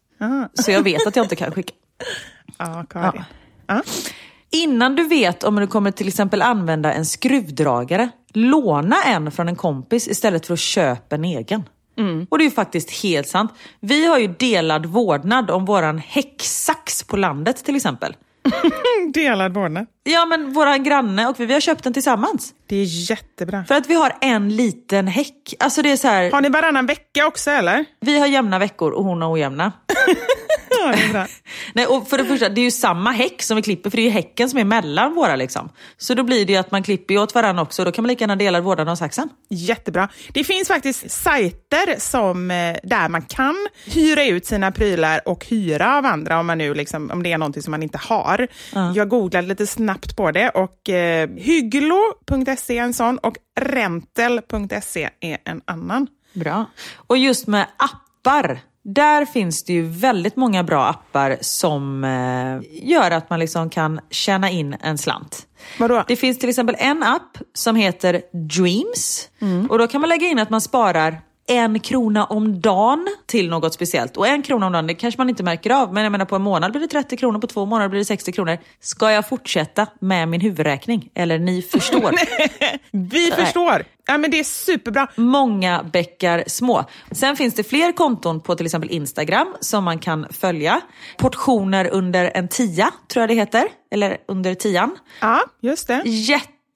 Så 0.55 0.71
jag 0.71 0.83
vet 0.83 1.07
att 1.07 1.16
jag 1.16 1.25
inte 1.25 1.37
kan 1.37 1.53
skicka. 1.53 1.73
Ja, 2.59 2.85
Karin. 2.91 3.25
Ja. 3.66 3.83
Innan 4.51 4.97
du 4.97 5.05
vet 5.05 5.45
om 5.45 5.57
du 5.57 5.66
kommer 5.66 5.91
till 5.91 6.09
exempel 6.09 6.43
använda 6.43 6.93
en 6.93 7.07
skruvdragare, 7.07 8.09
låna 8.33 8.97
en 9.03 9.31
från 9.31 9.49
en 9.49 9.57
kompis 9.57 10.09
istället 10.09 10.47
för 10.47 10.55
att 10.55 10.61
köpa 10.61 11.14
en 11.14 11.25
egen. 11.25 11.62
Och 12.31 12.39
det 12.39 12.43
är 12.45 12.47
ju 12.47 12.51
faktiskt 12.51 13.03
helt 13.03 13.29
sant. 13.29 13.53
Vi 13.81 14.07
har 14.07 14.18
ju 14.18 14.27
delad 14.39 14.87
vårdnad 14.87 15.51
om 15.51 15.64
våran 15.64 15.99
häcksax 15.99 17.03
på 17.03 17.16
landet 17.16 17.64
till 17.64 17.77
exempel. 17.77 18.16
Delad 19.14 19.55
vårdnad. 19.55 19.87
Ja 20.03 20.27
men 20.27 20.53
våran 20.53 20.83
granne 20.85 21.29
och 21.29 21.41
vi, 21.41 21.47
vi 21.47 21.53
har 21.53 21.61
köpt 21.61 21.85
den 21.85 21.93
tillsammans. 21.93 22.55
Det 22.71 22.77
är 22.77 23.11
jättebra. 23.11 23.64
För 23.64 23.75
att 23.75 23.87
vi 23.87 23.95
har 23.95 24.12
en 24.21 24.57
liten 24.57 25.07
häck. 25.07 25.55
Alltså 25.59 25.83
det 25.83 25.91
är 25.91 25.97
så 25.97 26.09
här, 26.09 26.31
Har 26.31 26.41
ni 26.41 26.49
varannan 26.49 26.87
vecka 26.87 27.27
också 27.27 27.51
eller? 27.51 27.85
vi 28.01 28.18
har 28.18 28.27
jämna 28.27 28.59
veckor 28.59 28.91
och 28.91 29.05
hon 29.05 29.23
har 29.23 29.33
ojämna. 29.33 29.73
Ja, 30.83 30.93
det 30.93 31.03
är 31.03 31.12
bra. 31.12 31.27
Nej, 31.75 31.87
och 31.87 32.09
för 32.09 32.18
det 32.18 32.25
första, 32.25 32.49
det 32.49 32.61
är 32.61 32.62
ju 32.62 32.71
samma 32.71 33.11
häck 33.11 33.43
som 33.43 33.57
vi 33.57 33.62
klipper, 33.62 33.91
för 33.91 33.97
det 33.97 34.03
är 34.03 34.05
ju 34.05 34.11
häcken 34.11 34.51
som 34.51 34.59
är 34.59 34.64
mellan 34.64 35.14
våra. 35.14 35.37
Liksom. 35.37 35.68
Så 35.97 36.14
då 36.14 36.23
blir 36.23 36.47
det 36.47 36.53
ju 36.53 36.59
att 36.59 36.71
man 36.71 36.83
klipper 36.83 37.18
åt 37.18 37.35
varandra 37.35 37.62
också, 37.62 37.85
då 37.85 37.93
kan 37.93 38.03
man 38.03 38.09
lika 38.09 38.23
gärna 38.23 38.37
dela 38.37 38.61
vården 38.61 38.89
av 38.89 38.97
saxen. 38.97 39.29
Jättebra. 39.49 40.09
Det 40.33 40.45
finns 40.45 40.68
faktiskt 40.68 41.11
sajter 41.11 41.95
som, 41.99 42.51
eh, 42.51 42.77
där 42.83 43.09
man 43.09 43.23
kan 43.23 43.68
hyra 43.87 44.25
ut 44.25 44.47
sina 44.47 44.73
prylar 44.73 45.29
och 45.29 45.47
hyra 45.47 45.97
av 45.99 46.07
andra 46.07 46.41
om, 46.41 46.47
man 46.47 46.59
nu 46.59 46.75
liksom, 46.75 47.11
om 47.11 47.23
det 47.23 47.33
är 47.33 47.39
någonting 47.39 47.62
som 47.62 47.71
man 47.71 47.83
inte 47.83 47.99
har. 47.99 48.49
Jag 48.95 49.09
googlade 49.09 49.49
lite 49.49 49.66
snabbt 49.66 50.16
på 50.16 50.31
det 50.31 50.49
och 50.51 50.89
eh, 50.89 51.29
hygglo.se 51.37 52.59
är 52.68 52.82
en 52.82 52.94
sån 52.94 53.18
och 53.18 53.36
rentel.se 53.61 55.11
är 55.20 55.38
en 55.44 55.61
annan. 55.64 56.06
Bra. 56.32 56.66
Och 56.96 57.18
just 57.18 57.46
med 57.46 57.66
appar, 57.76 58.61
där 58.82 59.24
finns 59.24 59.64
det 59.64 59.72
ju 59.72 59.82
väldigt 59.82 60.36
många 60.36 60.64
bra 60.64 60.86
appar 60.86 61.36
som 61.40 62.04
eh, 62.04 62.88
gör 62.88 63.11
att 63.11 63.30
man 63.30 63.40
liksom 63.40 63.70
kan 63.70 64.00
tjäna 64.11 64.50
in 64.50 64.76
en 64.80 64.98
slant. 64.98 65.46
Vadå? 65.78 66.04
Det 66.08 66.16
finns 66.16 66.38
till 66.38 66.48
exempel 66.48 66.76
en 66.78 67.02
app 67.02 67.38
som 67.54 67.76
heter 67.76 68.22
Dreams 68.32 69.28
och 69.68 69.78
då 69.78 69.86
kan 69.86 70.00
man 70.00 70.11
lägga 70.11 70.26
in 70.26 70.38
att 70.38 70.50
man 70.50 70.61
sparar 70.61 71.20
en 71.51 71.80
krona 71.80 72.24
om 72.24 72.61
dagen 72.61 73.09
till 73.26 73.48
något 73.51 73.74
speciellt. 73.74 74.16
Och 74.16 74.26
en 74.26 74.42
krona 74.42 74.66
om 74.66 74.72
dagen, 74.72 74.86
det 74.86 74.94
kanske 74.94 75.20
man 75.20 75.28
inte 75.28 75.42
märker 75.42 75.70
av. 75.70 75.94
Men 75.94 76.03
jag 76.03 76.12
menar 76.12 76.24
på 76.24 76.36
en 76.36 76.42
månad 76.42 76.70
blir 76.72 76.80
det 76.80 76.86
30 76.86 77.16
kronor, 77.16 77.38
på 77.38 77.46
två 77.46 77.66
månader 77.66 77.88
blir 77.88 77.98
det 77.98 78.05
60 78.05 78.32
kronor. 78.32 78.59
Ska 78.80 79.12
jag 79.12 79.28
fortsätta 79.28 79.86
med 80.01 80.28
min 80.28 80.40
huvudräkning? 80.40 81.11
Eller 81.14 81.38
ni 81.38 81.62
förstår. 81.72 82.14
Vi 82.90 83.30
förstår. 83.30 83.84
Ja, 84.07 84.18
men 84.18 84.30
det 84.30 84.38
är 84.38 84.44
superbra. 84.44 85.09
Många 85.16 85.82
bäckar 85.92 86.44
små. 86.46 86.84
Sen 87.11 87.36
finns 87.36 87.55
det 87.55 87.64
fler 87.64 87.92
konton 87.92 88.40
på 88.40 88.55
till 88.55 88.66
exempel 88.66 88.90
Instagram 88.90 89.55
som 89.61 89.84
man 89.84 89.98
kan 89.98 90.26
följa. 90.30 90.80
Portioner 91.18 91.88
under 91.92 92.30
en 92.34 92.48
tia, 92.48 92.90
tror 93.12 93.22
jag 93.22 93.30
det 93.30 93.34
heter. 93.34 93.68
Eller 93.90 94.16
under 94.28 94.55
tian. 94.55 94.96
Ja, 95.20 95.40
just 95.61 95.88
det. 95.88 96.03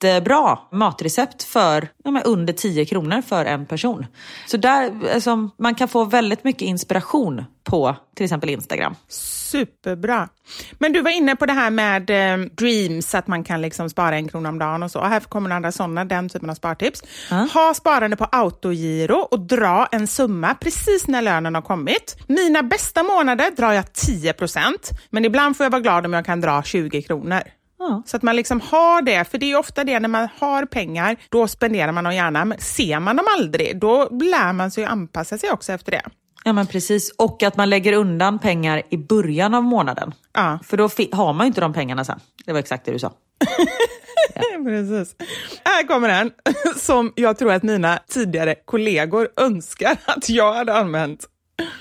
Jättebra 0.05 0.59
matrecept 0.71 1.43
för 1.43 1.89
ja, 2.05 2.23
under 2.25 2.53
10 2.53 2.85
kronor 2.85 3.23
för 3.23 3.45
en 3.45 3.67
person. 3.67 4.07
Så 4.47 4.57
där, 4.57 4.93
alltså, 5.15 5.51
man 5.59 5.75
kan 5.75 5.89
få 5.89 6.05
väldigt 6.05 6.45
mycket 6.45 6.63
inspiration 6.63 7.45
på 7.65 7.97
till 8.17 8.25
exempel 8.25 8.51
Instagram. 8.51 8.95
Superbra. 9.09 10.29
Men 10.73 10.93
du 10.93 11.01
var 11.01 11.11
inne 11.11 11.37
på 11.37 11.47
det 11.47 11.53
här 11.53 11.71
med 11.71 12.11
eh, 12.11 12.47
dreams, 12.47 13.15
att 13.15 13.27
man 13.27 13.45
kan 13.45 13.63
liksom 13.63 13.91
spara 13.91 14.17
en 14.17 14.29
krona 14.29 14.49
om 14.49 14.59
dagen 14.59 14.83
och 14.83 14.91
så. 14.91 15.05
Här 15.05 15.21
kommer 15.21 15.49
några 15.51 15.73
sådana, 15.73 16.05
den 16.05 16.29
typen 16.29 16.51
av 16.51 16.55
spartips. 16.55 17.03
Ja. 17.31 17.49
Ha 17.55 17.75
sparande 17.75 18.17
på 18.17 18.25
autogiro 18.25 19.17
och 19.17 19.41
dra 19.41 19.89
en 19.93 20.07
summa 20.07 20.55
precis 20.55 21.07
när 21.07 21.23
lönen 21.23 21.55
har 21.55 21.63
kommit. 21.63 22.17
Mina 22.27 22.63
bästa 22.63 23.03
månader 23.03 23.51
drar 23.57 23.73
jag 23.73 23.85
10% 23.85 24.73
men 25.11 25.25
ibland 25.25 25.57
får 25.57 25.65
jag 25.65 25.71
vara 25.71 25.83
glad 25.83 26.07
om 26.07 26.13
jag 26.13 26.27
kan 26.27 26.41
dra 26.41 26.63
20 26.63 27.03
kronor. 27.03 27.43
Ja. 27.79 28.03
Så 28.07 28.16
att 28.16 28.22
man 28.22 28.37
liksom 28.37 28.61
har 28.61 29.03
det, 29.03 29.31
för 29.31 29.39
det 29.39 29.53
är 29.53 29.59
ofta 29.59 29.85
det 29.85 30.01
när 30.01 30.09
man 30.09 30.29
har 30.39 30.64
pengar, 30.64 31.16
då 31.29 31.49
spenderar 31.49 31.93
man 31.93 32.05
dem 32.05 32.14
gärna. 32.14 32.45
Men 32.45 32.59
ser 32.61 33.01
man 33.01 33.16
dem 33.16 33.27
aldrig, 33.39 33.81
då 33.81 34.09
lär 34.11 34.53
man 34.53 34.70
sig 34.70 34.85
att 34.85 34.91
anpassa 34.91 35.39
sig 35.39 35.51
också 35.51 35.72
efter 35.72 35.93
det. 35.93 36.03
Ja 36.45 36.53
men 36.53 36.66
precis, 36.66 37.11
och 37.11 37.43
att 37.43 37.57
man 37.57 37.70
lägger 37.70 37.93
undan 37.93 38.39
pengar 38.39 38.83
i 38.91 38.97
början 38.97 39.55
av 39.55 39.62
månaden. 39.62 40.14
Ja. 40.33 40.59
För 40.64 40.77
då 40.77 40.89
har 41.12 41.33
man 41.33 41.47
ju 41.47 41.49
inte 41.49 41.61
de 41.61 41.72
pengarna 41.72 42.05
sen. 42.05 42.20
Det 42.45 42.53
var 42.53 42.59
exakt 42.59 42.85
det 42.85 42.93
du 42.93 42.99
sa. 42.99 43.12
Precis. 44.64 45.16
Här 45.64 45.87
kommer 45.87 46.09
en 46.09 46.31
som 46.77 47.12
jag 47.16 47.39
tror 47.39 47.53
att 47.53 47.62
mina 47.62 47.99
tidigare 48.09 48.55
kollegor 48.64 49.29
önskar 49.37 49.97
att 50.05 50.29
jag 50.29 50.53
hade 50.55 50.75
använt. 50.75 51.27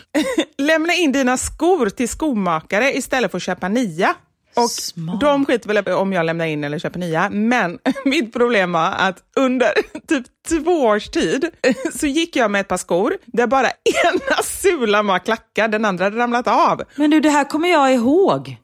Lämna 0.57 0.93
in 0.93 1.11
dina 1.11 1.37
skor 1.37 1.89
till 1.89 2.09
skomakare 2.09 2.97
istället 2.97 3.31
för 3.31 3.37
att 3.37 3.43
köpa 3.43 3.67
nya. 3.67 4.15
Och 4.55 4.69
Smart. 4.71 5.19
de 5.19 5.45
skiter 5.45 5.67
väl 5.67 5.93
om 5.93 6.13
jag 6.13 6.25
lämnar 6.25 6.45
in 6.45 6.63
eller 6.63 6.79
köper 6.79 6.99
nya, 6.99 7.29
men 7.29 7.79
mitt 8.05 8.33
problem 8.33 8.71
var 8.71 8.91
att 8.91 9.17
under 9.35 9.73
typ 10.07 10.25
två 10.49 10.83
års 10.85 11.09
tid 11.09 11.49
så 11.99 12.07
gick 12.07 12.35
jag 12.35 12.51
med 12.51 12.61
ett 12.61 12.67
par 12.67 12.77
skor 12.77 13.17
där 13.25 13.47
bara 13.47 13.67
ena 13.67 14.43
sulan 14.43 15.07
var 15.07 15.19
klackad, 15.19 15.71
den 15.71 15.85
andra 15.85 16.03
hade 16.03 16.17
ramlat 16.17 16.47
av. 16.47 16.81
Men 16.95 17.09
du, 17.09 17.19
det 17.19 17.29
här 17.29 17.43
kommer 17.43 17.69
jag 17.69 17.93
ihåg. 17.93 18.57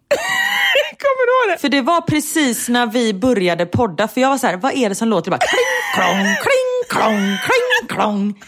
Kommer 0.99 1.25
du 1.27 1.49
ihåg 1.51 1.55
det? 1.57 1.61
För 1.61 1.69
det 1.69 1.81
var 1.81 2.01
precis 2.01 2.69
när 2.69 2.87
vi 2.87 3.13
började 3.13 3.65
podda, 3.65 4.07
för 4.07 4.21
jag 4.21 4.29
var 4.29 4.37
så 4.37 4.47
här, 4.47 4.57
vad 4.57 4.73
är 4.73 4.89
det 4.89 4.95
som 4.95 5.07
låter? 5.07 5.31
Det 5.31 5.37
bara 5.37 5.47
kling, 5.47 5.93
klong, 5.95 6.35
kling, 6.35 6.89
klong, 6.89 7.37
kling, 7.37 7.97
klong. 7.97 8.43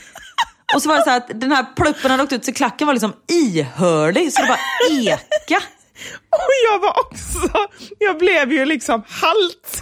Och 0.75 0.81
så 0.81 0.89
var 0.89 0.97
det 0.97 1.03
så 1.03 1.09
här 1.09 1.17
att 1.17 1.41
den 1.41 1.51
här 1.51 1.65
pluppen 1.75 2.11
hade 2.11 2.23
åkt 2.23 2.33
ut 2.33 2.45
så 2.45 2.53
klacken 2.53 2.87
var 2.87 2.93
liksom 2.93 3.13
ihörlig, 3.31 4.33
så 4.33 4.41
det 4.41 4.47
bara 4.47 4.59
eka. 5.01 5.63
Och 6.29 6.51
jag 6.71 6.79
var 6.79 6.99
också, 6.99 7.67
jag 7.99 8.17
blev 8.17 8.51
ju 8.51 8.65
liksom 8.65 9.03
halt. 9.07 9.81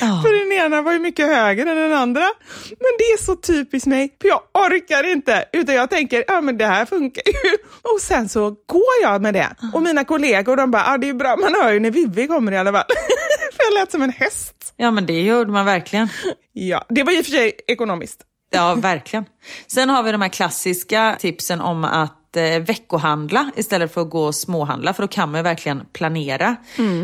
Ja. 0.00 0.22
För 0.24 0.32
den 0.32 0.52
ena 0.52 0.82
var 0.82 0.92
ju 0.92 0.98
mycket 0.98 1.26
högre 1.26 1.70
än 1.70 1.76
den 1.76 1.92
andra. 1.92 2.32
Men 2.68 2.92
det 2.98 3.04
är 3.04 3.22
så 3.24 3.36
typiskt 3.36 3.86
mig, 3.86 4.16
för 4.20 4.28
jag 4.28 4.40
orkar 4.54 5.12
inte. 5.12 5.44
Utan 5.52 5.74
jag 5.74 5.90
tänker, 5.90 6.24
ja 6.28 6.40
men 6.40 6.58
det 6.58 6.66
här 6.66 6.86
funkar 6.86 7.22
ju. 7.26 7.56
Och 7.94 8.00
sen 8.00 8.28
så 8.28 8.50
går 8.50 9.02
jag 9.02 9.22
med 9.22 9.34
det. 9.34 9.54
Och 9.74 9.82
mina 9.82 10.04
kollegor 10.04 10.56
de 10.56 10.70
bara, 10.70 10.84
ja 10.86 10.98
det 10.98 11.08
är 11.08 11.14
bra, 11.14 11.36
man 11.36 11.54
hör 11.54 11.72
ju 11.72 11.80
när 11.80 11.90
Vivi 11.90 12.26
kommer 12.26 12.52
i 12.52 12.56
alla 12.56 12.72
fall. 12.72 12.84
för 13.56 13.64
jag 13.64 13.80
lät 13.80 13.90
som 13.90 14.02
en 14.02 14.10
häst. 14.10 14.74
Ja 14.76 14.90
men 14.90 15.06
det 15.06 15.20
gjorde 15.22 15.52
man 15.52 15.66
verkligen. 15.66 16.08
Ja, 16.52 16.84
det 16.88 17.02
var 17.02 17.12
i 17.12 17.20
och 17.20 17.24
för 17.24 17.32
sig 17.32 17.52
ekonomiskt. 17.66 18.20
Ja, 18.50 18.74
verkligen. 18.74 19.24
Sen 19.66 19.90
har 19.90 20.02
vi 20.02 20.12
de 20.12 20.22
här 20.22 20.28
klassiska 20.28 21.16
tipsen 21.20 21.60
om 21.60 21.84
att 21.84 22.23
eh, 22.36 22.58
veckohandla 22.58 23.50
istället 23.56 23.94
för 23.94 24.00
att 24.00 24.10
gå 24.10 24.24
och 24.24 24.34
småhandla, 24.34 24.94
för 24.94 25.02
då 25.02 25.08
kan 25.08 25.30
man 25.32 25.42
verkligen 25.42 25.82
planera. 25.92 26.56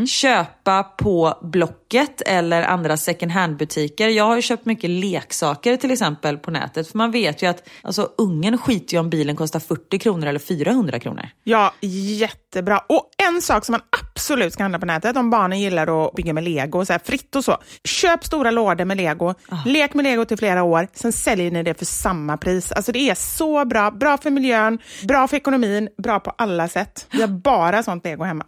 Köpa 0.06 0.82
på 0.82 1.38
Blocket 1.42 2.20
eller 2.26 2.62
andra 2.62 2.96
second 2.96 3.32
hand-butiker. 3.32 4.08
Jag 4.08 4.24
har 4.24 4.40
köpt 4.40 4.66
mycket 4.66 4.90
leksaker 4.90 5.76
till 5.76 5.90
exempel 5.90 6.38
på 6.38 6.50
nätet, 6.50 6.88
för 6.90 6.98
man 6.98 7.10
vet 7.10 7.42
ju 7.42 7.46
att 7.46 7.68
alltså, 7.82 8.08
ungen 8.18 8.58
skiter 8.58 8.94
ju 8.94 9.00
om 9.00 9.10
bilen 9.10 9.36
kostar 9.36 9.60
40 9.60 9.98
kronor 9.98 10.26
eller 10.26 10.38
400 10.38 10.98
kronor. 10.98 11.28
Ja, 11.44 11.72
jättebra. 11.80 12.78
Och 12.88 13.10
en 13.28 13.42
sak 13.42 13.64
som 13.64 13.72
man 13.72 13.80
absolut 14.14 14.52
ska 14.52 14.62
handla 14.62 14.78
på 14.78 14.86
nätet 14.86 15.16
om 15.16 15.30
barnen 15.30 15.60
gillar 15.60 16.06
att 16.06 16.14
bygga 16.14 16.32
med 16.32 16.44
lego, 16.44 16.84
så 16.84 16.92
här 16.92 17.00
fritt 17.04 17.36
och 17.36 17.44
så. 17.44 17.58
Köp 17.84 18.24
stora 18.24 18.50
lådor 18.50 18.84
med 18.84 18.96
lego, 18.96 19.34
lek 19.66 19.94
med 19.94 20.02
lego 20.02 20.24
till 20.24 20.38
flera 20.38 20.62
år, 20.62 20.88
sen 20.92 21.12
säljer 21.12 21.50
ni 21.50 21.62
det 21.62 21.74
för 21.74 21.84
samma 21.84 22.36
pris. 22.36 22.72
Alltså 22.72 22.92
det 22.92 23.10
är 23.10 23.14
så 23.14 23.64
bra. 23.64 23.90
Bra 23.90 24.18
för 24.18 24.30
miljön, 24.30 24.78
bra 25.02 25.19
för 25.28 25.36
ekonomin, 25.36 25.88
bra 25.98 26.20
på 26.20 26.30
alla 26.30 26.68
sätt. 26.68 27.06
Vi 27.10 27.20
har 27.20 27.28
bara 27.28 27.82
sånt 27.82 28.04
lego 28.04 28.24
hemma. 28.24 28.44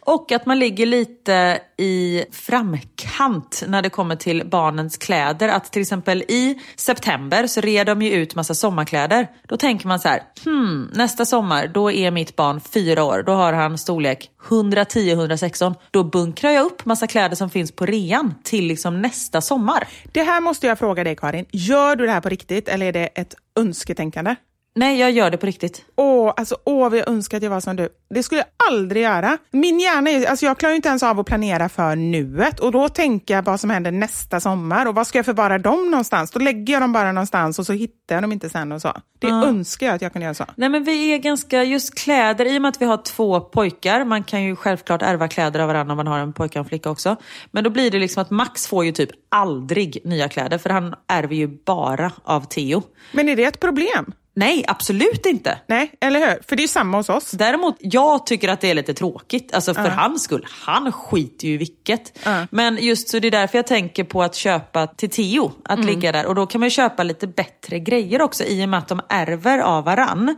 Och 0.00 0.32
att 0.32 0.46
man 0.46 0.58
ligger 0.58 0.86
lite 0.86 1.60
i 1.78 2.24
framkant 2.32 3.62
när 3.66 3.82
det 3.82 3.90
kommer 3.90 4.16
till 4.16 4.46
barnens 4.46 4.96
kläder. 4.96 5.48
Att 5.48 5.72
till 5.72 5.82
exempel 5.82 6.22
i 6.22 6.58
september 6.76 7.46
så 7.46 7.60
red 7.60 7.86
de 7.86 8.02
ju 8.02 8.10
ut 8.10 8.34
massa 8.34 8.54
sommarkläder. 8.54 9.28
Då 9.48 9.56
tänker 9.56 9.88
man 9.88 10.00
så 10.00 10.08
här, 10.08 10.22
hmm, 10.44 10.90
nästa 10.94 11.24
sommar 11.24 11.66
då 11.66 11.92
är 11.92 12.10
mitt 12.10 12.36
barn 12.36 12.60
fyra 12.60 13.04
år. 13.04 13.22
Då 13.26 13.32
har 13.32 13.52
han 13.52 13.78
storlek 13.78 14.30
110-116. 14.48 15.74
Då 15.90 16.04
bunkrar 16.04 16.50
jag 16.50 16.66
upp 16.66 16.84
massa 16.84 17.06
kläder 17.06 17.36
som 17.36 17.50
finns 17.50 17.72
på 17.72 17.86
rean 17.86 18.34
till 18.42 18.66
liksom 18.66 19.02
nästa 19.02 19.40
sommar. 19.40 19.88
Det 20.12 20.22
här 20.22 20.40
måste 20.40 20.66
jag 20.66 20.78
fråga 20.78 21.04
dig 21.04 21.16
Karin, 21.16 21.46
gör 21.50 21.96
du 21.96 22.06
det 22.06 22.12
här 22.12 22.20
på 22.20 22.28
riktigt 22.28 22.68
eller 22.68 22.86
är 22.86 22.92
det 22.92 23.06
ett 23.06 23.34
önsketänkande? 23.56 24.36
Nej, 24.74 25.00
jag 25.00 25.10
gör 25.10 25.30
det 25.30 25.36
på 25.36 25.46
riktigt. 25.46 25.84
Åh, 25.96 26.32
alltså, 26.36 26.56
åh, 26.64 26.88
vad 26.90 26.98
jag 26.98 27.08
önskar 27.08 27.36
att 27.36 27.42
jag 27.42 27.50
var 27.50 27.60
som 27.60 27.76
du. 27.76 27.88
Det 28.14 28.22
skulle 28.22 28.40
jag 28.40 28.68
aldrig 28.72 29.02
göra. 29.02 29.38
Min 29.50 29.80
hjärna 29.80 30.10
är, 30.10 30.26
alltså, 30.26 30.46
jag 30.46 30.58
klarar 30.58 30.74
inte 30.74 30.88
ens 30.88 31.02
av 31.02 31.20
att 31.20 31.26
planera 31.26 31.68
för 31.68 31.96
nuet 31.96 32.60
och 32.60 32.72
då 32.72 32.88
tänker 32.88 33.34
jag 33.34 33.42
vad 33.42 33.60
som 33.60 33.70
händer 33.70 33.90
nästa 33.90 34.40
sommar 34.40 34.86
och 34.86 34.94
vad 34.94 35.06
ska 35.06 35.18
jag 35.18 35.24
förvara 35.24 35.58
dem 35.58 35.90
någonstans? 35.90 36.30
Då 36.30 36.38
lägger 36.38 36.72
jag 36.72 36.82
dem 36.82 36.92
bara 36.92 37.12
någonstans 37.12 37.58
och 37.58 37.66
så 37.66 37.72
hittar 37.72 38.14
jag 38.14 38.22
dem 38.22 38.32
inte 38.32 38.48
sen 38.48 38.72
och 38.72 38.82
så. 38.82 38.92
Det 39.18 39.26
önskar 39.28 39.86
jag 39.86 39.94
att 39.94 40.02
jag 40.02 40.12
kunde 40.12 40.24
göra 40.24 40.34
så. 40.34 40.44
Nej 40.56 40.68
men 40.68 40.84
vi 40.84 41.14
är 41.14 41.18
ganska, 41.18 41.64
just 41.64 41.94
kläder, 41.98 42.46
i 42.46 42.58
och 42.58 42.62
med 42.62 42.68
att 42.68 42.80
vi 42.80 42.84
har 42.84 42.96
två 42.96 43.40
pojkar, 43.40 44.04
man 44.04 44.24
kan 44.24 44.42
ju 44.42 44.56
självklart 44.56 45.02
ärva 45.02 45.28
kläder 45.28 45.60
av 45.60 45.66
varandra 45.66 45.92
om 45.92 45.96
man 45.96 46.06
har 46.06 46.18
en 46.18 46.32
pojke 46.32 46.58
och 46.58 46.64
en 46.64 46.68
flicka 46.68 46.90
också. 46.90 47.16
Men 47.50 47.64
då 47.64 47.70
blir 47.70 47.90
det 47.90 47.98
liksom 47.98 48.22
att 48.22 48.30
Max 48.30 48.66
får 48.66 48.84
ju 48.84 48.92
typ 48.92 49.10
aldrig 49.28 49.98
nya 50.04 50.28
kläder 50.28 50.58
för 50.58 50.70
han 50.70 50.94
ärver 51.08 51.34
ju 51.34 51.46
bara 51.64 52.12
av 52.24 52.40
Theo. 52.40 52.82
Men 53.12 53.28
är 53.28 53.36
det 53.36 53.44
ett 53.44 53.60
problem? 53.60 54.12
Nej, 54.34 54.64
absolut 54.68 55.26
inte. 55.26 55.58
Nej, 55.66 55.92
eller 56.00 56.20
hur? 56.20 56.42
För 56.48 56.56
det 56.56 56.60
är 56.60 56.64
ju 56.64 56.68
samma 56.68 56.96
hos 56.96 57.08
oss. 57.08 57.30
Däremot, 57.30 57.76
jag 57.80 58.26
tycker 58.26 58.48
att 58.48 58.60
det 58.60 58.70
är 58.70 58.74
lite 58.74 58.94
tråkigt. 58.94 59.54
Alltså 59.54 59.74
för 59.74 59.88
hans 59.88 60.22
skull. 60.22 60.46
Han 60.50 60.92
skiter 60.92 61.48
ju 61.48 61.54
i 61.54 61.56
vilket. 61.56 62.18
Men 62.50 62.78
just 62.80 63.08
så 63.08 63.18
det 63.18 63.28
är 63.28 63.30
därför 63.30 63.58
jag 63.58 63.66
tänker 63.66 64.04
på 64.04 64.22
att 64.22 64.34
köpa 64.34 64.86
till 64.86 65.10
Theo. 65.10 65.52
Att 65.64 65.84
ligga 65.84 66.12
där. 66.12 66.26
Och 66.26 66.34
då 66.34 66.46
kan 66.46 66.60
man 66.60 66.66
ju 66.66 66.70
köpa 66.70 67.02
lite 67.02 67.26
bättre 67.26 67.78
grejer 67.78 68.22
också 68.22 68.44
i 68.44 68.64
och 68.64 68.68
med 68.68 68.78
att 68.78 68.88
de 68.88 69.00
ärver 69.08 69.58
av 69.58 69.84
varann. 69.84 70.36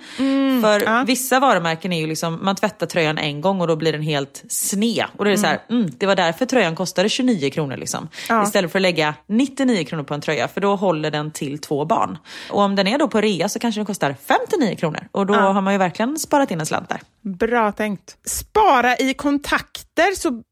För 0.62 1.04
vissa 1.06 1.40
varumärken 1.40 1.92
är 1.92 2.00
ju 2.00 2.06
liksom, 2.06 2.38
man 2.42 2.56
tvättar 2.56 2.86
tröjan 2.86 3.18
en 3.18 3.40
gång 3.40 3.60
och 3.60 3.66
då 3.66 3.76
blir 3.76 3.92
den 3.92 4.02
helt 4.02 4.44
sned. 4.48 5.04
Och 5.16 5.24
då 5.24 5.30
är 5.30 5.32
det 5.32 5.38
så 5.38 5.46
här, 5.46 5.60
mm, 5.70 5.90
det 5.98 6.06
var 6.06 6.16
därför 6.16 6.46
tröjan 6.46 6.76
kostade 6.76 7.08
29 7.08 7.50
kronor 7.50 7.76
liksom. 7.76 8.08
Istället 8.44 8.72
för 8.72 8.78
att 8.78 8.82
lägga 8.82 9.14
99 9.26 9.84
kronor 9.84 10.02
på 10.02 10.14
en 10.14 10.20
tröja. 10.20 10.48
För 10.48 10.60
då 10.60 10.76
håller 10.76 11.10
den 11.10 11.30
till 11.30 11.58
två 11.58 11.84
barn. 11.84 12.18
Och 12.50 12.60
om 12.60 12.76
den 12.76 12.86
är 12.86 12.98
då 12.98 13.08
på 13.08 13.20
rea 13.20 13.48
så 13.48 13.58
kanske 13.58 13.83
den 13.84 13.86
kostar 13.86 14.16
59 14.26 14.76
kronor. 14.76 15.08
Och 15.12 15.26
då 15.26 15.34
har 15.34 15.60
man 15.60 15.72
ju 15.72 15.78
verkligen 15.78 16.18
sparat 16.18 16.50
in 16.50 16.60
en 16.60 16.66
slant 16.66 16.88
där. 16.88 17.00
Bra 17.22 17.72
tänkt. 17.72 18.16
Spara 18.24 18.96
i 18.96 19.14
kontakter 19.14 20.14
så... 20.16 20.30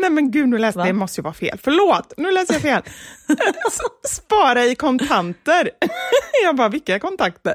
Nej 0.00 0.10
men 0.10 0.30
gud, 0.30 0.48
nu 0.48 0.58
läste 0.58 0.78
Va? 0.78 0.84
det 0.84 0.92
måste 0.92 1.20
ju 1.20 1.22
vara 1.22 1.34
fel. 1.34 1.58
Förlåt, 1.62 2.12
nu 2.16 2.30
läste 2.30 2.52
jag 2.52 2.62
fel. 2.62 2.82
Spara 4.08 4.64
i 4.64 4.74
kontanter. 4.74 5.70
Jag 6.44 6.56
bara, 6.56 6.68
vilka 6.68 6.98
kontakter? 6.98 7.54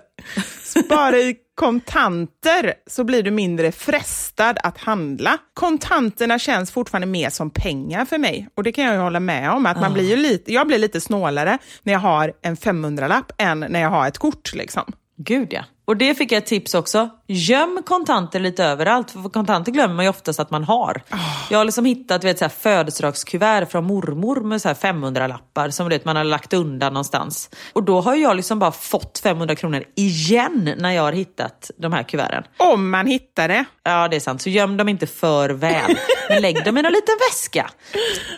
Spara 0.63 1.17
i 1.17 1.35
kontanter 1.55 2.73
så 2.87 3.03
blir 3.03 3.23
du 3.23 3.31
mindre 3.31 3.71
frestad 3.71 4.57
att 4.63 4.77
handla. 4.77 5.37
Kontanterna 5.53 6.39
känns 6.39 6.71
fortfarande 6.71 7.07
mer 7.07 7.29
som 7.29 7.49
pengar 7.49 8.05
för 8.05 8.17
mig 8.17 8.47
och 8.55 8.63
det 8.63 8.71
kan 8.71 8.83
jag 8.83 8.93
ju 8.93 8.99
hålla 8.99 9.19
med 9.19 9.51
om. 9.51 9.65
att 9.65 9.81
man 9.81 9.93
blir 9.93 10.09
ju 10.09 10.15
lite, 10.15 10.53
Jag 10.53 10.67
blir 10.67 10.77
lite 10.77 11.01
snålare 11.01 11.57
när 11.83 11.93
jag 11.93 11.99
har 11.99 12.33
en 12.41 12.55
500-lapp 12.55 13.31
än 13.37 13.59
när 13.59 13.81
jag 13.81 13.89
har 13.89 14.07
ett 14.07 14.17
kort. 14.17 14.53
Liksom. 14.53 14.93
Gud 15.17 15.53
ja. 15.53 15.65
Och 15.85 15.97
det 15.97 16.15
fick 16.15 16.31
jag 16.31 16.37
ett 16.37 16.45
tips 16.45 16.73
också. 16.73 17.09
Göm 17.27 17.83
kontanter 17.85 18.39
lite 18.39 18.63
överallt. 18.63 19.11
För 19.11 19.29
kontanter 19.29 19.71
glömmer 19.71 19.95
man 19.95 20.05
ju 20.05 20.09
oftast 20.09 20.39
att 20.39 20.51
man 20.51 20.63
har. 20.63 21.01
Jag 21.49 21.57
har 21.57 21.65
liksom 21.65 21.85
hittat 21.85 22.23
vet, 22.23 22.39
så 22.39 22.45
här, 22.45 22.49
födelsedagskuvert 22.49 23.65
från 23.65 23.83
mormor 23.83 24.35
med 24.35 24.61
så 24.61 24.67
här 24.67 24.75
500-lappar 24.75 25.69
som 25.69 25.89
vet, 25.89 26.05
man 26.05 26.15
har 26.15 26.23
lagt 26.23 26.53
undan 26.53 26.93
någonstans. 26.93 27.49
Och 27.73 27.83
då 27.83 28.01
har 28.01 28.15
jag 28.15 28.35
liksom 28.35 28.59
bara 28.59 28.71
fått 28.71 29.19
500 29.19 29.55
kronor 29.55 29.83
igen 29.95 30.73
när 30.77 30.91
jag 30.91 31.03
har 31.03 31.11
hittat 31.11 31.71
de 31.77 31.93
här 31.93 32.03
kuverten. 32.03 32.43
Om 32.57 32.89
man 32.89 33.07
hittar 33.07 33.47
det. 33.47 33.65
Ja, 33.83 34.07
det 34.07 34.15
är 34.15 34.19
sant. 34.19 34.41
Så 34.41 34.49
göm 34.49 34.77
dem 34.77 34.89
inte 34.89 35.07
för 35.07 35.49
väl. 35.49 35.95
Men 36.29 36.41
lägg 36.41 36.65
dem 36.65 36.77
i 36.77 36.81
någon 36.81 36.91
liten 36.91 37.15
väska. 37.29 37.69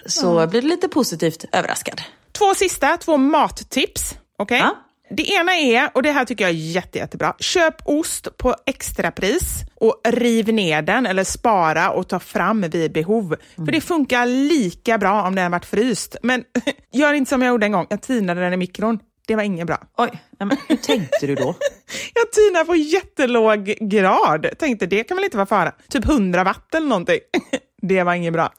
Så 0.05 0.47
blir 0.47 0.61
det 0.61 0.67
lite 0.67 0.87
positivt 0.87 1.45
överraskad. 1.51 2.01
Två 2.31 2.53
sista, 2.53 2.97
två 2.97 3.17
mattips. 3.17 4.15
Okej? 4.37 4.59
Ja. 4.59 4.75
Det 5.09 5.31
ena 5.31 5.55
är, 5.55 5.89
och 5.93 6.03
det 6.03 6.11
här 6.11 6.25
tycker 6.25 6.43
jag 6.43 6.51
är 6.51 6.55
jätte, 6.55 6.97
jättebra, 6.97 7.35
köp 7.39 7.75
ost 7.85 8.37
på 8.37 8.55
extrapris 8.65 9.63
och 9.75 10.01
riv 10.07 10.53
ner 10.53 10.81
den 10.81 11.05
eller 11.05 11.23
spara 11.23 11.91
och 11.91 12.07
ta 12.07 12.19
fram 12.19 12.61
vid 12.61 12.91
behov. 12.91 13.35
För 13.55 13.71
det 13.71 13.81
funkar 13.81 14.25
lika 14.25 14.97
bra 14.97 15.23
om 15.23 15.35
den 15.35 15.43
har 15.43 15.51
varit 15.51 15.65
fryst. 15.65 16.15
Men 16.23 16.43
gör 16.93 17.13
inte 17.13 17.29
som 17.29 17.41
jag 17.41 17.49
gjorde 17.49 17.65
en 17.65 17.71
gång, 17.71 17.87
jag 17.89 18.01
tinade 18.01 18.41
den 18.41 18.53
i 18.53 18.57
mikron. 18.57 18.99
Det 19.27 19.35
var 19.35 19.43
inget 19.43 19.67
bra. 19.67 19.77
Oj, 19.97 20.09
men 20.39 20.57
hur 20.67 20.75
tänkte 20.75 21.27
du 21.27 21.35
då? 21.35 21.55
Jag 22.13 22.31
tinade 22.31 22.65
på 22.65 22.75
jättelåg 22.75 23.65
grad. 23.81 24.47
Tänkte 24.59 24.85
det 24.85 25.03
kan 25.03 25.17
väl 25.17 25.23
inte 25.23 25.37
vara 25.37 25.47
fara. 25.47 25.71
Typ 25.89 26.05
100 26.05 26.43
watt 26.43 26.75
eller 26.75 26.87
någonting. 26.87 27.19
Det 27.81 28.03
var 28.03 28.13
inget 28.13 28.33
bra. 28.33 28.53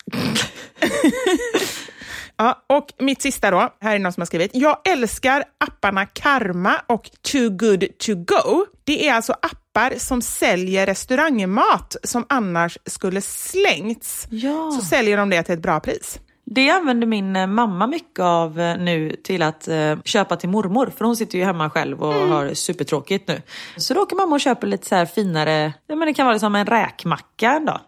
Ja, 2.38 2.64
och 2.66 2.92
mitt 2.98 3.22
sista 3.22 3.50
då, 3.50 3.74
här 3.80 3.94
är 3.94 3.98
någon 3.98 4.12
som 4.12 4.20
har 4.20 4.26
skrivit. 4.26 4.50
Jag 4.54 4.78
älskar 4.88 5.44
apparna 5.58 6.06
Karma 6.06 6.80
och 6.86 7.10
Too 7.32 7.50
Good 7.50 7.84
To 7.98 8.14
Go. 8.14 8.66
Det 8.84 9.08
är 9.08 9.14
alltså 9.14 9.32
appar 9.32 9.98
som 9.98 10.22
säljer 10.22 10.86
restaurangmat 10.86 11.96
som 12.02 12.26
annars 12.28 12.78
skulle 12.86 13.20
slängts. 13.20 14.26
Ja. 14.30 14.72
Så 14.80 14.86
säljer 14.86 15.16
de 15.16 15.30
det 15.30 15.42
till 15.42 15.54
ett 15.54 15.62
bra 15.62 15.80
pris. 15.80 16.20
Det 16.44 16.70
använder 16.70 17.06
min 17.06 17.36
eh, 17.36 17.46
mamma 17.46 17.86
mycket 17.86 18.20
av 18.20 18.60
eh, 18.60 18.78
nu 18.78 19.16
till 19.24 19.42
att 19.42 19.68
eh, 19.68 19.96
köpa 20.04 20.36
till 20.36 20.48
mormor. 20.48 20.92
För 20.96 21.04
hon 21.04 21.16
sitter 21.16 21.38
ju 21.38 21.44
hemma 21.44 21.70
själv 21.70 22.02
och 22.02 22.14
har 22.14 22.54
supertråkigt 22.54 23.28
nu. 23.28 23.42
Så 23.76 23.94
då 23.94 24.00
åker 24.00 24.16
mamma 24.16 24.34
och 24.34 24.40
köper 24.40 24.66
lite 24.66 24.86
så 24.86 24.94
här 24.94 25.06
finare, 25.06 25.72
ja, 25.86 25.96
men 25.96 26.06
det 26.08 26.14
kan 26.14 26.26
vara 26.26 26.38
som 26.38 26.54
en 26.54 26.66
räkmacka 26.66 27.52
en 27.52 27.64
dag. 27.64 27.80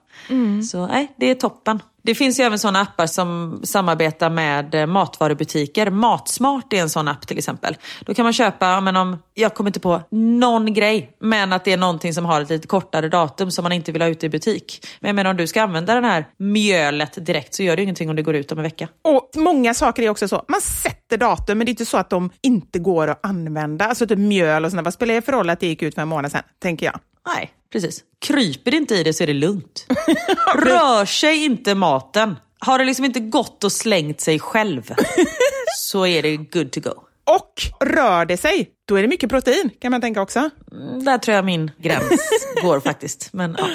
Så 0.71 0.87
nej, 0.87 1.15
det 1.17 1.31
är 1.31 1.35
toppen. 1.35 1.83
Det 2.09 2.15
finns 2.15 2.41
ju 2.41 2.45
även 2.45 2.59
sådana 2.59 2.81
appar 2.81 3.07
som 3.07 3.61
samarbetar 3.65 4.31
med 4.31 4.75
eh, 4.75 4.87
matvarubutiker. 4.87 5.91
Matsmart 5.91 6.73
är 6.73 6.77
en 6.77 6.91
sån 6.91 7.09
app 7.09 7.27
till 7.27 7.39
exempel. 7.39 7.77
Då 8.01 8.15
kan 8.15 8.23
man 8.23 8.33
köpa, 8.33 8.81
men 8.81 8.97
om, 8.97 9.19
jag 9.35 9.55
kommer 9.55 9.69
inte 9.69 9.81
på 9.81 10.03
någon 10.11 10.75
grej, 10.75 11.11
men 11.21 11.53
att 11.53 11.65
det 11.65 11.73
är 11.73 11.77
någonting 11.77 12.15
som 12.15 12.25
har 12.25 12.41
ett 12.41 12.51
lite 12.51 12.67
kortare 12.67 13.09
datum 13.09 13.51
som 13.51 13.63
man 13.63 13.73
inte 13.73 13.93
vill 13.93 14.03
ha 14.03 14.09
ute 14.09 14.27
i 14.27 14.29
butik. 14.29 14.87
Men 15.01 15.09
jag 15.09 15.17
menar 15.17 15.31
om 15.31 15.37
du 15.37 15.47
ska 15.47 15.63
använda 15.63 15.95
den 15.95 16.05
här 16.05 16.27
mjölet 16.39 17.27
direkt 17.27 17.55
så 17.55 17.63
gör 17.63 17.77
det 17.77 17.83
ingenting 17.83 18.11
om 18.11 18.17
det 18.17 18.23
går 18.23 18.35
ut 18.35 18.53
om 18.53 18.59
en 18.59 18.65
vecka. 18.65 18.89
Och 19.05 19.31
många 19.37 19.75
saker 19.75 20.03
är 20.03 20.09
också 20.09 20.29
så, 20.29 20.45
man 20.49 20.61
sätter 20.61 21.17
datum 21.17 21.59
men 21.59 21.65
det 21.65 21.69
är 21.69 21.73
inte 21.73 21.87
så 21.87 21.97
att 21.97 22.11
de 22.11 22.31
inte 22.43 22.79
går 22.79 23.09
att 23.09 23.27
använda. 23.27 23.85
Alltså 23.85 24.07
typ 24.07 24.19
mjöl 24.19 24.65
och 24.65 24.71
sådär, 24.71 24.85
vad 24.85 24.95
spelar 24.95 25.15
det 25.15 25.23
för 25.23 25.33
roll 25.33 25.51
att 25.51 25.61
det 25.61 25.67
gick 25.67 25.83
ut 25.83 25.95
för 25.95 26.03
en 26.03 26.09
månad 26.09 26.31
sedan, 26.31 26.43
tänker 26.63 26.87
jag. 26.87 27.01
Nej, 27.37 27.51
precis. 27.73 28.05
Kryper 28.21 28.75
inte 28.75 28.95
i 28.95 29.03
det 29.03 29.13
så 29.13 29.23
är 29.23 29.27
det 29.27 29.33
lugnt. 29.35 29.87
Rör 30.55 31.05
sig 31.05 31.45
inte 31.45 31.75
maten. 31.75 32.37
Har 32.59 32.79
det 32.79 32.85
liksom 32.85 33.05
inte 33.05 33.21
gått 33.21 33.65
och 33.65 33.73
slängt 33.73 34.21
sig 34.21 34.39
själv 34.39 34.93
så 35.79 36.07
är 36.07 36.23
det 36.23 36.37
good 36.37 36.73
to 36.73 36.81
go. 36.81 36.91
Och 37.25 37.87
rör 37.89 38.25
det 38.25 38.37
sig, 38.37 38.71
då 38.89 38.97
är 38.97 39.03
det 39.03 39.09
mycket 39.09 39.31
protein 39.31 39.71
kan 39.81 39.91
man 39.91 40.01
tänka 40.01 40.23
också. 40.23 40.51
Mm, 40.73 41.05
Där 41.05 41.19
tror 41.19 41.35
jag 41.35 41.45
min 41.45 41.71
gräns 41.79 42.21
går 42.63 42.81
faktiskt. 42.81 43.33
Men, 43.33 43.57
ja. 43.59 43.69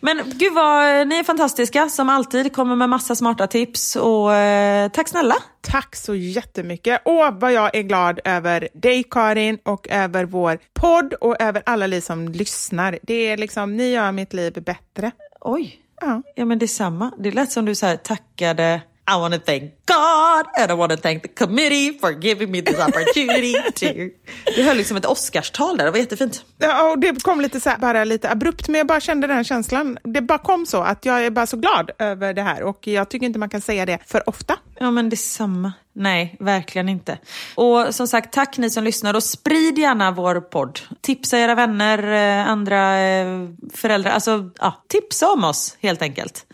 Men 0.00 0.22
gud 0.34 0.52
vad, 0.52 1.08
ni 1.08 1.14
är 1.18 1.24
fantastiska 1.24 1.88
som 1.88 2.08
alltid, 2.08 2.52
kommer 2.52 2.76
med 2.76 2.88
massa 2.88 3.14
smarta 3.14 3.46
tips 3.46 3.96
och 3.96 4.34
eh, 4.34 4.88
tack 4.88 5.08
snälla. 5.08 5.34
Tack 5.60 5.96
så 5.96 6.14
jättemycket. 6.14 7.02
Och 7.04 7.40
vad 7.40 7.52
jag 7.52 7.74
är 7.74 7.82
glad 7.82 8.20
över 8.24 8.68
dig 8.72 9.04
Karin 9.10 9.58
och 9.64 9.88
över 9.90 10.24
vår 10.24 10.58
podd 10.74 11.14
och 11.14 11.42
över 11.42 11.62
alla 11.66 11.86
ni 11.86 12.00
som 12.00 12.28
lyssnar. 12.28 12.98
Det 13.02 13.14
är 13.14 13.36
liksom, 13.36 13.76
ni 13.76 13.90
gör 13.90 14.12
mitt 14.12 14.32
liv 14.32 14.52
bättre. 14.52 15.10
Oj, 15.40 15.78
Ja. 16.00 16.22
ja 16.34 16.44
men 16.44 16.58
detsamma. 16.58 17.12
Det 17.18 17.30
lät 17.30 17.52
som 17.52 17.64
du 17.64 17.74
så 17.74 17.86
här, 17.86 17.96
tackade 17.96 18.80
I 19.12 19.16
want 19.16 19.34
to 19.34 19.40
thank 19.40 19.62
God 19.86 20.46
and 20.58 20.70
I 20.70 20.74
want 20.74 20.92
to 20.92 20.98
thank 20.98 21.22
the 21.22 21.28
committee 21.28 21.98
for 22.00 22.12
giving 22.12 22.50
me 22.50 22.62
this 22.62 22.78
opportunity 22.78 23.54
to... 23.74 24.10
Du 24.56 24.62
höll 24.62 24.76
liksom 24.76 24.96
ett 24.96 25.06
Oscarstal 25.06 25.76
där, 25.76 25.84
det 25.84 25.90
var 25.90 25.98
jättefint. 25.98 26.44
Ja, 26.58 26.90
och 26.90 26.98
det 26.98 27.22
kom 27.22 27.40
lite 27.40 27.60
så 27.60 27.70
här, 27.70 27.78
bara 27.78 28.04
lite 28.04 28.30
abrupt, 28.30 28.68
men 28.68 28.78
jag 28.78 28.86
bara 28.86 29.00
kände 29.00 29.26
den 29.26 29.44
känslan. 29.44 29.98
Det 30.02 30.20
bara 30.20 30.38
kom 30.38 30.66
så, 30.66 30.82
att 30.82 31.04
jag 31.04 31.26
är 31.26 31.30
bara 31.30 31.46
så 31.46 31.56
glad 31.56 31.90
över 31.98 32.34
det 32.34 32.42
här 32.42 32.62
och 32.62 32.86
jag 32.86 33.08
tycker 33.08 33.26
inte 33.26 33.38
man 33.38 33.48
kan 33.48 33.60
säga 33.60 33.86
det 33.86 33.98
för 34.06 34.28
ofta. 34.28 34.58
Ja 34.82 34.90
men 34.90 35.08
detsamma. 35.08 35.72
Nej, 35.92 36.36
verkligen 36.40 36.88
inte. 36.88 37.18
Och 37.54 37.94
som 37.94 38.08
sagt, 38.08 38.32
tack 38.32 38.58
ni 38.58 38.70
som 38.70 38.84
lyssnar 38.84 39.14
och 39.14 39.22
sprid 39.22 39.78
gärna 39.78 40.10
vår 40.10 40.40
podd. 40.40 40.80
Tipsa 41.00 41.38
era 41.38 41.54
vänner, 41.54 42.12
eh, 42.12 42.48
andra 42.48 43.00
eh, 43.00 43.26
föräldrar. 43.74 44.12
Alltså, 44.12 44.50
ja, 44.58 44.84
tipsa 44.88 45.32
om 45.32 45.44
oss 45.44 45.76
helt 45.80 46.02
enkelt. 46.02 46.46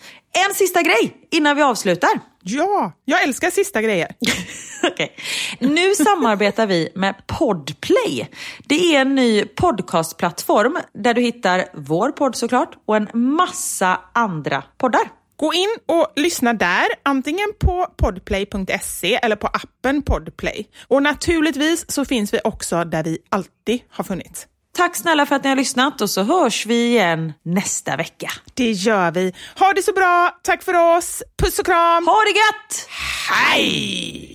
En 0.49 0.55
sista 0.55 0.83
grej 0.83 1.17
innan 1.31 1.57
vi 1.57 1.63
avslutar. 1.63 2.11
Ja, 2.43 2.93
jag 3.05 3.23
älskar 3.23 3.51
sista 3.51 3.83
grejer. 3.83 4.09
Okej. 4.83 5.17
Nu 5.61 5.95
samarbetar 5.95 6.67
vi 6.67 6.89
med 6.95 7.15
Podplay. 7.27 8.29
Det 8.67 8.97
är 8.97 9.01
en 9.01 9.15
ny 9.15 9.45
podcastplattform 9.45 10.79
där 10.95 11.15
du 11.15 11.21
hittar 11.21 11.65
vår 11.75 12.11
podd 12.11 12.37
såklart 12.37 12.77
och 12.87 12.97
en 12.97 13.09
massa 13.15 14.01
andra 14.13 14.63
poddar. 14.79 15.18
Gå 15.41 15.55
in 15.55 15.69
och 15.87 16.13
lyssna 16.17 16.53
där, 16.53 16.87
antingen 17.03 17.47
på 17.59 17.87
podplay.se 17.97 19.15
eller 19.23 19.37
på 19.37 19.47
appen 19.47 20.03
Podplay. 20.03 20.69
Och 20.89 21.03
naturligtvis 21.03 21.91
så 21.91 22.05
finns 22.05 22.35
vi 22.35 22.41
också 22.45 22.85
där 22.85 23.05
vi 23.05 23.19
alltid 23.29 23.81
har 23.91 24.05
funnits. 24.05 24.47
Tack 24.77 24.97
snälla 24.97 25.27
för 25.27 25.37
att 25.37 25.45
ni 25.45 25.49
har 25.49 25.57
lyssnat 25.57 26.01
och 26.01 26.11
så 26.11 26.23
hörs 26.23 26.67
vi 26.67 26.87
igen 26.87 27.33
nästa 27.43 27.97
vecka. 27.97 28.31
Det 28.55 28.71
gör 28.71 29.11
vi. 29.11 29.35
Ha 29.59 29.73
det 29.73 29.83
så 29.83 29.93
bra. 29.93 30.39
Tack 30.43 30.63
för 30.63 30.97
oss. 30.97 31.23
Puss 31.43 31.59
och 31.59 31.67
kram. 31.67 32.07
Ha 32.07 32.23
det 32.25 32.31
gött! 32.31 32.89
Hej! 33.31 34.35